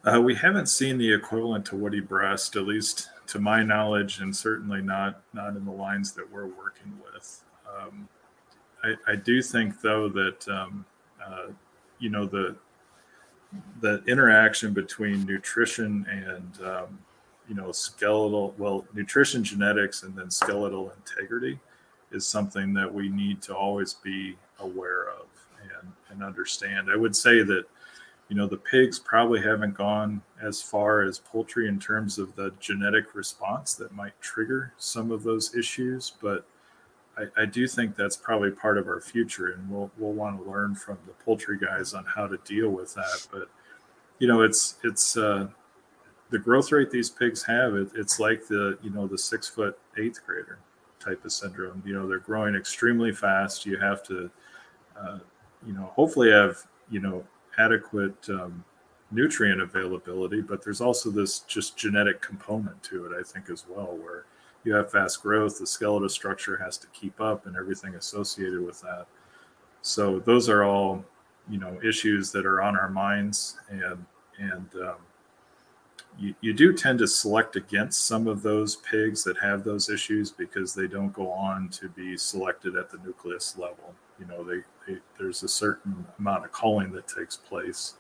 Uh, 0.06 0.20
we 0.20 0.36
haven't 0.36 0.68
seen 0.68 0.98
the 0.98 1.14
equivalent 1.14 1.66
to 1.66 1.76
woody 1.76 2.02
breast, 2.02 2.56
at 2.56 2.64
least 2.64 3.10
to 3.28 3.40
my 3.40 3.64
knowledge, 3.64 4.20
and 4.20 4.36
certainly 4.36 4.82
not 4.82 5.22
not 5.34 5.56
in 5.56 5.64
the 5.64 5.72
lines 5.72 6.12
that 6.14 6.30
we're 6.30 6.48
working 6.48 6.94
with. 7.04 7.44
Um, 7.66 8.10
I, 8.84 9.14
I, 9.14 9.16
do 9.16 9.42
think, 9.42 9.80
though, 9.80 10.10
that 10.10 10.48
um, 10.50 10.86
uh, 11.26 11.48
you 12.00 12.10
know 12.10 12.26
the 12.26 12.56
the 13.82 14.04
interaction 14.08 14.74
between 14.74 15.26
nutrition 15.26 16.06
and 16.10 16.68
um, 16.68 17.00
you 17.48 17.56
know 17.56 17.72
skeletal 17.72 18.56
well 18.58 18.86
nutrition 18.94 19.44
genetics 19.44 20.04
and 20.04 20.16
then 20.16 20.32
skeletal 20.32 20.94
integrity 20.98 21.60
is 22.12 22.26
something 22.26 22.74
that 22.74 22.92
we 22.92 23.10
need 23.10 23.42
to 23.42 23.56
always 23.56 23.96
be 23.96 24.38
aware 24.60 25.10
of 25.10 25.26
and, 25.62 25.92
and 26.10 26.24
understand. 26.24 26.90
I 26.92 26.96
would 26.96 27.16
say 27.16 27.44
that 27.44 27.66
you 28.30 28.36
know 28.36 28.48
the 28.48 28.58
pigs 28.58 29.00
probably 29.00 29.42
haven't 29.42 29.76
gone 29.76 30.22
as 30.42 30.62
far 30.62 31.04
as 31.04 31.20
poultry 31.20 31.68
in 31.68 31.80
terms 31.80 32.18
of 32.18 32.36
the 32.36 32.52
genetic 32.60 33.16
response 33.16 33.74
that 33.76 33.94
might 33.94 34.20
trigger 34.22 34.74
some 34.78 35.12
of 35.12 35.24
those 35.24 35.54
issues 35.56 36.14
but 36.22 36.46
I, 37.18 37.42
I, 37.44 37.46
do 37.46 37.68
think 37.68 37.96
that's 37.96 38.18
probably 38.18 38.52
part 38.52 38.78
of 38.78 38.88
our 38.88 39.00
future, 39.00 39.52
and 39.52 39.70
we'll 39.70 39.92
we'll 39.98 40.14
want 40.14 40.44
to 40.44 40.50
learn 40.50 40.76
from 40.76 40.98
the 41.06 41.14
poultry 41.24 41.58
guys 41.58 41.94
on 41.94 42.06
how 42.06 42.28
to 42.28 42.38
deal 42.46 42.70
with 42.70 42.94
that. 42.96 43.28
But 43.32 43.50
you 44.20 44.28
know, 44.28 44.42
it's 44.42 44.78
it's 44.84 45.16
uh, 45.16 45.48
the 46.30 46.40
growth 46.40 46.72
rate 46.72 46.90
these 46.90 47.10
pigs 47.10 47.44
have. 47.44 47.76
It, 47.76 47.90
it's 47.96 48.20
like 48.20 48.48
the 48.48 48.78
you 48.82 48.90
know 48.90 49.08
the 49.08 49.18
six 49.18 49.48
foot 49.48 49.78
eighth 49.98 50.26
grader 50.26 50.60
type 51.00 51.24
of 51.26 51.32
syndrome. 51.32 51.84
You 51.86 51.94
know, 51.94 52.08
they're 52.08 52.20
growing 52.20 52.56
extremely 52.56 53.12
fast. 53.12 53.66
You 53.66 53.78
have 53.78 54.04
to, 54.04 54.32
uh, 55.00 55.20
you 55.66 55.74
know, 55.74 55.92
hopefully 55.96 56.32
have 56.32 56.58
you 56.90 57.00
know 57.00 57.24
adequate 57.58 58.16
um, 58.30 58.64
nutrient 59.12 59.62
availability, 59.62 60.42
but 60.42 60.64
there's 60.64 60.82
also 60.82 61.12
this 61.12 61.40
just 61.42 61.78
genetic 61.78 62.22
component 62.22 62.82
to 62.84 63.06
it. 63.06 63.12
I 63.18 63.24
think 63.24 63.50
as 63.50 63.66
well, 63.70 63.98
where 64.02 64.26
you 64.66 64.74
have 64.74 64.92
fast 64.92 65.22
growth, 65.22 65.60
the 65.60 65.68
skeletal 65.68 66.10
structure 66.10 66.58
has 66.58 66.78
to 66.78 66.88
keep 66.88 67.20
up, 67.20 67.46
and 67.46 67.56
everything 67.56 67.96
associated 67.96 68.62
with 68.66 68.82
that. 68.82 69.06
So 69.82 70.20
those 70.20 70.50
are 70.50 70.64
all, 70.64 71.04
you 71.50 71.60
know, 71.60 71.80
issues 71.84 72.32
that 72.32 72.46
are 72.46 72.62
on 72.62 72.78
our 72.78 72.90
minds, 72.90 73.60
and 73.70 74.06
and 74.40 74.68
um, 74.82 74.96
you, 76.18 76.34
you 76.42 76.54
do 76.54 76.74
tend 76.74 77.00
to 77.00 77.08
select 77.08 77.56
against 77.56 78.06
some 78.06 78.28
of 78.28 78.42
those 78.42 78.78
pigs 78.78 79.24
that 79.24 79.38
have 79.38 79.64
those 79.64 79.90
issues 79.90 80.32
because 80.32 80.74
they 80.74 80.88
don't 80.88 81.14
go 81.14 81.30
on 81.30 81.70
to 81.70 81.90
be 81.90 82.18
selected 82.18 82.76
at 82.76 82.90
the 82.90 82.98
nucleus 83.00 83.58
level. 83.58 83.94
You 84.20 84.26
know, 84.28 84.44
they, 84.44 84.62
they 84.88 85.00
there's 85.20 85.44
a 85.44 85.48
certain 85.48 86.06
amount 86.20 86.46
of 86.46 86.52
culling 86.52 86.92
that 86.94 87.08
takes 87.08 87.36
place 87.36 87.96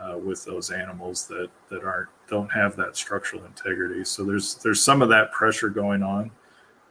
uh, 0.00 0.18
with 0.18 0.44
those 0.44 0.70
animals 0.70 1.26
that 1.26 1.48
that 1.68 1.84
aren't 1.84 2.08
don't 2.28 2.50
have 2.50 2.76
that 2.76 2.96
structural 2.96 3.44
integrity. 3.44 4.04
So 4.04 4.24
there's 4.24 4.56
there's 4.56 4.82
some 4.82 5.02
of 5.02 5.08
that 5.08 5.32
pressure 5.32 5.68
going 5.68 6.02
on, 6.02 6.30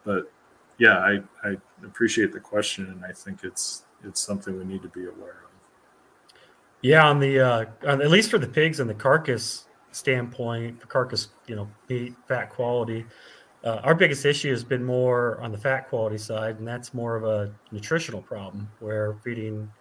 but 0.04 0.32
yeah, 0.78 0.98
I 0.98 1.22
I 1.44 1.58
appreciate 1.84 2.32
the 2.34 2.40
question, 2.40 2.86
and 2.88 3.06
I 3.06 3.12
think 3.12 3.44
it's 3.44 3.84
it's 4.04 4.22
something 4.22 4.58
we 4.58 4.66
need 4.66 4.82
to 4.82 4.90
be 4.90 5.06
aware 5.06 5.30
of. 5.32 5.46
Yeah, 6.82 7.08
on 7.08 7.20
the 7.20 7.40
uh, 7.40 7.66
at 7.88 8.10
least 8.10 8.30
for 8.30 8.38
the 8.38 8.48
pigs 8.48 8.80
and 8.80 8.90
the 8.90 8.96
carcass 8.96 9.66
standpoint, 9.92 10.80
the 10.80 10.88
carcass 10.88 11.30
you 11.48 11.56
know 11.56 11.70
meat 11.90 12.14
fat 12.28 12.50
quality. 12.50 13.06
Uh, 13.64 13.82
our 13.84 13.96
biggest 13.96 14.26
issue 14.26 14.52
has 14.52 14.64
been 14.64 14.84
more 14.84 15.42
on 15.42 15.52
the 15.52 15.58
fat 15.58 15.90
quality 15.90 16.20
side, 16.20 16.60
and 16.60 16.68
that's 16.68 16.94
more 16.94 17.16
of 17.16 17.24
a 17.24 17.52
nutritional 17.72 18.22
problem 18.22 18.70
where 18.80 19.16
feeding 19.24 19.72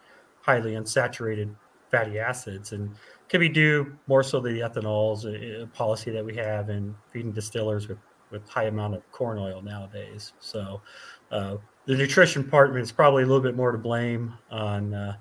highly 0.41 0.73
unsaturated 0.73 1.55
fatty 1.91 2.19
acids 2.19 2.73
and 2.73 2.95
can 3.29 3.41
be 3.41 3.49
due 3.49 3.97
more 4.07 4.23
so 4.23 4.41
to 4.41 4.49
the 4.49 4.61
ethanols 4.61 5.73
policy 5.73 6.11
that 6.11 6.25
we 6.25 6.35
have 6.37 6.71
in 6.71 6.95
feeding 7.13 7.33
distillers 7.33 7.89
with, 7.89 7.99
with 8.31 8.49
high 8.49 8.65
amount 8.65 8.95
of 8.95 9.11
corn 9.13 9.39
oil 9.39 9.63
nowadays. 9.63 10.33
So 10.41 10.83
uh, 11.31 11.57
the 11.87 11.97
nutrition 11.97 12.45
part 12.45 12.77
is 12.77 12.93
probably 12.93 13.23
a 13.23 13.27
little 13.27 13.43
bit 13.43 13.57
more 13.57 13.73
to 13.73 13.79
blame 13.79 14.35
on 14.51 14.95
uh, 14.95 15.17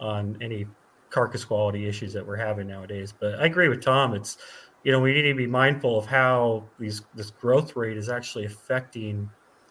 on 0.00 0.38
any 0.40 0.66
carcass 1.10 1.44
quality 1.44 1.88
issues 1.88 2.12
that 2.12 2.26
we're 2.26 2.36
having 2.36 2.68
nowadays. 2.68 3.12
But 3.18 3.40
I 3.40 3.46
agree 3.46 3.68
with 3.68 3.82
Tom. 3.82 4.14
It's 4.14 4.38
you 4.84 4.92
know 4.92 5.00
we 5.00 5.12
need 5.12 5.22
to 5.22 5.34
be 5.34 5.46
mindful 5.46 5.98
of 5.98 6.06
how 6.06 6.64
these 6.78 7.02
this 7.14 7.30
growth 7.30 7.76
rate 7.76 7.96
is 7.96 8.08
actually 8.08 8.44
affecting 8.44 9.28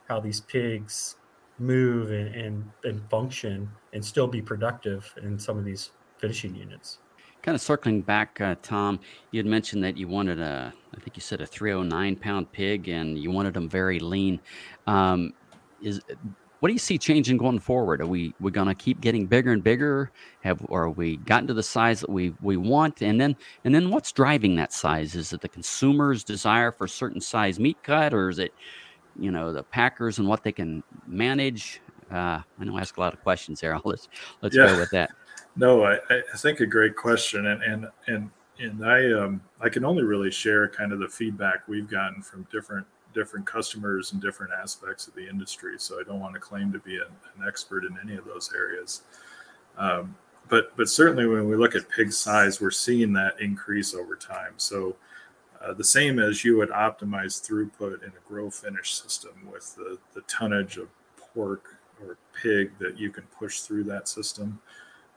how 0.07 0.19
these 0.19 0.41
pigs 0.41 1.15
move 1.59 2.11
and, 2.11 2.33
and, 2.35 2.71
and 2.83 3.09
function 3.09 3.69
and 3.93 4.03
still 4.03 4.27
be 4.27 4.41
productive 4.41 5.11
in 5.23 5.39
some 5.39 5.57
of 5.57 5.65
these 5.65 5.91
finishing 6.17 6.55
units. 6.55 6.99
Kind 7.47 7.55
of 7.55 7.61
circling 7.61 8.01
back, 8.01 8.41
uh, 8.41 8.55
Tom, 8.61 8.99
you 9.31 9.39
had 9.39 9.45
mentioned 9.45 9.81
that 9.81 9.95
you 9.95 10.05
wanted 10.09 10.41
a, 10.41 10.73
I 10.93 10.99
think 10.99 11.15
you 11.15 11.21
said 11.21 11.39
a 11.39 11.45
309 11.45 12.17
pound 12.17 12.51
pig, 12.51 12.89
and 12.89 13.17
you 13.17 13.31
wanted 13.31 13.53
them 13.53 13.69
very 13.69 13.99
lean. 13.99 14.41
Um, 14.85 15.31
is 15.81 16.01
what 16.59 16.67
do 16.67 16.73
you 16.73 16.79
see 16.79 16.97
changing 16.97 17.37
going 17.37 17.59
forward? 17.59 18.01
Are 18.01 18.05
we 18.05 18.33
we 18.41 18.51
gonna 18.51 18.75
keep 18.75 18.99
getting 18.99 19.27
bigger 19.27 19.53
and 19.53 19.63
bigger? 19.63 20.11
Have 20.41 20.59
or 20.67 20.83
are 20.83 20.89
we 20.89 21.15
gotten 21.15 21.47
to 21.47 21.53
the 21.53 21.63
size 21.63 22.01
that 22.01 22.09
we 22.09 22.33
we 22.41 22.57
want? 22.57 23.01
And 23.01 23.21
then 23.21 23.33
and 23.63 23.73
then 23.73 23.91
what's 23.91 24.11
driving 24.11 24.57
that 24.57 24.73
size? 24.73 25.15
Is 25.15 25.31
it 25.31 25.39
the 25.39 25.47
consumer's 25.47 26.25
desire 26.25 26.73
for 26.73 26.85
certain 26.85 27.21
size 27.21 27.61
meat 27.61 27.77
cut, 27.81 28.13
or 28.13 28.27
is 28.27 28.39
it 28.39 28.53
you 29.17 29.31
know 29.31 29.53
the 29.53 29.63
packers 29.63 30.19
and 30.19 30.27
what 30.27 30.43
they 30.43 30.51
can 30.51 30.83
manage? 31.07 31.79
Uh, 32.11 32.41
I 32.59 32.65
know 32.65 32.75
I 32.75 32.81
ask 32.81 32.97
a 32.97 32.99
lot 32.99 33.13
of 33.13 33.23
questions 33.23 33.61
there. 33.61 33.79
Let's 33.85 34.09
let's 34.41 34.53
yeah. 34.53 34.65
go 34.65 34.79
with 34.79 34.89
that. 34.89 35.11
No, 35.57 35.83
I, 35.83 35.97
I 36.09 36.37
think 36.37 36.59
a 36.59 36.67
great 36.67 36.95
question, 36.95 37.47
and 37.47 37.63
and 37.63 37.87
and 38.05 38.29
and 38.59 38.85
I 38.85 39.11
um 39.11 39.41
I 39.59 39.69
can 39.69 39.83
only 39.83 40.03
really 40.03 40.29
share 40.29 40.69
kind 40.69 40.93
of 40.93 40.99
the 40.99 41.07
feedback 41.07 41.67
we've 41.67 41.89
gotten 41.89 42.21
from 42.21 42.47
different 42.51 42.85
different 43.13 43.47
customers 43.47 44.11
and 44.11 44.21
different 44.21 44.53
aspects 44.53 45.07
of 45.07 45.15
the 45.15 45.27
industry. 45.27 45.75
So 45.79 45.99
I 45.99 46.03
don't 46.03 46.19
want 46.19 46.35
to 46.35 46.39
claim 46.39 46.71
to 46.73 46.79
be 46.79 46.97
an, 46.97 47.07
an 47.35 47.47
expert 47.47 47.85
in 47.85 47.97
any 48.03 48.15
of 48.15 48.25
those 48.25 48.51
areas. 48.55 49.01
Um, 49.77 50.15
but 50.47 50.77
but 50.77 50.89
certainly 50.89 51.25
when 51.25 51.49
we 51.49 51.55
look 51.55 51.73
at 51.75 51.89
pig 51.89 52.13
size, 52.13 52.61
we're 52.61 52.69
seeing 52.69 53.11
that 53.13 53.41
increase 53.41 53.95
over 53.95 54.15
time. 54.15 54.53
So 54.57 54.95
uh, 55.59 55.73
the 55.73 55.83
same 55.83 56.19
as 56.19 56.45
you 56.45 56.55
would 56.57 56.69
optimize 56.69 57.41
throughput 57.41 58.03
in 58.03 58.09
a 58.09 58.29
grow 58.29 58.51
finish 58.51 58.93
system 58.93 59.33
with 59.51 59.75
the, 59.75 59.97
the 60.13 60.21
tonnage 60.21 60.77
of 60.77 60.87
pork 61.33 61.79
or 61.99 62.17
pig 62.39 62.77
that 62.77 62.99
you 62.99 63.09
can 63.09 63.23
push 63.39 63.61
through 63.61 63.85
that 63.85 64.07
system 64.07 64.59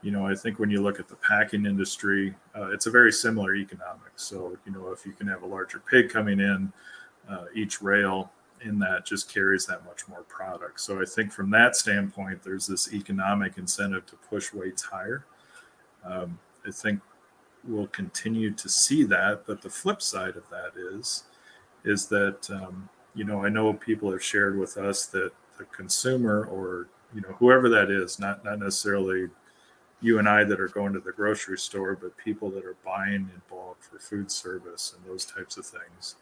you 0.01 0.11
know, 0.11 0.25
I 0.25 0.35
think 0.35 0.59
when 0.59 0.69
you 0.69 0.81
look 0.81 0.99
at 0.99 1.07
the 1.07 1.15
packing 1.15 1.65
industry, 1.65 2.33
uh, 2.55 2.71
it's 2.71 2.87
a 2.87 2.91
very 2.91 3.11
similar 3.11 3.55
economics. 3.55 4.23
So, 4.23 4.57
you 4.65 4.71
know, 4.71 4.91
if 4.91 5.05
you 5.05 5.11
can 5.11 5.27
have 5.27 5.43
a 5.43 5.45
larger 5.45 5.79
pig 5.79 6.09
coming 6.09 6.39
in, 6.39 6.71
uh, 7.29 7.45
each 7.53 7.81
rail 7.81 8.31
in 8.63 8.79
that 8.79 9.05
just 9.05 9.31
carries 9.31 9.65
that 9.65 9.85
much 9.85 10.07
more 10.07 10.23
product. 10.23 10.79
So 10.79 11.01
I 11.01 11.05
think 11.05 11.31
from 11.31 11.49
that 11.51 11.75
standpoint, 11.75 12.43
there's 12.43 12.67
this 12.67 12.93
economic 12.93 13.57
incentive 13.57 14.05
to 14.07 14.15
push 14.15 14.53
weights 14.53 14.83
higher. 14.83 15.25
Um, 16.03 16.39
I 16.65 16.71
think 16.71 16.99
we'll 17.63 17.87
continue 17.87 18.51
to 18.51 18.69
see 18.69 19.03
that, 19.03 19.45
but 19.45 19.61
the 19.61 19.69
flip 19.69 20.01
side 20.01 20.35
of 20.35 20.43
that 20.49 20.71
is, 20.75 21.23
is 21.83 22.07
that 22.07 22.49
um, 22.51 22.89
you 23.15 23.23
know 23.23 23.43
I 23.43 23.49
know 23.49 23.73
people 23.73 24.11
have 24.11 24.23
shared 24.23 24.57
with 24.57 24.77
us 24.77 25.05
that 25.07 25.31
the 25.57 25.65
consumer 25.65 26.45
or 26.45 26.87
you 27.13 27.21
know 27.21 27.35
whoever 27.39 27.69
that 27.69 27.89
is, 27.89 28.19
not 28.19 28.43
not 28.43 28.59
necessarily 28.59 29.29
you 30.01 30.19
and 30.19 30.27
I 30.27 30.43
that 30.43 30.59
are 30.59 30.67
going 30.67 30.93
to 30.93 30.99
the 30.99 31.11
grocery 31.11 31.57
store, 31.57 31.95
but 31.95 32.17
people 32.17 32.49
that 32.51 32.65
are 32.65 32.75
buying 32.83 33.29
in 33.33 33.41
bulk 33.49 33.77
for 33.81 33.99
food 33.99 34.31
service 34.31 34.95
and 34.95 35.05
those 35.05 35.25
types 35.25 35.57
of 35.57 35.65
things. 35.65 36.15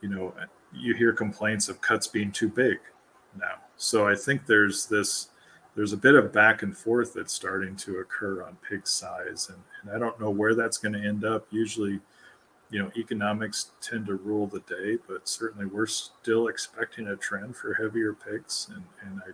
You 0.00 0.08
know, 0.08 0.34
you 0.72 0.94
hear 0.94 1.12
complaints 1.12 1.68
of 1.68 1.80
cuts 1.80 2.06
being 2.06 2.30
too 2.30 2.48
big 2.48 2.78
now. 3.38 3.56
So 3.76 4.08
I 4.08 4.14
think 4.14 4.46
there's 4.46 4.86
this 4.86 5.28
there's 5.74 5.92
a 5.92 5.96
bit 5.96 6.14
of 6.14 6.32
back 6.32 6.62
and 6.62 6.74
forth 6.74 7.12
that's 7.12 7.34
starting 7.34 7.76
to 7.76 7.98
occur 7.98 8.42
on 8.42 8.56
pig 8.66 8.86
size 8.86 9.50
and, 9.50 9.58
and 9.82 9.94
I 9.94 9.98
don't 9.98 10.18
know 10.18 10.30
where 10.30 10.54
that's 10.54 10.78
going 10.78 10.94
to 10.94 11.06
end 11.06 11.22
up. 11.22 11.46
Usually, 11.50 12.00
you 12.70 12.82
know, 12.82 12.90
economics 12.96 13.72
tend 13.82 14.06
to 14.06 14.14
rule 14.14 14.46
the 14.46 14.60
day, 14.60 14.96
but 15.06 15.28
certainly 15.28 15.66
we're 15.66 15.86
still 15.86 16.48
expecting 16.48 17.08
a 17.08 17.16
trend 17.16 17.56
for 17.56 17.74
heavier 17.74 18.14
pigs 18.14 18.68
and, 18.74 18.84
and 19.02 19.20
I 19.26 19.32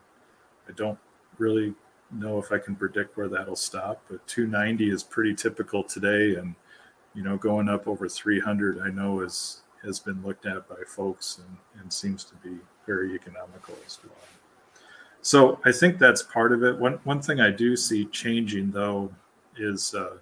I 0.69 0.73
don't 0.73 0.99
really 1.39 1.75
know 2.13 2.39
if 2.39 2.53
I 2.53 2.59
can 2.59 2.77
predict 2.77 3.17
where 3.17 3.29
that'll 3.29 3.57
stop, 3.57 4.03
but 4.11 4.27
290 4.27 4.91
is 4.91 5.03
pretty 5.03 5.35
typical 5.35 5.83
today, 5.83 6.37
and 6.37 6.55
you 7.15 7.23
know, 7.23 7.37
going 7.37 7.69
up 7.69 7.87
over 7.87 8.09
300, 8.09 8.81
I 8.81 8.89
know 8.89 9.21
is 9.21 9.63
has 9.83 9.99
been 9.99 10.23
looked 10.25 10.47
at 10.47 10.69
by 10.69 10.77
folks 10.87 11.39
and, 11.39 11.57
and 11.81 11.93
seems 11.93 12.23
to 12.25 12.35
be 12.37 12.57
very 12.87 13.15
economical 13.15 13.77
as 13.85 13.99
well. 14.05 14.15
So 15.21 15.61
I 15.65 15.73
think 15.73 15.99
that's 15.99 16.23
part 16.23 16.53
of 16.53 16.63
it. 16.63 16.79
One 16.79 16.95
one 17.05 17.21
thing 17.23 17.41
I 17.41 17.51
do 17.51 17.77
see 17.77 18.07
changing 18.07 18.73
though 18.73 19.13
is 19.57 19.95
uh, 19.95 20.17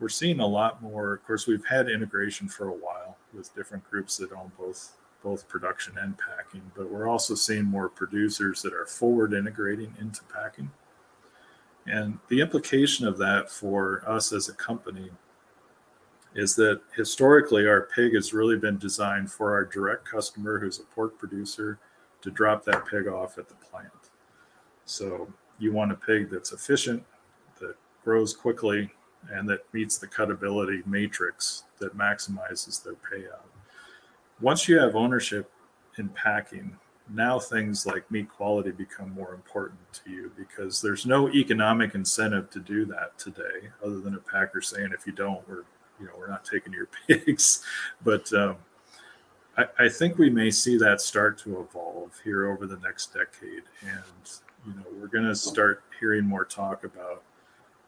we're 0.00 0.08
seeing 0.08 0.40
a 0.40 0.46
lot 0.46 0.82
more. 0.82 1.14
Of 1.14 1.26
course, 1.26 1.46
we've 1.46 1.64
had 1.64 1.88
integration 1.88 2.48
for 2.48 2.68
a 2.68 2.72
while 2.72 3.16
with 3.32 3.54
different 3.54 3.88
groups 3.88 4.16
that 4.18 4.32
own 4.32 4.50
both 4.58 4.92
both 5.22 5.48
production 5.48 5.96
and 5.98 6.16
packing, 6.18 6.62
but 6.76 6.90
we're 6.90 7.06
also 7.06 7.36
seeing 7.36 7.64
more 7.64 7.88
producers 7.88 8.60
that 8.62 8.74
are 8.74 8.86
forward 8.86 9.32
integrating 9.32 9.94
into 10.00 10.20
packing. 10.24 10.68
And 11.86 12.18
the 12.28 12.40
implication 12.40 13.06
of 13.06 13.18
that 13.18 13.50
for 13.50 14.04
us 14.06 14.32
as 14.32 14.48
a 14.48 14.54
company 14.54 15.10
is 16.34 16.54
that 16.54 16.80
historically 16.96 17.66
our 17.66 17.88
pig 17.94 18.14
has 18.14 18.32
really 18.32 18.56
been 18.56 18.78
designed 18.78 19.30
for 19.30 19.52
our 19.52 19.64
direct 19.64 20.04
customer 20.04 20.58
who's 20.58 20.78
a 20.78 20.84
pork 20.84 21.18
producer 21.18 21.78
to 22.22 22.30
drop 22.30 22.64
that 22.64 22.86
pig 22.86 23.08
off 23.08 23.36
at 23.36 23.48
the 23.48 23.54
plant. 23.56 23.90
So 24.84 25.28
you 25.58 25.72
want 25.72 25.92
a 25.92 25.96
pig 25.96 26.30
that's 26.30 26.52
efficient, 26.52 27.04
that 27.60 27.76
grows 28.04 28.34
quickly, 28.34 28.90
and 29.30 29.48
that 29.48 29.60
meets 29.72 29.98
the 29.98 30.06
cutability 30.06 30.82
matrix 30.86 31.64
that 31.78 31.96
maximizes 31.96 32.82
their 32.82 32.94
payout. 32.94 33.46
Once 34.40 34.68
you 34.68 34.78
have 34.78 34.96
ownership 34.96 35.50
in 35.98 36.08
packing, 36.10 36.76
now 37.10 37.38
things 37.38 37.86
like 37.86 38.08
meat 38.10 38.28
quality 38.28 38.70
become 38.70 39.10
more 39.12 39.34
important 39.34 39.80
to 39.92 40.10
you 40.10 40.32
because 40.36 40.80
there's 40.80 41.04
no 41.04 41.28
economic 41.30 41.94
incentive 41.94 42.48
to 42.50 42.60
do 42.60 42.84
that 42.86 43.18
today 43.18 43.68
other 43.84 44.00
than 44.00 44.14
a 44.14 44.18
packer 44.18 44.60
saying 44.60 44.90
if 44.92 45.06
you 45.06 45.12
don't 45.12 45.46
we're 45.48 45.64
you 46.02 46.08
know 46.08 46.12
we're 46.18 46.28
not 46.28 46.44
taking 46.44 46.72
your 46.72 46.88
pigs. 47.06 47.64
But 48.04 48.32
um, 48.32 48.56
I, 49.56 49.66
I, 49.78 49.88
think 49.88 50.18
we 50.18 50.30
may 50.30 50.50
see 50.50 50.76
that 50.78 51.00
start 51.00 51.38
to 51.38 51.60
evolve 51.60 52.18
here 52.24 52.50
over 52.50 52.66
the 52.66 52.78
next 52.78 53.14
decade. 53.14 53.62
And 53.82 54.30
you 54.66 54.74
know 54.74 54.84
we're 55.00 55.08
going 55.08 55.24
to 55.24 55.36
start 55.36 55.82
hearing 55.98 56.24
more 56.24 56.44
talk 56.44 56.84
about 56.84 57.22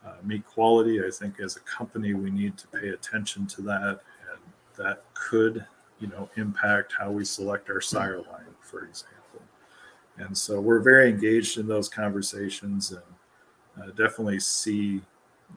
uh, 0.06 0.14
meat 0.22 0.46
quality. 0.46 1.04
I 1.04 1.10
think 1.10 1.40
as 1.40 1.56
a 1.56 1.60
company 1.60 2.14
we 2.14 2.30
need 2.30 2.56
to 2.58 2.68
pay 2.68 2.90
attention 2.90 3.46
to 3.48 3.62
that. 3.62 4.00
And 4.30 4.40
that 4.78 5.02
could 5.14 5.66
you 6.00 6.08
know 6.08 6.28
impact 6.36 6.94
how 6.98 7.10
we 7.10 7.24
select 7.24 7.68
our 7.70 7.80
sire 7.80 8.18
line 8.18 8.53
for 8.74 8.84
example. 8.84 9.42
And 10.16 10.36
so 10.36 10.60
we're 10.60 10.80
very 10.80 11.08
engaged 11.08 11.58
in 11.58 11.66
those 11.66 11.88
conversations 11.88 12.92
and 12.92 13.02
uh, 13.80 13.86
definitely 13.90 14.40
see 14.40 15.00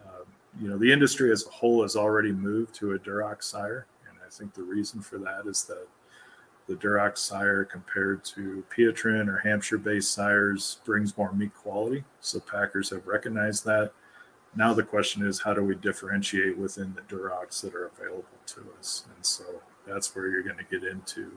uh, 0.05 0.23
you 0.59 0.67
know 0.67 0.77
the 0.77 0.91
industry 0.91 1.31
as 1.31 1.45
a 1.45 1.49
whole 1.49 1.83
has 1.83 1.95
already 1.95 2.31
moved 2.31 2.73
to 2.75 2.93
a 2.93 2.99
duroc 2.99 3.43
sire. 3.43 3.85
And 4.07 4.17
i 4.25 4.29
think 4.29 4.53
the 4.53 4.63
reason 4.63 5.01
for 5.01 5.17
that 5.19 5.45
is 5.47 5.63
that 5.65 5.87
the 6.67 6.75
duroc 6.75 7.17
sire 7.17 7.63
compared 7.63 8.25
to 8.25 8.63
Pietrain 8.75 9.27
or 9.29 9.37
hampshire 9.37 9.77
based 9.77 10.11
sires 10.11 10.79
brings 10.85 11.17
more 11.17 11.31
meat 11.31 11.53
quality. 11.55 12.03
So 12.19 12.39
packers 12.39 12.89
have 12.89 13.07
recognized 13.07 13.63
that. 13.65 13.91
Now 14.55 14.73
the 14.73 14.83
question 14.83 15.25
is 15.25 15.41
how 15.41 15.53
do 15.53 15.63
we 15.63 15.75
differentiate 15.75 16.57
within 16.57 16.95
the 16.95 17.01
durocs 17.01 17.61
that 17.61 17.75
are 17.75 17.87
available 17.87 18.25
to 18.47 18.65
us? 18.79 19.05
And 19.15 19.25
so 19.25 19.43
that's 19.87 20.15
where 20.15 20.27
you're 20.27 20.43
going 20.43 20.57
to 20.57 20.63
get 20.63 20.83
into 20.83 21.31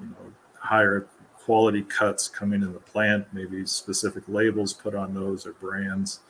you 0.00 0.06
know 0.06 0.32
higher 0.60 1.06
quality 1.48 1.82
cuts 1.82 2.28
coming 2.28 2.62
in 2.62 2.72
the 2.74 2.78
plant, 2.78 3.26
maybe 3.32 3.64
specific 3.64 4.22
labels 4.28 4.74
put 4.74 4.94
on 4.94 5.14
those 5.14 5.46
or 5.46 5.52
brands. 5.52 6.20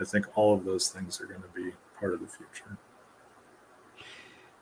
I 0.00 0.04
think 0.04 0.26
all 0.34 0.54
of 0.54 0.64
those 0.64 0.88
things 0.88 1.20
are 1.20 1.26
going 1.26 1.42
to 1.42 1.48
be 1.54 1.72
part 2.00 2.14
of 2.14 2.20
the 2.20 2.26
future. 2.26 2.78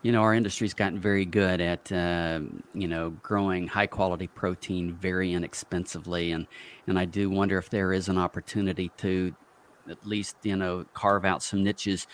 You 0.02 0.12
know, 0.12 0.22
our 0.22 0.34
industry's 0.34 0.74
gotten 0.74 0.98
very 0.98 1.26
good 1.26 1.60
at 1.60 1.92
uh, 1.92 2.40
you 2.74 2.88
know 2.88 3.10
growing 3.22 3.68
high 3.68 3.86
quality 3.86 4.26
protein 4.26 4.94
very 4.94 5.32
inexpensively, 5.32 6.32
and 6.32 6.46
and 6.86 6.98
I 6.98 7.04
do 7.04 7.30
wonder 7.30 7.58
if 7.58 7.70
there 7.70 7.92
is 7.92 8.08
an 8.08 8.18
opportunity 8.18 8.90
to 8.96 9.34
at 9.88 10.04
least 10.06 10.36
you 10.42 10.56
know 10.56 10.86
carve 10.92 11.24
out 11.24 11.42
some 11.42 11.62
niches 11.62 12.06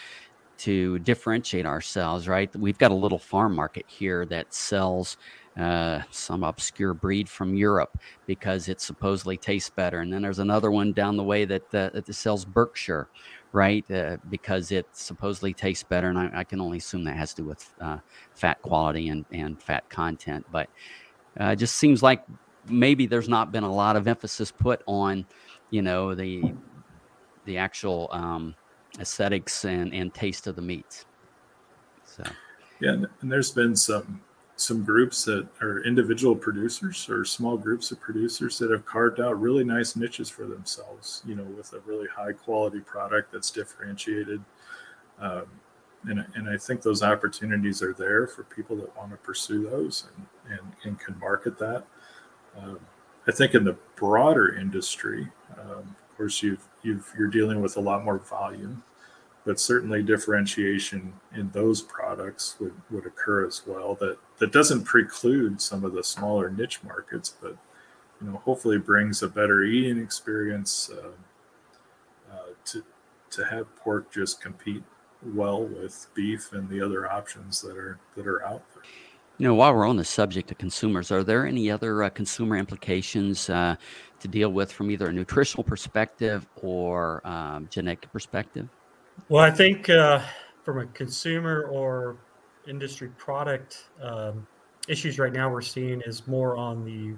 to 0.59 0.98
differentiate 0.98 1.64
ourselves. 1.64 2.26
Right, 2.26 2.54
we've 2.57 2.78
got 2.78 2.90
a 2.90 2.94
little 2.94 3.20
farm 3.20 3.54
market 3.54 3.84
here 3.86 4.26
that 4.26 4.52
sells 4.52 5.16
uh, 5.57 6.02
some 6.11 6.42
obscure 6.42 6.92
breed 6.92 7.28
from 7.28 7.54
Europe 7.54 7.98
because 8.26 8.68
it 8.68 8.80
supposedly 8.80 9.36
tastes 9.36 9.70
better. 9.70 10.00
And 10.00 10.12
then 10.12 10.22
there's 10.22 10.38
another 10.38 10.70
one 10.70 10.92
down 10.92 11.16
the 11.16 11.24
way 11.24 11.44
that, 11.44 11.74
uh, 11.74 11.90
that 11.94 12.12
sells 12.14 12.44
Berkshire, 12.44 13.09
right? 13.52 13.88
Uh, 13.90 14.18
because 14.28 14.70
it 14.70 14.86
supposedly 14.92 15.54
tastes 15.54 15.82
better. 15.84 16.09
And 16.09 16.18
I, 16.18 16.30
I, 16.34 16.44
can 16.44 16.61
only 16.61 16.78
assume 16.78 17.04
that 17.04 17.16
has 17.16 17.32
to 17.34 17.42
do 17.42 17.48
with 17.48 17.74
uh, 17.80 17.98
fat 18.34 18.61
quality 18.61 19.09
and, 19.09 19.24
and 19.32 19.61
fat 19.62 19.88
content. 19.88 20.44
But 20.52 20.68
uh, 21.40 21.46
it 21.46 21.57
just 21.57 21.76
seems 21.76 22.02
like 22.02 22.22
maybe 22.68 23.07
there's 23.07 23.28
not 23.28 23.50
been 23.50 23.64
a 23.64 23.72
lot 23.72 23.96
of 23.96 24.07
emphasis 24.07 24.50
put 24.50 24.82
on, 24.86 25.26
you 25.70 25.82
know, 25.82 26.14
the 26.14 26.52
the 27.46 27.57
actual 27.57 28.09
um, 28.11 28.54
aesthetics 28.98 29.64
and, 29.64 29.94
and 29.94 30.12
taste 30.12 30.48
of 30.48 30.57
the 30.57 30.62
meats. 30.62 31.07
So. 32.04 32.24
Yeah, 32.80 32.96
and 33.20 33.32
there's 33.32 33.52
been 33.52 33.76
some 33.76 34.20
some 34.57 34.82
groups 34.82 35.24
that 35.24 35.46
are 35.61 35.84
individual 35.84 36.34
producers 36.34 37.09
or 37.11 37.24
small 37.26 37.59
groups 37.59 37.90
of 37.92 38.00
producers 38.00 38.59
that 38.59 38.70
have 38.70 38.86
carved 38.86 39.20
out 39.20 39.38
really 39.38 39.62
nice 39.62 39.96
niches 39.96 40.30
for 40.30 40.46
themselves, 40.46 41.22
you 41.26 41.34
know, 41.34 41.44
with 41.44 41.74
a 41.74 41.80
really 41.80 42.09
high 42.09 42.32
quality 42.32 42.80
product 42.80 43.32
that's 43.32 43.50
differentiated. 43.50 44.42
Um, 45.20 45.44
and, 46.04 46.24
and 46.34 46.48
I 46.48 46.57
think 46.57 46.80
those 46.80 47.02
opportunities 47.02 47.82
are 47.82 47.92
there 47.92 48.26
for 48.26 48.44
people 48.44 48.76
that 48.76 48.96
want 48.96 49.11
to 49.11 49.18
pursue 49.18 49.68
those 49.68 50.07
and, 50.16 50.59
and, 50.59 50.72
and 50.84 50.98
can 50.98 51.18
market 51.18 51.59
that. 51.59 51.84
Um, 52.59 52.78
I 53.26 53.32
think 53.32 53.54
in 53.54 53.64
the 53.64 53.76
broader 53.96 54.57
industry, 54.57 55.28
um, 55.61 55.96
of 56.11 56.16
course, 56.16 56.42
you've, 56.42 56.66
you've, 56.82 57.12
you're 57.18 57.28
dealing 57.28 57.61
with 57.61 57.76
a 57.76 57.80
lot 57.80 58.04
more 58.04 58.18
volume 58.18 58.82
but 59.47 59.61
certainly 59.61 60.03
differentiation 60.03 61.12
in 61.34 61.49
those 61.51 61.80
products 61.80 62.57
would, 62.59 62.74
would 62.90 63.07
occur 63.07 63.47
as 63.47 63.62
well. 63.64 63.94
That 63.94 64.18
that 64.38 64.53
doesn't 64.53 64.84
preclude 64.84 65.62
some 65.62 65.84
of 65.84 65.92
the 65.92 66.03
smaller 66.03 66.51
niche 66.51 66.80
markets, 66.82 67.34
but 67.40 67.57
you 68.20 68.26
know 68.28 68.42
hopefully 68.44 68.78
brings 68.78 69.22
a 69.22 69.28
better 69.28 69.62
eating 69.62 70.03
experience 70.03 70.90
uh, 70.92 72.34
uh, 72.34 72.49
to 72.66 72.82
to 73.30 73.44
have 73.44 73.74
pork 73.76 74.12
just 74.12 74.42
compete 74.42 74.82
well 75.34 75.64
with 75.64 76.09
beef 76.14 76.53
and 76.53 76.68
the 76.68 76.84
other 76.84 77.11
options 77.11 77.62
that 77.62 77.76
are 77.76 77.99
that 78.16 78.26
are 78.26 78.44
out 78.44 78.64
there. 78.74 78.82
You 79.38 79.47
know, 79.47 79.55
while 79.55 79.74
we're 79.74 79.86
on 79.86 79.97
the 79.97 80.05
subject 80.05 80.51
of 80.51 80.59
consumers, 80.59 81.12
are 81.12 81.22
there 81.22 81.47
any 81.47 81.70
other 81.70 82.03
uh, 82.03 82.11
consumer 82.11 82.57
implications 82.57 83.49
uh, 83.49 83.76
to 84.18 84.28
deal 84.28 84.49
with 84.49 84.72
from 84.72 84.90
either 84.90 85.09
a 85.09 85.12
nutritional 85.12 85.62
perspective 85.62 86.49
or 86.62 87.24
um, 87.24 87.68
genetic 87.70 88.11
perspective? 88.12 88.68
Well, 89.29 89.43
I 89.43 89.51
think 89.51 89.91
uh, 89.91 90.23
from 90.62 90.79
a 90.79 90.87
consumer 90.87 91.64
or 91.64 92.17
industry 92.69 93.09
product 93.17 93.89
um, 94.01 94.47
issues 94.89 95.19
right 95.19 95.33
now 95.33 95.51
we're 95.51 95.62
seeing 95.62 96.01
is 96.03 96.27
more 96.27 96.57
on 96.57 96.85
the 96.85 97.14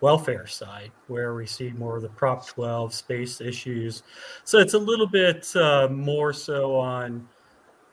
welfare 0.00 0.46
side, 0.46 0.92
where 1.06 1.34
we 1.34 1.46
see 1.46 1.70
more 1.70 1.96
of 1.96 2.02
the 2.02 2.10
Prop 2.10 2.46
12 2.46 2.92
space 2.92 3.40
issues. 3.40 4.02
So 4.44 4.58
it's 4.58 4.74
a 4.74 4.78
little 4.78 5.06
bit 5.06 5.54
uh, 5.56 5.88
more 5.90 6.32
so 6.32 6.76
on 6.76 7.26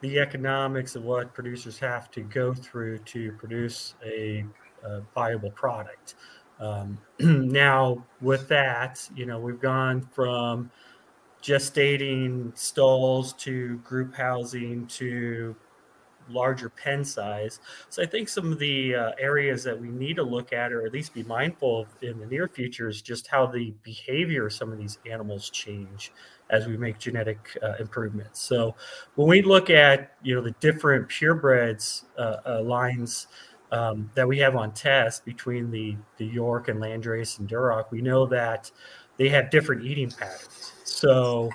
the 0.02 0.20
economics 0.20 0.96
of 0.96 1.04
what 1.04 1.34
producers 1.34 1.80
have 1.80 2.12
to 2.12 2.22
go 2.22 2.54
through 2.54 2.98
to 3.00 3.32
produce 3.34 3.96
a, 4.06 4.44
a 4.84 5.02
viable 5.16 5.52
product. 5.52 6.16
Um, 6.60 6.98
now, 7.20 8.06
with 8.20 8.50
that, 8.50 9.08
you 9.16 9.26
know, 9.26 9.40
we've 9.40 9.62
gone 9.62 10.02
from 10.14 10.70
gestating 11.44 12.58
stalls 12.58 13.34
to 13.34 13.78
group 13.80 14.16
housing 14.16 14.88
to 14.88 15.56
larger 16.30 16.70
pen 16.70 17.04
size. 17.04 17.60
So 17.90 18.02
I 18.02 18.06
think 18.06 18.30
some 18.30 18.52
of 18.52 18.60
the 18.60 18.96
uh, 18.96 19.12
areas 19.20 19.64
that 19.64 19.80
we 19.80 19.90
need 19.90 20.16
to 20.16 20.24
look 20.24 20.54
at, 20.54 20.72
or 20.72 20.86
at 20.86 20.94
least 20.94 21.14
be 21.14 21.24
mindful 21.24 21.82
of 21.82 21.88
in 22.02 22.20
the 22.20 22.26
near 22.26 22.48
future, 22.48 22.88
is 22.88 23.02
just 23.02 23.28
how 23.28 23.46
the 23.46 23.74
behavior 23.84 24.48
of 24.48 24.54
some 24.54 24.72
of 24.72 24.78
these 24.78 24.98
animals 25.10 25.50
change 25.50 26.12
as 26.50 26.68
we 26.68 26.78
make 26.78 26.98
genetic 27.00 27.58
uh, 27.62 27.74
improvements. 27.80 28.42
So 28.42 28.76
when 29.16 29.28
we 29.28 29.42
look 29.42 29.70
at 29.70 30.14
you 30.24 30.36
know 30.36 30.42
the 30.42 30.56
different 30.60 31.10
purebreds 31.10 32.06
uh, 32.18 32.38
uh 32.46 32.62
lines. 32.62 33.28
Um, 33.72 34.12
that 34.14 34.28
we 34.28 34.38
have 34.38 34.56
on 34.56 34.72
test 34.72 35.26
between 35.26 35.72
the 35.72 35.98
the 36.18 36.28
York 36.28 36.68
and 36.68 36.80
Landrace 36.80 37.40
and 37.40 37.50
Duroc, 37.50 37.90
we 37.90 38.02
know 38.02 38.28
that 38.28 38.70
they 39.18 39.30
have 39.30 39.50
different 39.50 39.84
eating 39.84 40.10
patterns. 40.12 40.74
So 40.84 41.50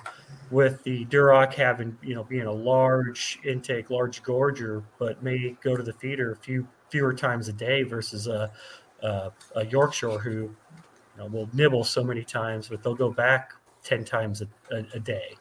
with 0.51 0.83
the 0.83 1.05
Duroc 1.05 1.53
having, 1.53 1.97
you 2.01 2.15
know, 2.15 2.23
being 2.23 2.45
a 2.45 2.51
large 2.51 3.39
intake, 3.43 3.89
large 3.89 4.23
gorger, 4.23 4.83
but 4.97 5.21
may 5.21 5.55
go 5.63 5.75
to 5.75 5.83
the 5.83 5.93
feeder 5.93 6.31
a 6.31 6.35
few 6.35 6.67
fewer 6.89 7.13
times 7.13 7.47
a 7.47 7.53
day 7.53 7.83
versus 7.83 8.27
a, 8.27 8.51
a, 9.03 9.31
a 9.55 9.65
Yorkshire 9.67 10.17
who 10.17 10.31
you 10.31 10.53
know, 11.17 11.27
will 11.27 11.49
nibble 11.53 11.83
so 11.83 12.03
many 12.03 12.23
times, 12.23 12.67
but 12.67 12.81
they'll 12.81 12.95
go 12.95 13.11
back 13.11 13.53
10 13.83 14.05
times 14.05 14.41
a, 14.41 14.47
a, 14.75 14.85
a 14.95 14.99
day. 14.99 15.35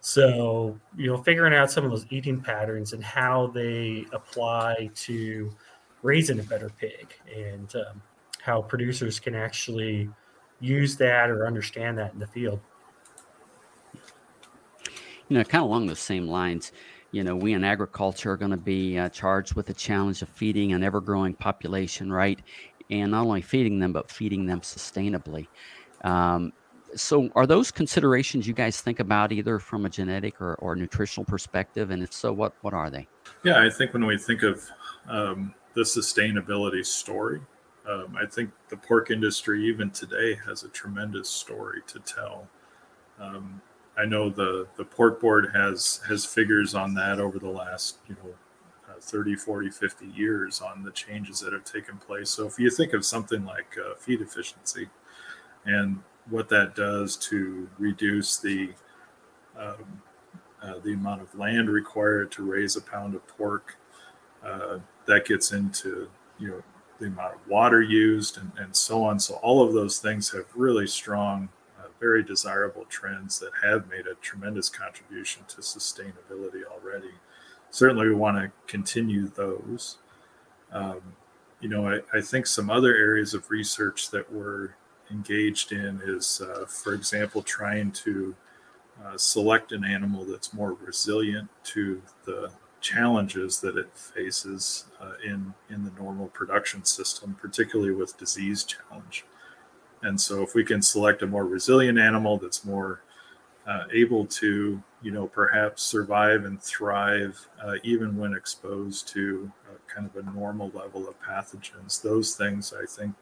So, 0.00 0.78
you 0.96 1.10
know, 1.10 1.22
figuring 1.22 1.54
out 1.54 1.70
some 1.70 1.84
of 1.84 1.90
those 1.90 2.06
eating 2.10 2.40
patterns 2.40 2.92
and 2.92 3.02
how 3.02 3.48
they 3.48 4.04
apply 4.12 4.90
to 4.96 5.50
raising 6.02 6.40
a 6.40 6.42
better 6.42 6.70
pig 6.78 7.08
and 7.34 7.74
um, 7.76 8.02
how 8.42 8.60
producers 8.60 9.18
can 9.18 9.34
actually 9.34 10.10
use 10.64 10.96
that 10.96 11.30
or 11.30 11.46
understand 11.46 11.98
that 11.98 12.12
in 12.12 12.18
the 12.18 12.26
field 12.26 12.60
you 15.28 15.38
know, 15.38 15.44
kind 15.44 15.62
of 15.62 15.70
along 15.70 15.86
the 15.86 15.96
same 15.96 16.26
lines, 16.26 16.72
you 17.10 17.22
know, 17.22 17.36
we 17.36 17.52
in 17.52 17.64
agriculture 17.64 18.32
are 18.32 18.36
going 18.36 18.50
to 18.50 18.56
be 18.56 18.98
uh, 18.98 19.08
charged 19.08 19.54
with 19.54 19.66
the 19.66 19.74
challenge 19.74 20.22
of 20.22 20.28
feeding 20.28 20.72
an 20.72 20.82
ever 20.82 21.00
growing 21.00 21.34
population, 21.34 22.12
right? 22.12 22.40
And 22.90 23.12
not 23.12 23.24
only 23.26 23.40
feeding 23.40 23.78
them, 23.78 23.92
but 23.92 24.10
feeding 24.10 24.46
them 24.46 24.60
sustainably. 24.60 25.46
Um, 26.02 26.52
so, 26.94 27.28
are 27.34 27.46
those 27.46 27.70
considerations 27.70 28.46
you 28.46 28.54
guys 28.54 28.80
think 28.80 29.00
about 29.00 29.32
either 29.32 29.58
from 29.58 29.84
a 29.84 29.90
genetic 29.90 30.40
or, 30.40 30.54
or 30.56 30.76
nutritional 30.76 31.24
perspective? 31.24 31.90
And 31.90 32.02
if 32.02 32.12
so, 32.12 32.32
what, 32.32 32.54
what 32.60 32.74
are 32.74 32.90
they? 32.90 33.08
Yeah, 33.42 33.64
I 33.64 33.70
think 33.70 33.92
when 33.94 34.06
we 34.06 34.16
think 34.16 34.42
of 34.42 34.62
um, 35.08 35.54
the 35.74 35.82
sustainability 35.82 36.84
story, 36.86 37.40
um, 37.88 38.16
I 38.20 38.26
think 38.26 38.50
the 38.68 38.76
pork 38.76 39.10
industry, 39.10 39.66
even 39.66 39.90
today, 39.90 40.38
has 40.46 40.62
a 40.62 40.68
tremendous 40.68 41.28
story 41.28 41.82
to 41.88 41.98
tell. 42.00 42.48
Um, 43.20 43.60
I 43.96 44.06
know 44.06 44.30
the, 44.30 44.66
the 44.76 44.84
pork 44.84 45.20
board 45.20 45.50
has 45.54 46.00
has 46.08 46.24
figures 46.24 46.74
on 46.74 46.94
that 46.94 47.20
over 47.20 47.38
the 47.38 47.48
last, 47.48 47.98
you 48.08 48.16
know, 48.22 48.34
uh, 48.88 49.00
30, 49.00 49.36
40, 49.36 49.70
50 49.70 50.06
years 50.06 50.60
on 50.60 50.82
the 50.82 50.90
changes 50.90 51.40
that 51.40 51.52
have 51.52 51.64
taken 51.64 51.98
place. 51.98 52.30
So 52.30 52.46
if 52.46 52.58
you 52.58 52.70
think 52.70 52.92
of 52.92 53.04
something 53.04 53.44
like 53.44 53.76
uh, 53.78 53.94
feed 53.96 54.20
efficiency 54.20 54.88
and 55.64 56.02
what 56.28 56.48
that 56.48 56.74
does 56.74 57.16
to 57.16 57.68
reduce 57.78 58.38
the 58.38 58.70
um, 59.58 60.02
uh, 60.62 60.78
the 60.82 60.94
amount 60.94 61.20
of 61.20 61.34
land 61.38 61.68
required 61.68 62.32
to 62.32 62.42
raise 62.42 62.74
a 62.74 62.80
pound 62.80 63.14
of 63.14 63.26
pork, 63.28 63.76
uh, 64.44 64.78
that 65.06 65.26
gets 65.26 65.52
into 65.52 66.08
you 66.38 66.48
know 66.48 66.62
the 66.98 67.06
amount 67.06 67.34
of 67.34 67.48
water 67.48 67.82
used 67.82 68.38
and, 68.38 68.52
and 68.58 68.74
so 68.74 69.02
on. 69.04 69.18
So 69.18 69.34
all 69.36 69.66
of 69.66 69.72
those 69.74 69.98
things 69.98 70.30
have 70.30 70.46
really 70.54 70.86
strong 70.86 71.48
very 72.04 72.22
desirable 72.22 72.84
trends 72.90 73.38
that 73.38 73.50
have 73.62 73.88
made 73.88 74.06
a 74.06 74.14
tremendous 74.16 74.68
contribution 74.68 75.42
to 75.48 75.62
sustainability 75.62 76.62
already. 76.70 77.12
Certainly, 77.70 78.08
we 78.08 78.14
want 78.14 78.36
to 78.36 78.52
continue 78.66 79.28
those. 79.28 79.96
Um, 80.70 81.00
you 81.60 81.70
know, 81.70 81.88
I, 81.88 82.00
I, 82.12 82.20
think 82.20 82.46
some 82.46 82.68
other 82.68 82.94
areas 82.94 83.32
of 83.32 83.50
research 83.50 84.10
that 84.10 84.30
we're 84.30 84.74
engaged 85.10 85.72
in 85.72 85.98
is, 86.04 86.42
uh, 86.42 86.66
for 86.66 86.92
example, 86.92 87.42
trying 87.42 87.90
to 87.92 88.34
uh, 89.02 89.16
select 89.16 89.72
an 89.72 89.82
animal 89.82 90.26
that's 90.26 90.52
more 90.52 90.74
resilient 90.74 91.48
to 91.72 92.02
the 92.26 92.50
challenges 92.84 93.60
that 93.60 93.78
it 93.78 93.88
faces 93.96 94.84
uh, 95.00 95.14
in 95.24 95.54
in 95.70 95.84
the 95.84 95.90
normal 95.98 96.28
production 96.28 96.84
system, 96.84 97.34
particularly 97.40 97.92
with 97.92 98.18
disease 98.18 98.62
challenge. 98.62 99.24
And 100.02 100.20
so, 100.20 100.42
if 100.42 100.54
we 100.54 100.64
can 100.64 100.82
select 100.82 101.22
a 101.22 101.26
more 101.26 101.46
resilient 101.46 101.98
animal 101.98 102.36
that's 102.38 102.64
more 102.64 103.00
uh, 103.66 103.84
able 103.90 104.26
to, 104.26 104.82
you 105.00 105.10
know, 105.10 105.26
perhaps 105.26 105.82
survive 105.82 106.44
and 106.44 106.62
thrive 106.62 107.48
uh, 107.64 107.76
even 107.82 108.18
when 108.18 108.34
exposed 108.34 109.08
to 109.08 109.50
uh, 109.66 109.78
kind 109.92 110.06
of 110.06 110.14
a 110.16 110.30
normal 110.32 110.70
level 110.74 111.08
of 111.08 111.14
pathogens, 111.22 112.02
those 112.02 112.36
things 112.36 112.74
I 112.78 112.84
think 112.84 113.14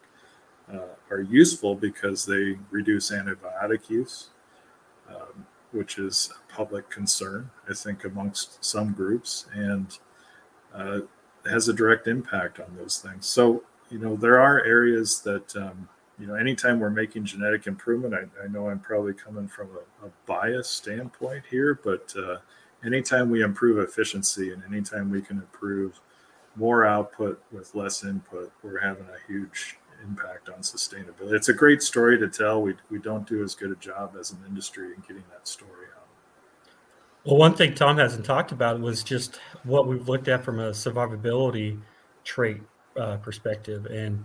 uh, 0.73 0.95
are 1.11 1.21
useful 1.21 1.77
because 1.77 2.27
they 2.27 2.59
reduce 2.71 3.13
antibiotic 3.13 3.89
use, 3.89 4.31
um, 5.09 5.47
which 5.73 5.99
is 5.99 6.31
a 6.33 6.53
public 6.53 6.89
concern, 6.91 7.51
I 7.69 7.75
think, 7.75 8.05
amongst 8.05 8.65
some 8.65 8.93
groups, 8.93 9.47
and 9.53 9.99
uh, 10.75 11.01
has 11.51 11.69
a 11.69 11.73
direct 11.73 12.07
impact 12.07 12.61
on 12.61 12.77
those 12.77 12.99
things. 12.99 13.27
So, 13.27 13.65
you 13.91 13.99
know, 13.99 14.17
there 14.17 14.41
are 14.41 14.65
areas 14.65 15.21
that 15.23 15.55
um, 15.57 15.89
you 16.19 16.27
know, 16.27 16.35
anytime 16.35 16.79
we're 16.79 16.91
making 16.91 17.25
genetic 17.25 17.67
improvement, 17.67 18.15
I, 18.15 18.45
I 18.45 18.47
know 18.47 18.69
I'm 18.69 18.79
probably 18.79 19.13
coming 19.13 19.49
from 19.49 19.71
a, 19.71 20.07
a 20.07 20.11
bias 20.27 20.69
standpoint 20.69 21.45
here, 21.51 21.81
but 21.83 22.15
uh, 22.17 22.37
anytime 22.85 23.29
we 23.29 23.43
improve 23.43 23.79
efficiency 23.79 24.53
and 24.53 24.63
anytime 24.65 25.11
we 25.11 25.21
can 25.21 25.39
improve 25.39 25.99
more 26.55 26.85
output 26.85 27.43
with 27.51 27.75
less 27.75 28.05
input, 28.05 28.53
we're 28.63 28.79
having 28.79 29.07
a 29.07 29.27
huge 29.33 29.79
impact 30.03 30.49
on 30.49 30.61
sustainability. 30.61 31.33
It's 31.33 31.49
a 31.49 31.55
great 31.55 31.83
story 31.83 32.19
to 32.19 32.29
tell. 32.29 32.63
We, 32.63 32.75
we 32.91 32.99
don't 32.99 33.27
do 33.27 33.43
as 33.43 33.55
good 33.55 33.71
a 33.71 33.77
job 33.77 34.17
as 34.19 34.33
an 34.33 34.39
industry 34.47 34.95
in 34.95 35.01
getting 35.03 35.25
that 35.31 35.47
story 35.47 35.87
out. 35.97 36.09
Well, 37.25 37.37
one 37.37 37.55
thing 37.55 37.75
Tom 37.75 37.99
hasn't 37.99 38.25
talked 38.25 38.53
about 38.53 38.81
was 38.81 39.03
just 39.03 39.39
what 39.63 39.87
we've 39.87 40.09
looked 40.09 40.29
at 40.29 40.45
from 40.45 40.59
a 40.59 40.71
survivability 40.71 41.81
trait 42.25 42.61
uh, 42.99 43.17
perspective. 43.19 43.87
And 43.87 44.25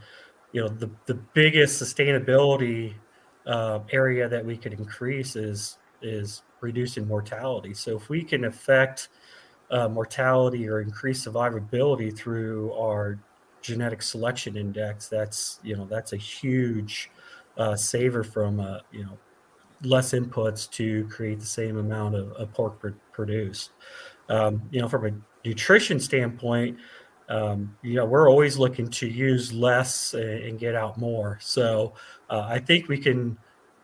you 0.52 0.62
know 0.62 0.68
the 0.68 0.90
the 1.06 1.14
biggest 1.14 1.82
sustainability 1.82 2.94
uh, 3.46 3.80
area 3.92 4.28
that 4.28 4.44
we 4.44 4.58
could 4.58 4.74
increase 4.74 5.36
is 5.36 5.78
is 6.02 6.42
reducing 6.62 7.08
mortality. 7.08 7.74
So 7.74 7.96
if 7.96 8.10
we 8.10 8.24
can 8.24 8.46
affect 8.46 9.10
uh, 9.70 9.88
mortality 9.88 10.68
or 10.68 10.82
increase 10.82 11.28
survivability 11.28 12.16
through 12.16 12.74
our 12.74 13.20
genetic 13.68 14.02
selection 14.02 14.56
index, 14.56 15.10
that's 15.10 15.60
you 15.62 15.76
know 15.76 15.86
that's 15.86 16.14
a 16.14 16.18
huge 16.18 17.12
uh, 17.58 17.76
saver 17.76 18.24
from 18.24 18.60
uh, 18.60 18.80
you 18.92 19.04
know 19.04 19.18
less 19.84 20.14
inputs 20.14 20.70
to 20.72 21.06
create 21.08 21.40
the 21.40 21.46
same 21.46 21.78
amount 21.78 22.16
of, 22.16 22.32
of 22.32 22.52
pork 22.54 22.80
pr- 22.80 22.90
produced. 23.12 23.72
Um, 24.30 24.62
you 24.72 24.82
know, 24.82 24.88
from 24.88 25.06
a 25.06 25.48
nutrition 25.48 26.00
standpoint, 26.00 26.78
um, 27.30 27.76
you 27.82 27.96
know, 27.96 28.06
we're 28.06 28.30
always 28.30 28.58
looking 28.58 28.88
to 28.90 29.08
use 29.08 29.54
less 29.54 30.14
and 30.14 30.58
get 30.58 30.76
out 30.76 30.98
more. 30.98 31.38
So 31.42 31.94
uh, 32.30 32.48
I 32.50 32.60
think 32.60 32.88
we 32.88 32.98
can, 32.98 33.38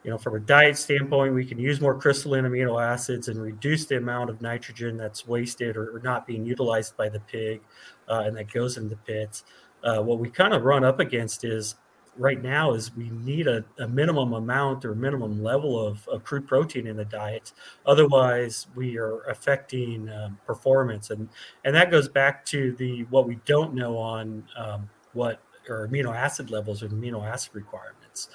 you 0.03 0.11
know, 0.11 0.17
from 0.17 0.35
a 0.35 0.39
diet 0.39 0.77
standpoint, 0.77 1.33
we 1.33 1.45
can 1.45 1.59
use 1.59 1.81
more 1.81 1.97
crystalline 1.97 2.45
amino 2.45 2.81
acids 2.81 3.27
and 3.27 3.41
reduce 3.41 3.85
the 3.85 3.97
amount 3.97 4.29
of 4.29 4.41
nitrogen 4.41 4.97
that's 4.97 5.27
wasted 5.27 5.75
or, 5.75 5.95
or 5.95 5.99
not 5.99 6.25
being 6.25 6.45
utilized 6.45 6.95
by 6.95 7.09
the 7.09 7.19
pig 7.19 7.61
uh, 8.07 8.23
and 8.25 8.35
that 8.37 8.51
goes 8.51 8.77
into 8.77 8.89
the 8.89 8.97
pits. 8.97 9.43
Uh, 9.83 10.01
what 10.01 10.19
we 10.19 10.29
kind 10.29 10.53
of 10.53 10.63
run 10.63 10.83
up 10.83 10.99
against 10.99 11.43
is 11.43 11.75
right 12.17 12.41
now 12.41 12.73
is 12.73 12.95
we 12.95 13.09
need 13.09 13.47
a, 13.47 13.63
a 13.79 13.87
minimum 13.87 14.33
amount 14.33 14.85
or 14.85 14.93
minimum 14.93 15.41
level 15.41 15.83
of, 15.83 16.07
of, 16.07 16.23
crude 16.23 16.47
protein 16.47 16.85
in 16.85 16.95
the 16.95 17.05
diet. 17.05 17.53
Otherwise, 17.85 18.67
we 18.75 18.97
are 18.97 19.21
affecting 19.21 20.09
um, 20.09 20.37
performance, 20.45 21.09
and 21.09 21.27
and 21.65 21.75
that 21.75 21.91
goes 21.91 22.07
back 22.07 22.45
to 22.45 22.73
the 22.73 23.03
what 23.09 23.27
we 23.27 23.39
don't 23.45 23.73
know 23.73 23.97
on 23.97 24.43
um, 24.57 24.89
what 25.13 25.39
or 25.69 25.87
amino 25.87 26.15
acid 26.15 26.51
levels 26.51 26.83
or 26.83 26.89
amino 26.89 27.25
acid 27.25 27.55
requirements. 27.55 28.29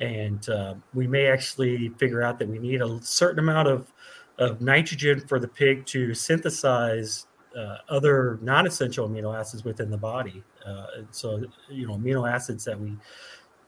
And 0.00 0.46
uh, 0.48 0.74
we 0.92 1.06
may 1.06 1.26
actually 1.26 1.88
figure 1.98 2.22
out 2.22 2.38
that 2.38 2.48
we 2.48 2.58
need 2.58 2.82
a 2.82 3.00
certain 3.02 3.38
amount 3.38 3.68
of, 3.68 3.92
of 4.38 4.60
nitrogen 4.60 5.20
for 5.20 5.38
the 5.38 5.48
pig 5.48 5.86
to 5.86 6.14
synthesize 6.14 7.26
uh, 7.56 7.78
other 7.88 8.38
non-essential 8.42 9.08
amino 9.08 9.38
acids 9.38 9.64
within 9.64 9.90
the 9.90 9.96
body. 9.96 10.42
Uh, 10.66 10.86
so, 11.10 11.44
you 11.68 11.86
know, 11.86 11.94
amino 11.94 12.30
acids 12.30 12.64
that 12.64 12.78
we 12.78 12.96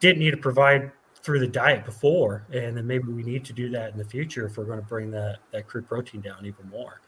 didn't 0.00 0.18
need 0.18 0.32
to 0.32 0.36
provide 0.36 0.90
through 1.22 1.40
the 1.40 1.48
diet 1.48 1.84
before, 1.84 2.44
and 2.52 2.76
then 2.76 2.86
maybe 2.86 3.08
we 3.08 3.22
need 3.22 3.44
to 3.44 3.52
do 3.52 3.68
that 3.70 3.90
in 3.90 3.98
the 3.98 4.04
future 4.04 4.46
if 4.46 4.56
we're 4.56 4.64
going 4.64 4.78
to 4.78 4.86
bring 4.86 5.10
that 5.10 5.38
that 5.50 5.66
crude 5.66 5.88
protein 5.88 6.20
down 6.20 6.46
even 6.46 6.68
more. 6.68 7.00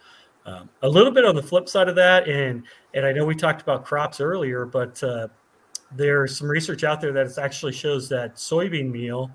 Um, 0.45 0.69
a 0.83 0.89
little 0.89 1.13
bit 1.13 1.25
on 1.25 1.37
the 1.37 1.43
flip 1.43 1.69
side 1.69 1.89
of 1.89 1.95
that, 1.97 2.27
and 2.29 2.65
and 2.95 3.07
I 3.07 3.13
know 3.13 3.25
we 3.25 3.35
talked 3.35 3.63
about 3.63 3.85
crops 3.85 4.21
earlier, 4.21 4.65
but 4.65 5.01
uh, 5.05 5.29
there's 5.93 6.37
some 6.37 6.49
research 6.49 6.85
out 6.85 7.01
there 7.01 7.13
that 7.13 7.39
actually 7.39 7.73
shows 7.73 8.09
that 8.09 8.37
soybean 8.37 8.91
meal 8.91 9.31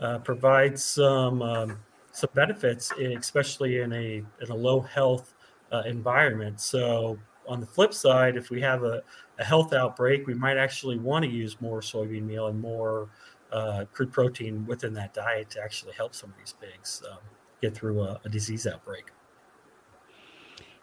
uh, 0.00 0.18
provides 0.18 0.84
some 0.84 1.40
um, 1.40 1.78
some 2.12 2.30
benefits, 2.34 2.92
especially 2.92 3.80
in 3.80 3.92
a 3.92 4.22
in 4.42 4.50
a 4.50 4.54
low 4.54 4.80
health 4.80 5.34
uh, 5.76 5.82
environment. 5.86 6.60
So 6.60 7.18
on 7.48 7.60
the 7.60 7.66
flip 7.66 7.94
side, 7.94 8.36
if 8.36 8.50
we 8.50 8.60
have 8.60 8.82
a, 8.82 9.02
a 9.38 9.44
health 9.44 9.72
outbreak, 9.72 10.26
we 10.26 10.34
might 10.34 10.56
actually 10.56 10.98
want 10.98 11.24
to 11.24 11.30
use 11.30 11.60
more 11.60 11.80
soybean 11.80 12.22
meal 12.22 12.48
and 12.48 12.60
more 12.60 13.08
uh, 13.52 13.84
crude 13.92 14.12
protein 14.12 14.66
within 14.66 14.92
that 14.94 15.14
diet 15.14 15.50
to 15.50 15.62
actually 15.62 15.92
help 15.92 16.14
some 16.14 16.30
of 16.30 16.36
these 16.38 16.54
pigs 16.60 17.02
um, 17.10 17.18
get 17.62 17.74
through 17.74 18.02
a, 18.02 18.20
a, 18.24 18.28
disease 18.28 18.66
outbreak. 18.66 19.12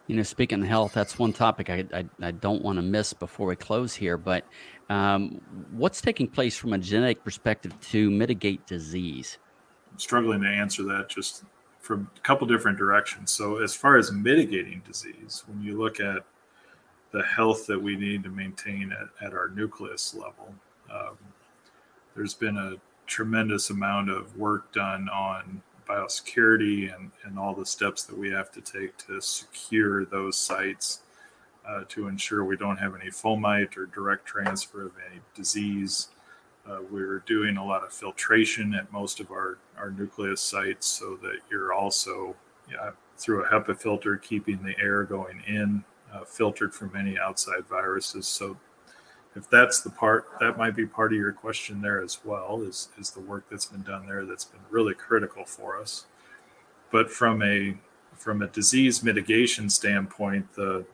You 0.08 0.16
know, 0.16 0.24
speaking 0.24 0.62
of 0.62 0.68
health, 0.68 0.94
that's 0.94 1.20
one 1.20 1.34
topic 1.34 1.70
I, 1.70 1.86
I, 1.94 2.06
I 2.22 2.32
don't 2.32 2.62
want 2.62 2.78
to 2.78 2.82
miss 2.82 3.14
before 3.14 3.48
we 3.48 3.56
close 3.56 3.94
here. 3.94 4.18
But 4.18 4.46
um, 4.90 5.42
what's 5.72 6.02
taking 6.02 6.28
place 6.28 6.58
from 6.58 6.74
a 6.74 6.78
genetic 6.78 7.24
perspective 7.24 7.78
to 7.92 8.10
mitigate 8.10 8.66
disease? 8.66 9.38
I'm 9.92 10.00
struggling 10.00 10.42
to 10.42 10.48
answer 10.48 10.84
that 10.84 11.10
just 11.10 11.44
from 11.84 12.10
a 12.16 12.20
couple 12.22 12.48
different 12.48 12.78
directions. 12.78 13.30
So, 13.30 13.58
as 13.58 13.76
far 13.76 13.98
as 13.98 14.12
mitigating 14.12 14.82
disease, 14.88 15.44
when 15.48 15.62
you 15.62 15.78
look 15.78 16.00
at 16.00 16.24
the 17.12 17.22
health 17.22 17.68
that 17.68 17.80
we 17.80 17.98
need 17.98 18.24
to 18.24 18.30
maintain 18.30 18.92
at, 18.94 19.28
at 19.28 19.34
our 19.34 19.50
nucleus 19.50 20.16
level, 20.16 20.56
um, 20.92 21.18
there's 22.16 22.34
been 22.34 22.58
a 22.58 22.78
tremendous 23.06 23.70
amount 23.70 24.10
of 24.10 24.36
work 24.38 24.72
done 24.72 25.10
on 25.10 25.62
biosecurity 25.88 26.96
and, 26.96 27.12
and 27.26 27.38
all 27.38 27.54
the 27.54 27.66
steps 27.66 28.04
that 28.06 28.18
we 28.18 28.32
have 28.32 28.50
to 28.54 28.62
take 28.62 28.98
to 28.98 29.20
secure 29.20 30.06
those 30.06 30.38
sites 30.38 31.02
uh, 31.68 31.84
to 31.90 32.08
ensure 32.08 32.46
we 32.46 32.56
don't 32.56 32.78
have 32.78 32.96
any 32.96 33.12
fomite 33.12 33.76
or 33.76 33.88
direct 33.88 34.26
transfer 34.26 34.86
of 34.86 34.94
any 35.12 35.20
disease 35.36 36.08
uh, 36.70 36.80
we're 36.90 37.20
doing 37.26 37.58
a 37.58 37.66
lot 37.66 37.84
of 37.84 37.92
filtration 37.92 38.74
at 38.74 38.92
most 38.92 39.20
of 39.20 39.32
our, 39.32 39.58
our 39.78 39.92
nucleus 39.92 40.42
sites 40.42 40.88
so 40.88 41.18
that 41.22 41.40
you're 41.50 41.74
also 41.74 42.36
yeah, 42.72 42.92
through 43.18 43.44
a 43.44 43.48
HEPA 43.48 43.78
filter 43.78 44.18
keeping 44.18 44.62
the 44.64 44.78
air 44.80 45.04
going 45.04 45.42
in, 45.48 45.84
uh, 46.14 46.24
filtered 46.24 46.74
from 46.74 46.96
any 46.96 47.18
outside 47.18 47.66
viruses. 47.70 48.28
So 48.28 48.58
if 49.36 49.50
that's 49.50 49.82
the 49.82 49.90
part, 49.90 50.28
that 50.40 50.58
might 50.58 50.76
be 50.76 50.86
part 50.86 51.12
of 51.14 51.20
your 51.20 51.34
question 51.34 51.82
there 51.82 52.02
as 52.02 52.20
well, 52.24 52.62
is, 52.62 52.90
is 52.98 53.12
the 53.12 53.20
work 53.22 53.46
that's 53.50 53.66
been 53.66 53.84
done 53.84 54.08
there 54.08 54.26
that's 54.26 54.46
been 54.46 54.62
really 54.70 54.94
critical 54.94 55.46
for 55.46 55.80
us. 55.80 56.06
But 56.92 57.10
from 57.10 57.42
a 57.42 57.76
from 58.18 58.42
a 58.42 58.48
disease 58.48 59.04
mitigation 59.04 59.70
standpoint, 59.70 60.54
the 60.54 60.86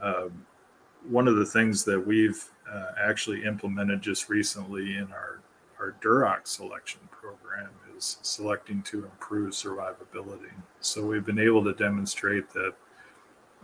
Um, 0.00 0.46
one 1.10 1.28
of 1.28 1.36
the 1.36 1.44
things 1.46 1.84
that 1.84 1.98
we've 1.98 2.48
uh, 2.72 2.92
actually 3.00 3.44
implemented 3.44 4.02
just 4.02 4.28
recently 4.28 4.96
in 4.96 5.08
our, 5.12 5.40
our 5.78 5.94
Duroc 6.02 6.46
selection 6.46 7.00
program 7.10 7.70
is 7.96 8.18
selecting 8.22 8.82
to 8.82 9.04
improve 9.04 9.52
survivability. 9.52 10.52
So 10.80 11.04
we've 11.04 11.26
been 11.26 11.38
able 11.38 11.64
to 11.64 11.72
demonstrate 11.72 12.50
that, 12.50 12.74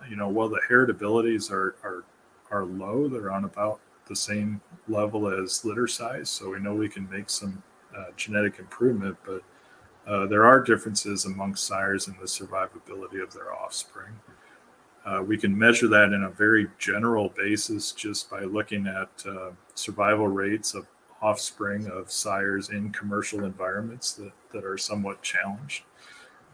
you 0.08 0.16
know, 0.16 0.28
while 0.28 0.48
the 0.48 0.60
heritabilities 0.70 1.50
are, 1.50 1.76
are, 1.84 2.04
are 2.50 2.64
low, 2.64 3.08
they're 3.08 3.32
on 3.32 3.44
about 3.44 3.80
the 4.06 4.16
same 4.16 4.60
level 4.88 5.28
as 5.28 5.64
litter 5.64 5.86
size. 5.86 6.28
So 6.28 6.50
we 6.50 6.60
know 6.60 6.74
we 6.74 6.88
can 6.88 7.08
make 7.10 7.30
some 7.30 7.62
uh, 7.96 8.06
genetic 8.16 8.58
improvement, 8.58 9.16
but 9.24 9.42
uh, 10.06 10.26
there 10.26 10.44
are 10.44 10.60
differences 10.60 11.24
amongst 11.24 11.66
sires 11.66 12.08
in 12.08 12.16
the 12.20 12.26
survivability 12.26 13.22
of 13.22 13.32
their 13.32 13.54
offspring. 13.54 14.12
Uh, 15.04 15.22
we 15.22 15.36
can 15.36 15.56
measure 15.56 15.86
that 15.88 16.12
in 16.12 16.24
a 16.24 16.30
very 16.30 16.66
general 16.78 17.28
basis 17.36 17.92
just 17.92 18.30
by 18.30 18.40
looking 18.40 18.86
at 18.86 19.10
uh, 19.28 19.50
survival 19.74 20.28
rates 20.28 20.74
of 20.74 20.86
offspring 21.20 21.86
of 21.88 22.10
sires 22.10 22.70
in 22.70 22.90
commercial 22.90 23.44
environments 23.44 24.12
that, 24.12 24.32
that 24.52 24.64
are 24.64 24.78
somewhat 24.78 25.22
challenged. 25.22 25.84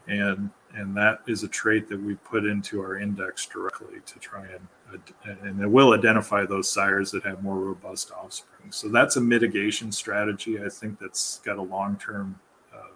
And, 0.07 0.49
and 0.73 0.95
that 0.97 1.19
is 1.27 1.43
a 1.43 1.47
trait 1.47 1.87
that 1.89 2.01
we 2.01 2.15
put 2.15 2.45
into 2.45 2.81
our 2.81 2.97
index 2.97 3.45
directly 3.45 3.99
to 4.05 4.19
try 4.19 4.45
and, 4.45 5.01
and 5.23 5.61
it 5.61 5.67
will 5.67 5.93
identify 5.93 6.45
those 6.45 6.69
sires 6.69 7.11
that 7.11 7.23
have 7.23 7.43
more 7.43 7.57
robust 7.57 8.11
offspring. 8.11 8.71
So 8.71 8.89
that's 8.89 9.15
a 9.15 9.21
mitigation 9.21 9.91
strategy. 9.91 10.61
I 10.63 10.69
think 10.69 10.99
that's 10.99 11.39
got 11.45 11.57
a 11.57 11.61
long 11.61 11.97
term 11.97 12.39
uh, 12.73 12.93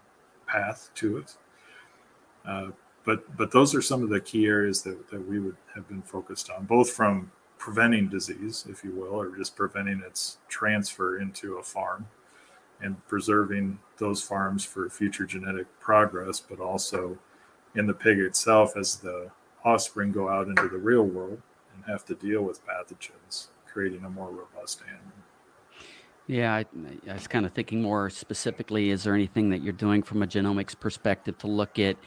path 0.48 0.90
to 0.96 1.18
it. 1.18 1.36
But 3.06 3.38
but 3.38 3.52
those 3.52 3.76
are 3.76 3.82
some 3.82 4.04
of 4.04 4.10
the 4.10 4.20
key 4.20 4.46
areas 4.46 4.82
that, 4.82 5.10
that 5.12 5.28
we 5.28 5.40
would 5.40 5.58
have 5.76 5.88
been 5.88 6.02
focused 6.02 6.50
on, 6.50 6.66
both 6.66 6.90
from 6.90 7.32
preventing 7.58 8.10
disease, 8.10 8.66
if 8.70 8.84
you 8.84 8.92
will, 8.92 9.20
or 9.20 9.36
just 9.36 9.56
preventing 9.56 10.02
its 10.06 10.38
transfer 10.50 11.20
into 11.20 11.58
a 11.58 11.64
farm 11.64 12.08
and 12.82 13.08
preserving 13.08 13.80
those 13.98 14.22
farms 14.22 14.66
for 14.66 14.90
future 14.90 15.26
genetic 15.26 15.68
progress, 15.80 16.40
but 16.40 16.60
also 16.60 17.18
in 17.76 17.88
the 17.88 17.94
pig 17.94 18.20
itself 18.20 18.76
as 18.76 18.98
the 18.98 19.30
offspring 19.64 20.12
go 20.12 20.30
out 20.30 20.48
into 20.48 20.68
the 20.68 20.78
real 20.78 21.04
world 21.04 21.42
and 21.74 21.84
have 21.86 22.06
to 22.06 22.16
deal 22.16 22.42
with 22.42 22.62
pathogens, 22.66 23.48
creating 23.66 24.04
a 24.04 24.10
more 24.10 24.30
robust 24.30 24.82
animal. 24.88 25.12
Yeah, 26.28 26.56
I, 26.56 26.66
I 27.10 27.14
was 27.14 27.28
kind 27.28 27.46
of 27.46 27.54
thinking 27.54 27.82
more 27.82 28.10
specifically. 28.10 28.90
Is 28.90 29.04
there 29.04 29.14
anything 29.14 29.50
that 29.52 29.62
you're 29.62 29.74
doing 29.74 30.02
from 30.02 30.24
a 30.24 30.28
genomics 30.28 30.78
perspective 30.78 31.38
to 31.40 31.48
look 31.48 31.78
at 31.78 31.98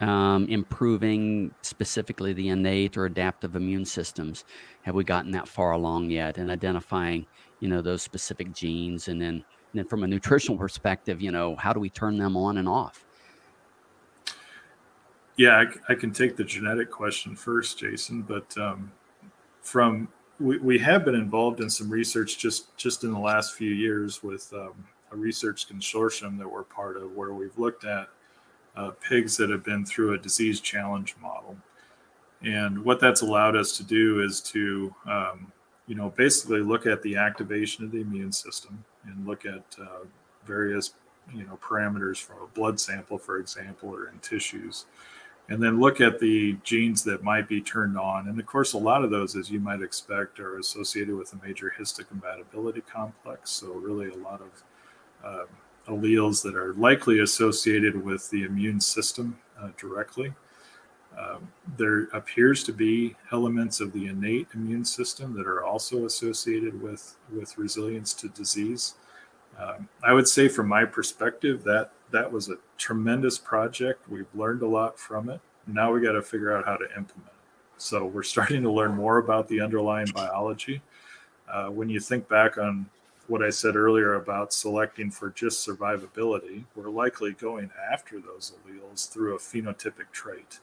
um, 0.00 0.46
improving 0.48 1.54
specifically 1.62 2.32
the 2.32 2.48
innate 2.48 2.96
or 2.96 3.06
adaptive 3.06 3.56
immune 3.56 3.84
systems? 3.84 4.44
Have 4.82 4.94
we 4.94 5.04
gotten 5.04 5.30
that 5.32 5.48
far 5.48 5.72
along 5.72 6.10
yet 6.10 6.38
in 6.38 6.50
identifying, 6.50 7.26
you 7.60 7.68
know, 7.68 7.82
those 7.82 8.02
specific 8.02 8.52
genes? 8.52 9.08
And 9.08 9.20
then, 9.20 9.34
and 9.34 9.44
then 9.74 9.86
from 9.86 10.04
a 10.04 10.06
nutritional 10.06 10.58
perspective, 10.58 11.20
you 11.20 11.32
know, 11.32 11.56
how 11.56 11.72
do 11.72 11.80
we 11.80 11.90
turn 11.90 12.18
them 12.18 12.36
on 12.36 12.58
and 12.58 12.68
off? 12.68 13.04
Yeah, 15.36 15.64
I, 15.88 15.92
I 15.92 15.94
can 15.96 16.12
take 16.12 16.36
the 16.36 16.44
genetic 16.44 16.90
question 16.90 17.34
first, 17.34 17.78
Jason. 17.78 18.22
But 18.22 18.56
um, 18.56 18.92
from 19.62 20.08
we, 20.38 20.58
we 20.58 20.78
have 20.78 21.04
been 21.04 21.14
involved 21.14 21.60
in 21.60 21.70
some 21.70 21.90
research 21.90 22.38
just 22.38 22.76
just 22.76 23.04
in 23.04 23.12
the 23.12 23.18
last 23.18 23.54
few 23.54 23.70
years 23.70 24.22
with 24.22 24.52
um, 24.52 24.72
a 25.10 25.16
research 25.16 25.68
consortium 25.68 26.38
that 26.38 26.48
we're 26.48 26.62
part 26.62 26.96
of, 26.96 27.12
where 27.12 27.32
we've 27.34 27.58
looked 27.58 27.84
at 27.84 28.08
uh, 28.76 28.90
pigs 29.08 29.36
that 29.36 29.50
have 29.50 29.64
been 29.64 29.84
through 29.84 30.14
a 30.14 30.18
disease 30.18 30.60
challenge 30.60 31.14
model. 31.20 31.56
And 32.42 32.84
what 32.84 33.00
that's 33.00 33.22
allowed 33.22 33.56
us 33.56 33.76
to 33.78 33.82
do 33.82 34.22
is 34.22 34.40
to, 34.42 34.94
um, 35.06 35.52
you 35.86 35.94
know, 35.94 36.10
basically 36.10 36.60
look 36.60 36.86
at 36.86 37.02
the 37.02 37.16
activation 37.16 37.84
of 37.84 37.90
the 37.90 38.00
immune 38.00 38.32
system 38.32 38.84
and 39.06 39.26
look 39.26 39.46
at 39.46 39.64
uh, 39.80 40.04
various, 40.44 40.94
you 41.32 41.44
know, 41.44 41.58
parameters 41.62 42.18
from 42.18 42.36
a 42.42 42.46
blood 42.48 42.78
sample, 42.78 43.18
for 43.18 43.38
example, 43.38 43.88
or 43.94 44.08
in 44.08 44.18
tissues, 44.18 44.86
and 45.48 45.62
then 45.62 45.80
look 45.80 46.00
at 46.00 46.18
the 46.20 46.56
genes 46.64 47.02
that 47.04 47.22
might 47.22 47.48
be 47.48 47.60
turned 47.60 47.98
on. 47.98 48.28
And 48.28 48.38
of 48.38 48.46
course, 48.46 48.72
a 48.72 48.78
lot 48.78 49.04
of 49.04 49.10
those, 49.10 49.36
as 49.36 49.50
you 49.50 49.60
might 49.60 49.82
expect, 49.82 50.40
are 50.40 50.58
associated 50.58 51.14
with 51.14 51.32
a 51.32 51.46
major 51.46 51.72
histocompatibility 51.78 52.84
complex. 52.86 53.50
So 53.50 53.72
really, 53.72 54.10
a 54.10 54.16
lot 54.16 54.42
of 54.42 54.62
um, 55.24 55.46
alleles 55.88 56.42
that 56.42 56.56
are 56.56 56.74
likely 56.74 57.20
associated 57.20 58.02
with 58.02 58.30
the 58.30 58.44
immune 58.44 58.80
system 58.80 59.38
uh, 59.60 59.68
directly. 59.76 60.32
Um, 61.18 61.52
there 61.76 62.04
appears 62.12 62.64
to 62.64 62.72
be 62.72 63.14
elements 63.30 63.80
of 63.80 63.92
the 63.92 64.06
innate 64.06 64.48
immune 64.54 64.84
system 64.84 65.34
that 65.34 65.46
are 65.46 65.62
also 65.62 66.06
associated 66.06 66.80
with, 66.82 67.16
with 67.32 67.56
resilience 67.56 68.12
to 68.14 68.28
disease. 68.28 68.94
Um, 69.58 69.88
I 70.02 70.12
would 70.12 70.26
say, 70.26 70.48
from 70.48 70.66
my 70.66 70.84
perspective, 70.84 71.62
that 71.64 71.92
that 72.10 72.30
was 72.30 72.48
a 72.48 72.56
tremendous 72.78 73.38
project. 73.38 74.08
We've 74.08 74.26
learned 74.34 74.62
a 74.62 74.68
lot 74.68 74.98
from 74.98 75.28
it. 75.28 75.40
Now 75.66 75.92
we 75.92 76.00
got 76.00 76.12
to 76.12 76.22
figure 76.22 76.56
out 76.56 76.64
how 76.64 76.76
to 76.76 76.84
implement 76.96 77.28
it. 77.28 77.80
So 77.80 78.06
we're 78.06 78.22
starting 78.22 78.62
to 78.62 78.70
learn 78.70 78.94
more 78.94 79.18
about 79.18 79.48
the 79.48 79.60
underlying 79.60 80.08
biology. 80.14 80.82
Uh, 81.48 81.66
when 81.66 81.88
you 81.88 82.00
think 82.00 82.28
back 82.28 82.58
on 82.58 82.86
what 83.26 83.42
I 83.42 83.50
said 83.50 83.76
earlier 83.76 84.14
about 84.14 84.52
selecting 84.52 85.10
for 85.10 85.30
just 85.30 85.66
survivability, 85.66 86.64
we're 86.74 86.90
likely 86.90 87.32
going 87.32 87.70
after 87.92 88.20
those 88.20 88.52
alleles 88.52 89.10
through 89.10 89.34
a 89.34 89.38
phenotypic 89.38 90.10
trait. 90.12 90.60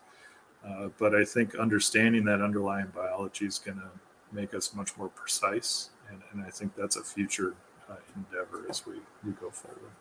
Uh, 0.65 0.89
but 0.99 1.15
I 1.15 1.25
think 1.25 1.55
understanding 1.55 2.23
that 2.25 2.41
underlying 2.41 2.87
biology 2.95 3.45
is 3.45 3.57
going 3.57 3.77
to 3.77 3.89
make 4.31 4.53
us 4.53 4.75
much 4.75 4.95
more 4.97 5.09
precise. 5.09 5.89
And, 6.09 6.21
and 6.31 6.45
I 6.45 6.49
think 6.49 6.75
that's 6.75 6.97
a 6.97 7.03
future 7.03 7.55
uh, 7.89 7.95
endeavor 8.15 8.65
as 8.69 8.85
we, 8.85 8.93
we 9.25 9.31
go 9.33 9.49
forward. 9.49 9.91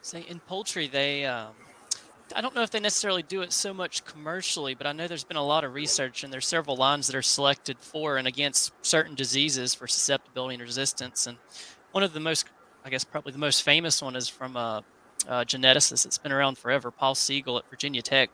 Say 0.00 0.24
in 0.28 0.40
poultry, 0.40 0.86
they, 0.86 1.26
um, 1.26 1.54
I 2.34 2.40
don't 2.40 2.54
know 2.54 2.62
if 2.62 2.70
they 2.70 2.80
necessarily 2.80 3.22
do 3.22 3.42
it 3.42 3.52
so 3.52 3.72
much 3.72 4.04
commercially, 4.04 4.74
but 4.74 4.86
I 4.86 4.92
know 4.92 5.08
there's 5.08 5.24
been 5.24 5.36
a 5.36 5.44
lot 5.44 5.64
of 5.64 5.74
research 5.74 6.24
and 6.24 6.32
there's 6.32 6.46
several 6.46 6.76
lines 6.76 7.06
that 7.06 7.16
are 7.16 7.22
selected 7.22 7.78
for 7.78 8.16
and 8.16 8.28
against 8.28 8.72
certain 8.84 9.14
diseases 9.14 9.74
for 9.74 9.86
susceptibility 9.86 10.54
and 10.54 10.62
resistance. 10.62 11.26
And 11.26 11.38
one 11.92 12.04
of 12.04 12.12
the 12.12 12.20
most, 12.20 12.46
I 12.84 12.90
guess, 12.90 13.04
probably 13.04 13.32
the 13.32 13.38
most 13.38 13.62
famous 13.62 14.02
one 14.02 14.16
is 14.16 14.28
from 14.28 14.56
a, 14.56 14.84
a 15.26 15.44
geneticist 15.44 16.04
that's 16.04 16.18
been 16.18 16.32
around 16.32 16.58
forever, 16.58 16.90
Paul 16.90 17.14
Siegel 17.14 17.58
at 17.58 17.68
Virginia 17.70 18.02
Tech. 18.02 18.30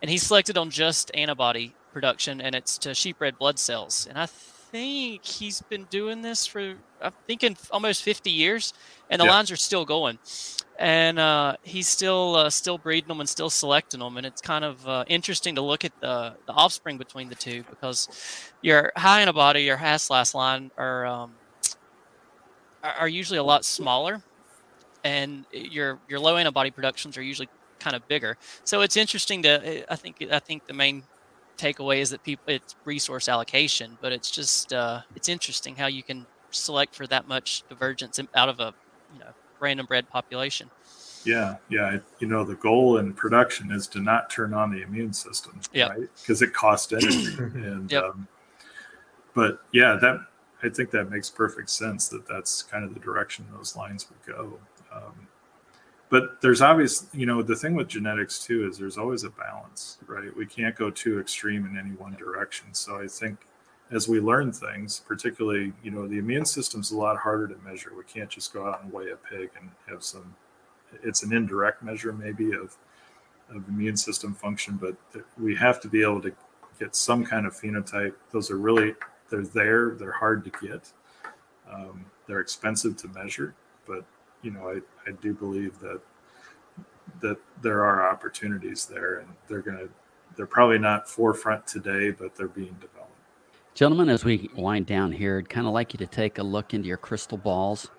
And 0.00 0.10
he 0.10 0.18
selected 0.18 0.58
on 0.58 0.70
just 0.70 1.10
antibody 1.14 1.74
production 1.92 2.40
and 2.40 2.54
it's 2.54 2.78
to 2.78 2.94
sheep 2.94 3.20
red 3.20 3.38
blood 3.38 3.58
cells. 3.58 4.06
And 4.08 4.18
I 4.18 4.26
think 4.72 5.24
he's 5.24 5.62
been 5.62 5.84
doing 5.84 6.22
this 6.22 6.46
for, 6.46 6.74
I'm 7.00 7.12
thinking 7.28 7.56
almost 7.70 8.02
50 8.02 8.30
years, 8.30 8.74
and 9.08 9.20
the 9.20 9.26
yeah. 9.26 9.30
lines 9.30 9.50
are 9.50 9.56
still 9.56 9.84
going 9.84 10.18
and 10.82 11.18
uh, 11.18 11.56
he's 11.62 11.86
still 11.86 12.34
uh, 12.34 12.50
still 12.50 12.76
breeding 12.76 13.06
them 13.06 13.20
and 13.20 13.28
still 13.28 13.50
selecting 13.50 14.00
them, 14.00 14.16
and 14.16 14.26
it's 14.26 14.40
kind 14.40 14.64
of 14.64 14.86
uh, 14.88 15.04
interesting 15.06 15.54
to 15.54 15.60
look 15.60 15.84
at 15.84 15.92
the, 16.00 16.34
the 16.46 16.52
offspring 16.52 16.98
between 16.98 17.28
the 17.28 17.36
two 17.36 17.62
because 17.70 18.08
your 18.62 18.92
high 18.96 19.20
antibody, 19.20 19.62
your 19.62 19.76
HASLAS 19.76 20.34
line 20.34 20.72
are 20.76 21.06
um, 21.06 21.34
are 22.82 23.08
usually 23.08 23.38
a 23.38 23.44
lot 23.44 23.64
smaller, 23.64 24.22
and 25.04 25.44
your 25.52 26.00
your 26.08 26.18
low 26.18 26.36
antibody 26.36 26.72
productions 26.72 27.16
are 27.16 27.22
usually 27.22 27.48
kind 27.78 27.94
of 27.94 28.06
bigger. 28.08 28.36
So 28.64 28.80
it's 28.80 28.96
interesting 28.96 29.44
to 29.44 29.84
I 29.92 29.94
think 29.94 30.24
I 30.32 30.40
think 30.40 30.66
the 30.66 30.74
main 30.74 31.04
takeaway 31.58 31.98
is 31.98 32.10
that 32.10 32.22
people 32.22 32.44
it's 32.48 32.74
resource 32.84 33.28
allocation, 33.28 33.98
but 34.00 34.12
it's 34.12 34.30
just 34.30 34.72
uh, 34.72 35.00
it's 35.14 35.28
interesting 35.28 35.76
how 35.76 35.86
you 35.86 36.02
can 36.02 36.26
select 36.50 36.94
for 36.94 37.06
that 37.06 37.28
much 37.28 37.62
divergence 37.68 38.20
out 38.34 38.48
of 38.48 38.60
a 38.60 38.74
you 39.12 39.20
know 39.20 39.30
random 39.60 39.86
bred 39.86 40.08
population. 40.10 40.70
Yeah, 41.24 41.56
yeah. 41.68 41.98
You 42.18 42.26
know, 42.26 42.44
the 42.44 42.56
goal 42.56 42.98
in 42.98 43.12
production 43.12 43.70
is 43.70 43.86
to 43.88 44.00
not 44.00 44.28
turn 44.28 44.52
on 44.52 44.72
the 44.72 44.82
immune 44.82 45.12
system, 45.12 45.60
yep. 45.72 45.90
right? 45.90 46.08
Because 46.20 46.42
it 46.42 46.52
costs 46.52 46.92
energy. 46.92 47.36
and 47.38 47.90
yep. 47.90 48.04
um, 48.04 48.26
but 49.34 49.60
yeah, 49.72 49.96
that 50.00 50.18
I 50.62 50.68
think 50.68 50.90
that 50.90 51.10
makes 51.10 51.30
perfect 51.30 51.70
sense. 51.70 52.08
That 52.08 52.26
that's 52.26 52.62
kind 52.62 52.84
of 52.84 52.94
the 52.94 53.00
direction 53.00 53.46
those 53.52 53.76
lines 53.76 54.06
would 54.10 54.34
go. 54.34 54.58
Um, 54.92 55.28
but 56.12 56.42
there's 56.42 56.60
obvious, 56.60 57.06
you 57.14 57.24
know, 57.24 57.40
the 57.40 57.56
thing 57.56 57.74
with 57.74 57.88
genetics 57.88 58.44
too 58.44 58.68
is 58.68 58.76
there's 58.76 58.98
always 58.98 59.24
a 59.24 59.30
balance, 59.30 59.96
right? 60.06 60.36
We 60.36 60.44
can't 60.44 60.76
go 60.76 60.90
too 60.90 61.18
extreme 61.18 61.64
in 61.64 61.78
any 61.78 61.96
one 61.96 62.14
direction. 62.16 62.66
So 62.72 63.00
I 63.00 63.06
think 63.06 63.46
as 63.90 64.08
we 64.08 64.20
learn 64.20 64.52
things, 64.52 65.00
particularly, 65.08 65.72
you 65.82 65.90
know, 65.90 66.06
the 66.06 66.18
immune 66.18 66.44
system's 66.44 66.90
a 66.90 66.98
lot 66.98 67.16
harder 67.16 67.48
to 67.48 67.56
measure. 67.64 67.92
We 67.96 68.04
can't 68.04 68.28
just 68.28 68.52
go 68.52 68.68
out 68.68 68.82
and 68.82 68.92
weigh 68.92 69.10
a 69.12 69.16
pig 69.16 69.52
and 69.58 69.70
have 69.88 70.04
some, 70.04 70.34
it's 71.02 71.22
an 71.22 71.32
indirect 71.32 71.82
measure 71.82 72.12
maybe 72.12 72.52
of, 72.52 72.76
of 73.48 73.66
immune 73.70 73.96
system 73.96 74.34
function, 74.34 74.78
but 74.78 74.94
we 75.38 75.56
have 75.56 75.80
to 75.80 75.88
be 75.88 76.02
able 76.02 76.20
to 76.20 76.32
get 76.78 76.94
some 76.94 77.24
kind 77.24 77.46
of 77.46 77.54
phenotype. 77.54 78.12
Those 78.32 78.50
are 78.50 78.58
really, 78.58 78.94
they're 79.30 79.46
there, 79.46 79.94
they're 79.98 80.12
hard 80.12 80.44
to 80.44 80.50
get. 80.66 80.92
Um, 81.72 82.04
they're 82.26 82.40
expensive 82.40 82.98
to 82.98 83.08
measure, 83.08 83.54
but, 83.86 84.04
you 84.42 84.50
know, 84.50 84.68
I, 84.68 84.80
I 85.08 85.12
do 85.20 85.32
believe 85.32 85.78
that, 85.80 86.00
that 87.20 87.38
there 87.62 87.84
are 87.84 88.10
opportunities 88.10 88.86
there 88.86 89.20
and 89.20 89.28
they're 89.48 89.62
to, 89.62 89.88
they're 90.36 90.46
probably 90.46 90.78
not 90.78 91.08
forefront 91.08 91.66
today, 91.66 92.10
but 92.10 92.34
they're 92.34 92.48
being 92.48 92.76
developed. 92.80 93.12
Gentlemen, 93.74 94.08
as 94.08 94.24
we 94.24 94.50
wind 94.54 94.86
down 94.86 95.12
here, 95.12 95.38
I'd 95.38 95.48
kind 95.48 95.66
of 95.66 95.72
like 95.72 95.94
you 95.94 95.98
to 95.98 96.06
take 96.06 96.38
a 96.38 96.42
look 96.42 96.74
into 96.74 96.88
your 96.88 96.98
crystal 96.98 97.38
balls. 97.38 97.90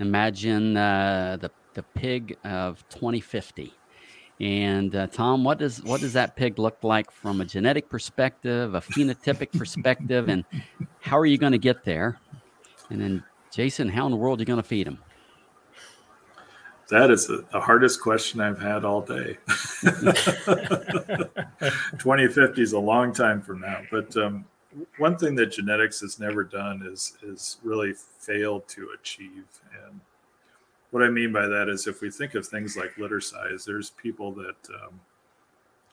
Imagine 0.00 0.76
uh, 0.76 1.38
the, 1.40 1.50
the 1.74 1.82
pig 1.82 2.36
of 2.44 2.86
2050. 2.90 3.72
And 4.40 4.94
uh, 4.94 5.06
Tom, 5.06 5.44
what 5.44 5.58
does 5.58 5.82
what 5.84 6.00
does 6.00 6.12
that 6.14 6.34
pig 6.34 6.58
look 6.58 6.78
like 6.82 7.10
from 7.12 7.40
a 7.40 7.44
genetic 7.44 7.88
perspective, 7.88 8.74
a 8.74 8.80
phenotypic 8.80 9.52
perspective, 9.58 10.28
and 10.28 10.44
how 11.00 11.16
are 11.16 11.26
you 11.26 11.38
going 11.38 11.52
to 11.52 11.58
get 11.58 11.84
there? 11.84 12.18
And 12.90 13.00
then 13.00 13.22
Jason, 13.52 13.88
how 13.88 14.06
in 14.06 14.10
the 14.10 14.16
world 14.16 14.40
are 14.40 14.42
you 14.42 14.46
going 14.46 14.56
to 14.56 14.62
feed 14.64 14.88
him? 14.88 14.98
That 16.94 17.10
is 17.10 17.26
the, 17.26 17.44
the 17.50 17.58
hardest 17.58 18.00
question 18.00 18.40
I've 18.40 18.60
had 18.60 18.84
all 18.84 19.00
day. 19.00 19.36
2050 19.82 22.62
is 22.62 22.72
a 22.72 22.78
long 22.78 23.12
time 23.12 23.42
from 23.42 23.62
now, 23.62 23.80
but 23.90 24.16
um, 24.16 24.44
one 24.98 25.18
thing 25.18 25.34
that 25.34 25.46
genetics 25.46 26.02
has 26.02 26.20
never 26.20 26.44
done 26.44 26.86
is 26.86 27.18
is 27.24 27.56
really 27.64 27.94
failed 27.94 28.68
to 28.68 28.90
achieve. 28.96 29.44
And 29.84 29.98
what 30.92 31.02
I 31.02 31.08
mean 31.08 31.32
by 31.32 31.48
that 31.48 31.68
is, 31.68 31.88
if 31.88 32.00
we 32.00 32.12
think 32.12 32.36
of 32.36 32.46
things 32.46 32.76
like 32.76 32.96
litter 32.96 33.20
size, 33.20 33.64
there's 33.64 33.90
people 33.90 34.30
that 34.30 34.68
um, 34.84 35.00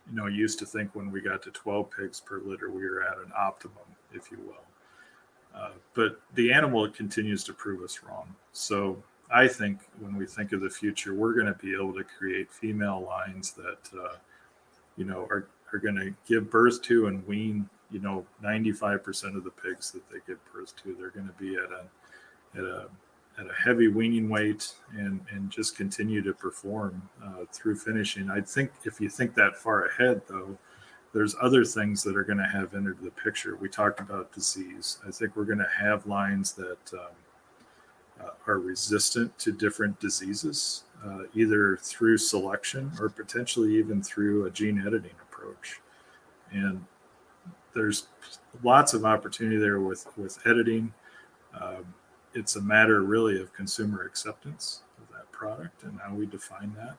you 0.08 0.18
know 0.18 0.28
used 0.28 0.60
to 0.60 0.68
think 0.68 0.94
when 0.94 1.12
we 1.12 1.20
got 1.20 1.42
to 1.42 1.50
12 1.50 1.90
pigs 1.90 2.20
per 2.20 2.42
litter, 2.42 2.70
we 2.70 2.88
were 2.88 3.02
at 3.02 3.18
an 3.18 3.32
optimum, 3.36 3.78
if 4.14 4.30
you 4.30 4.38
will. 4.38 4.66
Uh, 5.60 5.72
but 5.96 6.22
the 6.36 6.54
animal 6.54 6.88
continues 6.88 7.44
to 7.46 7.54
prove 7.54 7.82
us 7.82 8.04
wrong. 8.04 8.36
So 8.54 9.02
I 9.34 9.48
think 9.48 9.80
when 10.00 10.16
we 10.16 10.26
think 10.26 10.52
of 10.52 10.62
the 10.62 10.70
future, 10.70 11.14
we're 11.14 11.34
going 11.34 11.48
to 11.48 11.54
be 11.54 11.74
able 11.74 11.94
to 11.94 12.04
create 12.04 12.52
female 12.52 13.02
lines 13.02 13.54
that, 13.54 13.90
uh, 13.98 14.16
you 14.98 15.06
know, 15.06 15.28
are, 15.30 15.48
are 15.74 15.80
going 15.80 15.96
to 15.96 16.14
give 16.28 16.50
birth 16.50 16.82
to 16.84 17.08
and 17.08 17.26
wean, 17.28 17.70
you 17.90 18.00
know, 18.00 18.26
95% 18.44 19.38
of 19.38 19.44
the 19.44 19.52
pigs 19.52 19.92
that 19.92 20.10
they 20.10 20.18
give 20.28 20.40
birth 20.54 20.76
to. 20.84 20.96
They're 20.96 21.10
going 21.10 21.28
to 21.28 21.34
be 21.34 21.56
at 21.56 21.72
a, 21.72 22.58
at 22.58 22.66
a, 22.66 22.90
at 23.40 23.50
a 23.50 23.54
heavy 23.54 23.88
weaning 23.88 24.30
weight 24.30 24.74
and, 24.98 25.22
and 25.32 25.50
just 25.50 25.78
continue 25.78 26.22
to 26.22 26.34
perform 26.34 27.02
uh, 27.24 27.46
through 27.52 27.78
finishing. 27.78 28.30
I 28.30 28.42
think 28.42 28.72
if 28.84 29.00
you 29.00 29.10
think 29.10 29.34
that 29.36 29.56
far 29.56 29.86
ahead, 29.86 30.22
though, 30.28 30.58
there's 31.14 31.36
other 31.42 31.66
things 31.66 32.04
that 32.04 32.16
are 32.16 32.24
going 32.24 32.38
to 32.38 32.46
have 32.46 32.74
entered 32.74 32.98
the 33.02 33.12
picture. 33.12 33.56
We 33.56 33.70
talked 33.70 34.00
about 34.00 34.34
disease. 34.34 35.00
I 35.08 35.12
think 35.12 35.36
we're 35.36 35.46
going 35.46 35.58
to 35.60 35.70
have 35.78 36.06
lines 36.06 36.54
that 36.54 36.94
um, 36.94 37.12
are 38.48 38.60
resistant 38.60 39.38
to 39.40 39.52
different 39.52 40.00
diseases, 40.00 40.84
uh, 41.06 41.24
either 41.34 41.78
through 41.78 42.18
selection 42.18 42.92
or 43.00 43.10
potentially 43.10 43.76
even 43.76 44.02
through 44.02 44.46
a 44.46 44.52
gene 44.52 44.84
editing 44.86 45.16
approach. 45.22 45.82
And 46.52 46.86
there's 47.74 48.08
lots 48.64 48.94
of 48.94 49.06
opportunity 49.06 49.58
there 49.58 49.80
with 49.80 50.06
with 50.18 50.40
editing. 50.46 50.94
Um, 51.60 51.94
it's 52.34 52.56
a 52.56 52.62
matter 52.62 53.02
really 53.02 53.42
of 53.42 53.54
consumer 53.54 54.04
acceptance 54.04 54.84
of 55.02 55.14
that 55.16 55.32
product 55.32 55.84
and 55.84 56.00
how 56.00 56.14
we 56.14 56.26
define 56.26 56.74
that. 56.76 56.98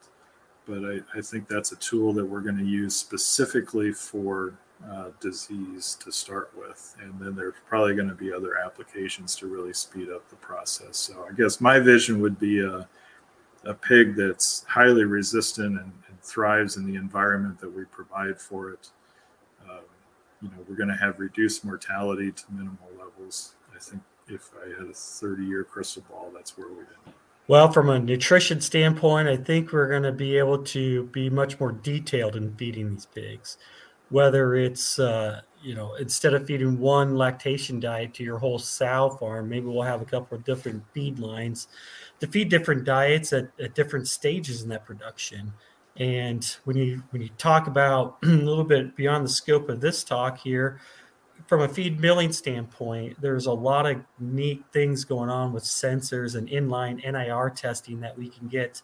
But 0.66 0.84
I, 0.84 1.18
I 1.18 1.20
think 1.22 1.48
that's 1.48 1.72
a 1.72 1.76
tool 1.76 2.12
that 2.14 2.24
we're 2.24 2.40
going 2.40 2.58
to 2.58 2.64
use 2.64 2.94
specifically 2.94 3.92
for 3.92 4.54
uh, 4.90 5.10
disease 5.20 5.96
to 6.00 6.10
start 6.10 6.50
with. 6.56 6.96
And 7.00 7.18
then 7.20 7.34
there's 7.34 7.54
probably 7.68 7.94
going 7.94 8.08
to 8.08 8.14
be 8.14 8.32
other 8.32 8.56
applications 8.56 9.36
to 9.36 9.46
really 9.46 9.72
speed 9.72 10.10
up 10.10 10.28
the 10.28 10.36
process. 10.36 10.96
So 10.96 11.26
I 11.28 11.34
guess 11.34 11.60
my 11.60 11.78
vision 11.78 12.20
would 12.20 12.38
be 12.38 12.60
a, 12.60 12.88
a 13.64 13.74
pig 13.74 14.16
that's 14.16 14.64
highly 14.68 15.04
resistant 15.04 15.78
and, 15.78 15.92
and 16.08 16.20
thrives 16.22 16.76
in 16.76 16.86
the 16.86 16.96
environment 16.96 17.60
that 17.60 17.74
we 17.74 17.84
provide 17.84 18.40
for 18.40 18.70
it. 18.70 18.90
Um, 19.68 19.84
you 20.40 20.48
know, 20.48 20.64
we're 20.68 20.76
going 20.76 20.88
to 20.88 20.96
have 20.96 21.18
reduced 21.20 21.64
mortality 21.64 22.32
to 22.32 22.42
minimal 22.50 22.88
levels. 22.98 23.54
I 23.74 23.78
think 23.78 24.02
if 24.28 24.50
I 24.64 24.68
had 24.68 24.90
a 24.90 24.94
30 24.94 25.44
year 25.44 25.64
crystal 25.64 26.02
ball, 26.08 26.30
that's 26.34 26.56
where 26.58 26.68
we'd 26.68 26.86
end. 27.06 27.14
Well, 27.48 27.72
from 27.72 27.90
a 27.90 27.98
nutrition 27.98 28.60
standpoint, 28.60 29.28
I 29.28 29.36
think 29.36 29.72
we're 29.72 29.88
going 29.88 30.04
to 30.04 30.12
be 30.12 30.38
able 30.38 30.58
to 30.64 31.04
be 31.06 31.28
much 31.28 31.58
more 31.58 31.72
detailed 31.72 32.36
in 32.36 32.54
feeding 32.54 32.94
these 32.94 33.06
pigs 33.06 33.58
whether 34.12 34.54
it's 34.54 34.98
uh, 34.98 35.40
you 35.62 35.74
know 35.74 35.94
instead 35.94 36.34
of 36.34 36.46
feeding 36.46 36.78
one 36.78 37.16
lactation 37.16 37.80
diet 37.80 38.14
to 38.14 38.22
your 38.22 38.38
whole 38.38 38.58
sow 38.58 39.10
farm 39.18 39.48
maybe 39.48 39.66
we'll 39.66 39.82
have 39.82 40.02
a 40.02 40.04
couple 40.04 40.36
of 40.36 40.44
different 40.44 40.82
feed 40.92 41.18
lines 41.18 41.68
to 42.22 42.28
feed 42.28 42.48
different 42.48 42.84
diets 42.84 43.32
at, 43.32 43.48
at 43.58 43.74
different 43.74 44.06
stages 44.06 44.62
in 44.62 44.68
that 44.68 44.84
production. 44.84 45.52
And 45.96 46.44
when 46.62 46.76
you 46.76 47.02
when 47.10 47.20
you 47.20 47.30
talk 47.36 47.66
about 47.66 48.18
a 48.22 48.26
little 48.26 48.64
bit 48.64 48.94
beyond 48.94 49.24
the 49.24 49.30
scope 49.30 49.68
of 49.68 49.80
this 49.80 50.04
talk 50.04 50.38
here 50.38 50.80
from 51.48 51.62
a 51.62 51.68
feed 51.68 51.98
milling 52.00 52.30
standpoint 52.32 53.20
there's 53.20 53.46
a 53.46 53.52
lot 53.52 53.84
of 53.84 54.00
neat 54.20 54.62
things 54.72 55.04
going 55.04 55.28
on 55.28 55.52
with 55.52 55.64
sensors 55.64 56.36
and 56.36 56.48
inline 56.48 57.02
nir 57.04 57.50
testing 57.50 57.98
that 57.98 58.16
we 58.16 58.28
can 58.28 58.46
get 58.46 58.80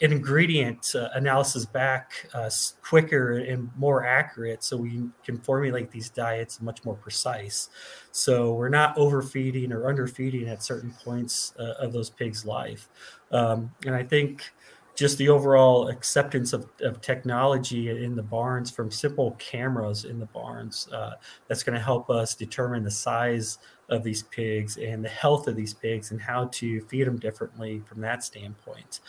ingredient 0.00 0.94
uh, 0.94 1.08
analysis 1.14 1.66
back 1.66 2.26
uh, 2.32 2.48
quicker 2.82 3.38
and 3.38 3.70
more 3.76 4.04
accurate 4.04 4.64
so 4.64 4.76
we 4.76 5.02
can 5.24 5.38
formulate 5.38 5.90
these 5.90 6.08
diets 6.08 6.60
much 6.60 6.84
more 6.84 6.94
precise. 6.94 7.68
So 8.12 8.54
we're 8.54 8.70
not 8.70 8.96
overfeeding 8.96 9.72
or 9.72 9.88
underfeeding 9.88 10.48
at 10.48 10.62
certain 10.62 10.94
points 11.04 11.52
uh, 11.58 11.74
of 11.78 11.92
those 11.92 12.08
pigs 12.08 12.44
life. 12.44 12.88
Um, 13.30 13.72
and 13.86 13.94
i 13.94 14.02
think 14.02 14.52
just 14.96 15.16
the 15.18 15.28
overall 15.28 15.88
acceptance 15.88 16.52
of, 16.52 16.66
of 16.82 17.00
technology 17.00 17.88
in 18.04 18.14
the 18.14 18.22
barns 18.22 18.70
from 18.70 18.90
simple 18.90 19.30
cameras 19.38 20.04
in 20.04 20.18
the 20.18 20.26
barns 20.26 20.88
uh, 20.92 21.12
that's 21.48 21.62
going 21.62 21.76
to 21.76 21.82
help 21.82 22.10
us 22.10 22.34
determine 22.34 22.82
the 22.82 22.90
size 22.90 23.58
of 23.90 24.02
these 24.02 24.22
pigs 24.24 24.76
and 24.76 25.04
the 25.04 25.08
health 25.08 25.48
of 25.48 25.56
these 25.56 25.74
pigs 25.74 26.10
and 26.10 26.20
how 26.20 26.46
to 26.46 26.80
feed 26.82 27.06
them 27.06 27.18
differently 27.18 27.82
from 27.86 28.00
that 28.00 28.24
standpoint. 28.24 29.00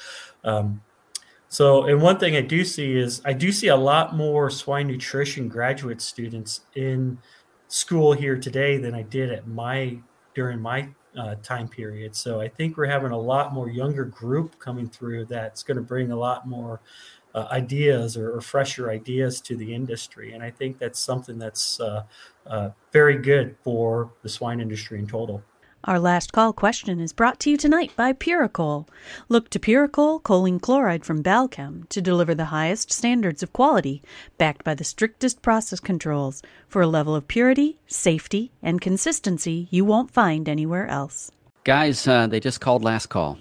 Um, 0.43 0.81
so, 1.47 1.83
and 1.83 2.01
one 2.01 2.17
thing 2.17 2.35
I 2.35 2.41
do 2.41 2.63
see 2.63 2.97
is 2.97 3.21
I 3.25 3.33
do 3.33 3.51
see 3.51 3.67
a 3.67 3.75
lot 3.75 4.15
more 4.15 4.49
swine 4.49 4.87
nutrition 4.87 5.47
graduate 5.49 6.01
students 6.01 6.61
in 6.75 7.17
school 7.67 8.13
here 8.13 8.37
today 8.37 8.77
than 8.77 8.95
I 8.95 9.01
did 9.03 9.31
at 9.31 9.47
my 9.47 9.97
during 10.33 10.59
my 10.59 10.87
uh, 11.17 11.35
time 11.43 11.67
period. 11.67 12.15
So 12.15 12.39
I 12.39 12.47
think 12.47 12.77
we're 12.77 12.85
having 12.85 13.11
a 13.11 13.19
lot 13.19 13.53
more 13.53 13.69
younger 13.69 14.05
group 14.05 14.57
coming 14.59 14.89
through 14.89 15.25
that's 15.25 15.63
going 15.63 15.75
to 15.75 15.83
bring 15.83 16.11
a 16.11 16.15
lot 16.15 16.47
more 16.47 16.79
uh, 17.33 17.47
ideas 17.51 18.17
or, 18.17 18.35
or, 18.35 18.41
fresher 18.41 18.89
ideas 18.89 19.39
to 19.41 19.55
the 19.55 19.73
industry. 19.73 20.33
And 20.33 20.43
I 20.43 20.51
think 20.51 20.77
that's 20.77 20.99
something 20.99 21.37
that's 21.37 21.79
uh, 21.79 22.03
uh 22.45 22.69
very 22.91 23.17
good 23.17 23.55
for 23.63 24.11
the 24.23 24.29
swine 24.29 24.59
industry 24.59 24.99
in 24.99 25.07
total. 25.07 25.43
Our 25.85 25.99
last 25.99 26.31
call 26.31 26.53
question 26.53 26.99
is 26.99 27.11
brought 27.11 27.39
to 27.39 27.49
you 27.49 27.57
tonight 27.57 27.91
by 27.95 28.13
Puricol. 28.13 28.87
Look 29.29 29.49
to 29.49 29.57
Puricol 29.57 30.21
choline 30.21 30.61
chloride 30.61 31.03
from 31.03 31.23
Balchem 31.23 31.89
to 31.89 32.01
deliver 32.01 32.35
the 32.35 32.45
highest 32.45 32.91
standards 32.91 33.41
of 33.41 33.51
quality, 33.51 34.03
backed 34.37 34.63
by 34.63 34.75
the 34.75 34.83
strictest 34.83 35.41
process 35.41 35.79
controls, 35.79 36.43
for 36.67 36.83
a 36.83 36.87
level 36.87 37.15
of 37.15 37.27
purity, 37.27 37.79
safety, 37.87 38.51
and 38.61 38.79
consistency 38.79 39.67
you 39.71 39.83
won't 39.83 40.11
find 40.11 40.47
anywhere 40.47 40.87
else. 40.87 41.31
Guys, 41.63 42.07
uh, 42.07 42.27
they 42.27 42.39
just 42.39 42.61
called 42.61 42.83
last 42.83 43.07
call. 43.07 43.39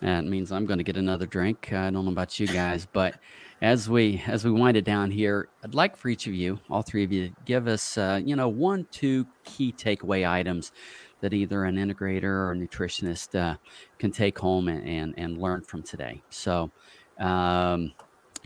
That 0.00 0.24
means 0.24 0.52
I'm 0.52 0.66
going 0.66 0.78
to 0.78 0.84
get 0.84 0.96
another 0.96 1.26
drink. 1.26 1.72
I 1.72 1.90
don't 1.90 2.04
know 2.04 2.12
about 2.12 2.38
you 2.38 2.46
guys, 2.46 2.86
but 2.92 3.18
as 3.62 3.88
we 3.88 4.22
as 4.26 4.44
we 4.44 4.50
wind 4.50 4.76
it 4.76 4.84
down 4.84 5.10
here, 5.10 5.48
I'd 5.64 5.74
like 5.74 5.96
for 5.96 6.08
each 6.08 6.26
of 6.26 6.34
you, 6.34 6.58
all 6.68 6.82
three 6.82 7.02
of 7.02 7.12
you, 7.12 7.28
to 7.28 7.34
give 7.46 7.66
us 7.66 7.96
uh, 7.96 8.20
you 8.22 8.36
know 8.36 8.48
one, 8.48 8.86
two 8.90 9.26
key 9.44 9.72
takeaway 9.72 10.28
items 10.28 10.72
that 11.20 11.32
either 11.32 11.64
an 11.64 11.76
integrator 11.76 12.24
or 12.24 12.52
a 12.52 12.54
nutritionist 12.54 13.38
uh, 13.38 13.56
can 13.98 14.10
take 14.10 14.38
home 14.38 14.68
and, 14.68 14.86
and, 14.86 15.14
and, 15.16 15.38
learn 15.38 15.62
from 15.62 15.82
today. 15.82 16.22
So, 16.28 16.70
um, 17.18 17.94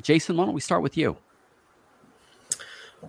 Jason, 0.00 0.36
why 0.36 0.44
don't 0.44 0.54
we 0.54 0.60
start 0.60 0.80
with 0.80 0.96
you? 0.96 1.16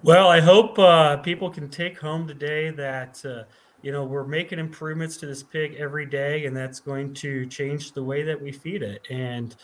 Well, 0.04 0.30
I 0.30 0.40
hope 0.40 0.80
uh, 0.80 1.18
people 1.18 1.52
can 1.52 1.70
take 1.70 2.00
home 2.00 2.28
today 2.28 2.72
that 2.72 3.24
uh, 3.24 3.44
you 3.82 3.92
know 3.92 4.04
we're 4.04 4.26
making 4.26 4.60
improvements 4.60 5.18
to 5.18 5.26
this 5.26 5.44
pig 5.44 5.76
every 5.76 6.06
day, 6.06 6.46
and 6.46 6.56
that's 6.56 6.80
going 6.80 7.14
to 7.16 7.46
change 7.48 7.94
the 7.94 8.04
way 8.04 8.24
that 8.24 8.42
we 8.42 8.52
feed 8.52 8.84
it. 8.84 9.06
And 9.10 9.56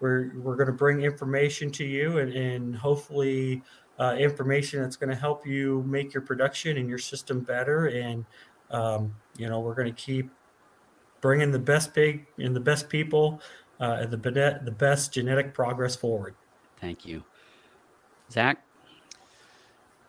we're 0.00 0.32
we're 0.36 0.56
going 0.56 0.68
to 0.68 0.72
bring 0.72 1.02
information 1.02 1.70
to 1.72 1.84
you, 1.84 2.18
and, 2.18 2.32
and 2.32 2.76
hopefully 2.76 3.62
uh, 3.98 4.16
information 4.18 4.82
that's 4.82 4.96
going 4.96 5.10
to 5.10 5.16
help 5.16 5.46
you 5.46 5.82
make 5.86 6.12
your 6.12 6.22
production 6.22 6.76
and 6.76 6.88
your 6.88 6.98
system 6.98 7.40
better 7.40 7.86
and 7.86 8.26
um, 8.70 9.14
you 9.36 9.48
know, 9.48 9.60
we're 9.60 9.74
going 9.74 9.92
to 9.92 10.02
keep 10.02 10.30
bringing 11.20 11.50
the 11.50 11.58
best 11.58 11.94
pig 11.94 12.26
and 12.38 12.54
the 12.54 12.60
best 12.60 12.88
people 12.88 13.40
uh, 13.80 13.98
and 14.00 14.10
the, 14.10 14.60
the 14.64 14.70
best 14.70 15.12
genetic 15.12 15.54
progress 15.54 15.96
forward. 15.96 16.34
Thank 16.80 17.06
you. 17.06 17.24
Zach? 18.30 18.65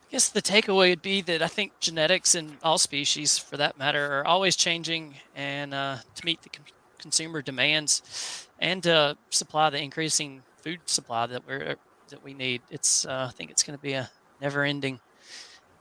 I 0.07 0.11
guess 0.11 0.29
the 0.29 0.41
takeaway 0.41 0.89
would 0.89 1.01
be 1.01 1.21
that 1.21 1.41
I 1.41 1.47
think 1.47 1.73
genetics 1.81 2.33
in 2.33 2.57
all 2.63 2.77
species, 2.77 3.37
for 3.37 3.57
that 3.57 3.77
matter, 3.77 4.19
are 4.19 4.25
always 4.25 4.55
changing, 4.55 5.15
and 5.35 5.73
uh, 5.73 5.97
to 6.15 6.25
meet 6.25 6.41
the 6.43 6.49
consumer 6.97 7.41
demands 7.41 8.47
and 8.59 8.81
to 8.83 9.17
supply 9.29 9.69
the 9.69 9.81
increasing 9.81 10.43
food 10.61 10.79
supply 10.85 11.27
that 11.27 11.45
we're 11.45 11.75
that 12.09 12.23
we 12.23 12.33
need, 12.33 12.61
it's 12.69 13.05
uh, 13.05 13.27
I 13.29 13.33
think 13.33 13.51
it's 13.51 13.63
going 13.63 13.77
to 13.77 13.81
be 13.81 13.93
a 13.93 14.09
never-ending, 14.41 14.99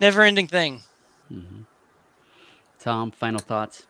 never-ending 0.00 0.48
thing. 0.48 0.82
Mm-hmm. 1.32 1.62
Tom, 2.80 3.12
final 3.12 3.38
thoughts? 3.38 3.86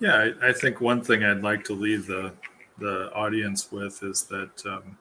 Yeah, 0.00 0.30
I, 0.42 0.48
I, 0.48 0.52
think 0.52 0.80
one 0.80 1.02
thing 1.02 1.24
I'd 1.24 1.42
like 1.42 1.62
to 1.64 1.74
leave 1.74 2.06
the 2.06 2.32
the 2.78 3.12
audience 3.12 3.70
with 3.70 4.02
is 4.02 4.24
that 4.24 4.66
um, 4.66 4.96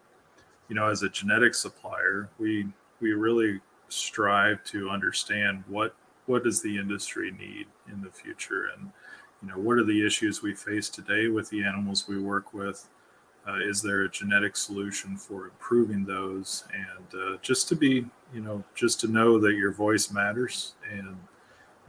you 0.67 0.75
know, 0.75 0.89
as 0.89 1.03
a 1.03 1.09
genetic 1.09 1.55
supplier, 1.55 2.29
we 2.37 2.67
we 2.99 3.13
really 3.13 3.59
strive 3.93 4.63
to 4.65 4.89
understand 4.89 5.63
what 5.67 5.95
what 6.25 6.43
does 6.43 6.61
the 6.61 6.77
industry 6.77 7.31
need 7.31 7.67
in 7.91 8.01
the 8.01 8.09
future, 8.09 8.69
and 8.75 8.91
you 9.41 9.49
know, 9.49 9.59
what 9.59 9.77
are 9.77 9.83
the 9.83 10.05
issues 10.05 10.41
we 10.41 10.53
face 10.53 10.89
today 10.89 11.27
with 11.27 11.49
the 11.49 11.63
animals 11.63 12.07
we 12.07 12.19
work 12.19 12.53
with. 12.53 12.87
Uh, 13.45 13.59
is 13.59 13.81
there 13.81 14.03
a 14.03 14.09
genetic 14.09 14.55
solution 14.55 15.17
for 15.17 15.45
improving 15.45 16.05
those 16.05 16.63
and 16.73 17.21
uh, 17.21 17.37
just 17.41 17.67
to 17.67 17.75
be 17.75 18.05
you 18.33 18.39
know 18.39 18.63
just 18.73 19.01
to 19.01 19.07
know 19.07 19.37
that 19.37 19.55
your 19.55 19.73
voice 19.73 20.09
matters 20.11 20.75
and 20.89 21.17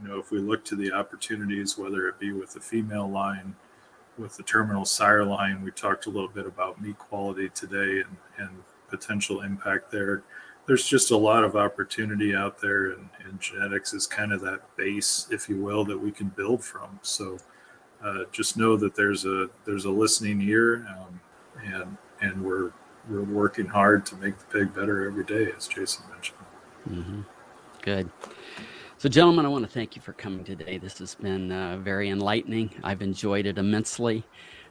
you 0.03 0.09
know, 0.09 0.19
if 0.19 0.31
we 0.31 0.39
look 0.39 0.65
to 0.67 0.77
the 0.77 0.93
opportunities, 0.93 1.79
whether 1.79 2.09
it 2.09 2.19
be 2.19 2.33
with 2.33 2.53
the 2.53 2.61
female 2.61 3.09
line, 3.09 3.55
with 4.19 4.37
the 4.37 4.43
terminal 4.43 4.85
sire 4.85 5.25
line, 5.25 5.63
we 5.63 5.71
talked 5.71 6.07
a 6.07 6.11
little 6.11 6.29
bit 6.29 6.47
about 6.47 6.81
meat 6.81 6.99
quality 6.99 7.49
today 7.51 8.03
and, 8.03 8.17
and 8.39 8.51
potential 8.89 9.43
impact 9.43 9.91
there. 9.91 10.23
There's 10.67 10.87
just 10.87 11.11
a 11.11 11.17
lot 11.17 11.45
of 11.45 11.57
opportunity 11.57 12.35
out 12.35 12.61
there, 12.61 12.93
and, 12.93 13.09
and 13.25 13.39
genetics 13.41 13.93
is 13.93 14.07
kind 14.07 14.33
of 14.33 14.41
that 14.43 14.77
base, 14.77 15.27
if 15.31 15.49
you 15.49 15.63
will, 15.63 15.85
that 15.85 15.99
we 15.99 16.11
can 16.11 16.29
build 16.29 16.65
from. 16.65 16.99
So 17.03 17.39
uh, 18.03 18.25
just 18.33 18.57
know 18.57 18.77
that 18.77 18.95
there's 18.95 19.25
a 19.25 19.49
there's 19.65 19.85
a 19.85 19.91
listening 19.91 20.41
ear, 20.43 20.87
um, 20.89 21.21
and 21.65 21.97
and 22.21 22.45
we're 22.45 22.73
we're 23.09 23.23
working 23.23 23.67
hard 23.67 24.07
to 24.07 24.17
make 24.17 24.39
the 24.39 24.45
pig 24.47 24.75
better 24.75 25.07
every 25.07 25.25
day, 25.25 25.53
as 25.57 25.69
Jason 25.69 26.05
mentioned. 26.11 26.39
Mm-hmm. 26.91 27.21
Good. 27.83 28.11
So, 28.99 29.09
gentlemen, 29.09 29.45
I 29.45 29.49
want 29.51 29.65
to 29.67 29.71
thank 29.71 29.97
you 29.97 30.03
for 30.03 30.15
coming 30.15 30.45
today. 30.45 30.79
This 30.79 30.99
has 30.99 31.15
been 31.15 31.53
uh, 31.53 31.77
very 31.79 32.09
enlightening. 32.09 32.71
I've 32.83 33.03
enjoyed 33.03 33.45
it 33.45 33.59
immensely. 33.59 34.25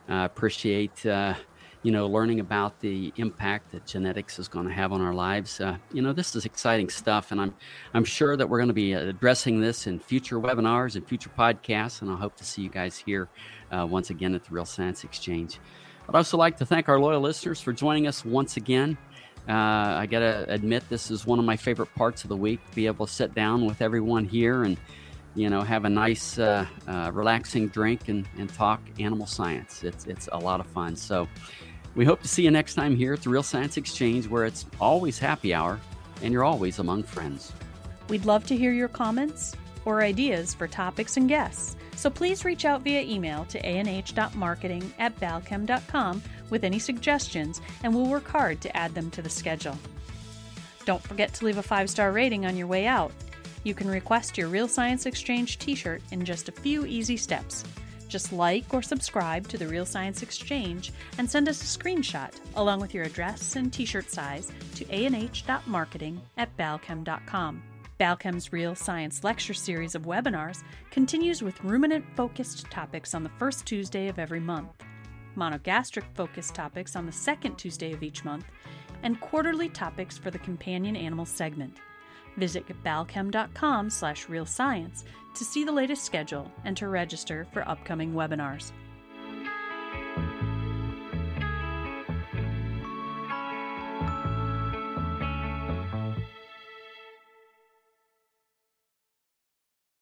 Uh, 0.10 0.26
appreciate 0.26 1.06
uh, 1.06 1.36
you 1.84 1.92
know 1.92 2.08
learning 2.08 2.40
about 2.40 2.80
the 2.80 3.14
impact 3.18 3.72
that 3.72 3.86
genetics 3.86 4.40
is 4.40 4.48
going 4.48 4.68
to 4.68 4.74
have 4.74 4.92
on 4.92 5.02
our 5.02 5.14
lives. 5.14 5.62
Uh, 5.62 5.78
you 5.92 6.02
know, 6.02 6.14
this 6.14 6.36
is 6.36 6.46
exciting 6.46 6.90
stuff, 6.90 7.32
and 7.32 7.40
I'm 7.40 7.54
I'm 7.94 8.06
sure 8.06 8.36
that 8.36 8.50
we're 8.50 8.60
going 8.60 8.70
to 8.70 8.74
be 8.74 8.94
addressing 8.94 9.62
this 9.62 9.86
in 9.86 10.00
future 10.00 10.40
webinars 10.40 10.96
and 10.96 11.08
future 11.08 11.30
podcasts. 11.38 12.02
And 12.02 12.10
I 12.10 12.16
hope 12.16 12.36
to 12.38 12.44
see 12.44 12.62
you 12.62 12.70
guys 12.70 12.98
here 12.98 13.30
uh, 13.72 13.86
once 13.86 14.10
again 14.10 14.34
at 14.34 14.44
the 14.44 14.52
Real 14.52 14.66
Science 14.66 15.04
Exchange. 15.04 15.60
I'd 16.10 16.16
also 16.16 16.38
like 16.38 16.58
to 16.58 16.66
thank 16.66 16.90
our 16.90 17.00
loyal 17.00 17.22
listeners 17.22 17.62
for 17.62 17.72
joining 17.72 18.08
us 18.08 18.26
once 18.26 18.58
again. 18.58 18.98
Uh, 19.48 19.52
I 19.52 20.06
got 20.06 20.20
to 20.20 20.46
admit, 20.50 20.88
this 20.90 21.12
is 21.12 21.26
one 21.26 21.40
of 21.40 21.46
my 21.46 21.58
favorite 21.58 21.94
parts 21.96 22.24
of 22.24 22.30
the 22.30 22.38
week 22.38 22.66
to 22.70 22.76
be 22.76 22.88
able 22.88 23.06
to 23.06 23.12
sit 23.12 23.34
down 23.34 23.66
with 23.66 23.82
everyone 23.82 24.26
here 24.26 24.64
and, 24.64 24.78
you 25.36 25.50
know, 25.50 25.62
have 25.62 25.84
a 25.84 25.90
nice, 25.90 26.40
uh, 26.40 26.66
uh, 26.88 27.12
relaxing 27.14 27.68
drink 27.68 28.08
and, 28.08 28.28
and 28.38 28.54
talk 28.54 28.82
animal 29.00 29.28
science. 29.28 29.84
It's, 29.84 30.06
it's 30.06 30.30
a 30.32 30.38
lot 30.38 30.60
of 30.60 30.68
fun. 30.68 30.96
So 30.96 31.28
we 31.96 32.06
hope 32.06 32.22
to 32.22 32.28
see 32.28 32.44
you 32.44 32.52
next 32.52 32.76
time 32.76 32.96
here 32.96 33.14
at 33.14 33.22
the 33.22 33.30
Real 33.30 33.44
Science 33.44 33.78
Exchange, 33.78 34.28
where 34.28 34.46
it's 34.46 34.66
always 34.80 35.20
happy 35.20 35.54
hour 35.54 35.80
and 36.22 36.34
you're 36.34 36.44
always 36.44 36.80
among 36.80 37.04
friends. 37.04 37.52
We'd 38.10 38.26
love 38.26 38.46
to 38.48 38.58
hear 38.58 38.72
your 38.72 38.88
comments 38.88 39.56
or 39.86 40.02
ideas 40.02 40.54
for 40.54 40.68
topics 40.68 41.18
and 41.18 41.28
guests. 41.28 41.76
So 41.96 42.10
please 42.10 42.46
reach 42.46 42.66
out 42.66 42.82
via 42.82 43.02
email 43.02 43.46
to 43.46 43.64
anh.marketing 43.66 44.94
at 44.98 45.20
balchem.com 45.20 46.24
with 46.50 46.64
any 46.64 46.80
suggestions, 46.80 47.62
and 47.84 47.94
we'll 47.94 48.08
work 48.08 48.28
hard 48.28 48.62
to 48.62 48.76
add 48.76 48.96
them 48.96 49.12
to 49.12 49.22
the 49.22 49.30
schedule. 49.30 49.78
Don't 50.86 51.04
forget 51.04 51.34
to 51.36 51.46
leave 51.46 51.58
a 51.58 51.64
five 51.64 51.90
star 51.90 52.12
rating 52.12 52.46
on 52.46 52.58
your 52.58 52.68
way 52.68 52.88
out. 52.88 53.12
You 53.64 53.74
can 53.74 53.88
request 53.88 54.38
your 54.38 54.50
Real 54.50 54.68
Science 54.68 55.06
Exchange 55.06 55.60
t 55.60 55.76
shirt 55.76 56.02
in 56.12 56.26
just 56.26 56.50
a 56.50 56.52
few 56.52 56.86
easy 56.86 57.16
steps. 57.16 57.64
Just 58.14 58.32
like 58.32 58.72
or 58.72 58.84
subscribe 58.84 59.48
to 59.48 59.58
the 59.58 59.68
Real 59.68 59.88
Science 59.88 60.22
Exchange 60.22 60.92
and 61.18 61.28
send 61.28 61.50
us 61.50 61.64
a 61.64 61.80
screenshot 61.80 62.32
along 62.54 62.80
with 62.80 62.94
your 62.94 63.06
address 63.06 63.56
and 63.56 63.74
t 63.74 63.86
shirt 63.86 64.12
size 64.12 64.52
to 64.76 64.88
anh.marketing 64.92 66.22
at 66.38 66.56
balchem.com. 66.56 67.64
Balchem's 67.98 68.54
Real 68.54 68.76
Science 68.76 69.24
Lecture 69.24 69.56
Series 69.56 69.96
of 69.96 70.04
webinars 70.04 70.62
continues 70.92 71.42
with 71.42 71.64
ruminant 71.64 72.06
focused 72.16 72.70
topics 72.70 73.16
on 73.16 73.24
the 73.24 73.30
first 73.30 73.66
Tuesday 73.66 74.10
of 74.10 74.20
every 74.20 74.40
month 74.40 74.70
monogastric 75.36 76.04
focused 76.14 76.54
topics 76.54 76.96
on 76.96 77.08
the 77.08 77.12
second 77.12 77.56
Tuesday 77.56 77.94
of 77.94 78.04
each 78.04 78.24
month, 78.24 78.46
and 79.02 79.20
quarterly 79.22 79.70
topics 79.70 80.20
for 80.20 80.30
the 80.30 80.38
companion 80.38 80.96
animal 80.96 81.26
segment. 81.26 81.78
Visit 82.38 82.68
balchem.com 82.84 83.90
slash 83.90 84.28
realscience 84.28 85.04
to 85.36 85.46
see 85.46 85.64
the 85.64 85.72
latest 85.72 86.04
schedule 86.04 86.52
and 86.66 86.78
to 86.78 86.88
register 86.88 87.48
for 87.52 87.68
upcoming 87.68 88.14
webinars. 88.14 88.72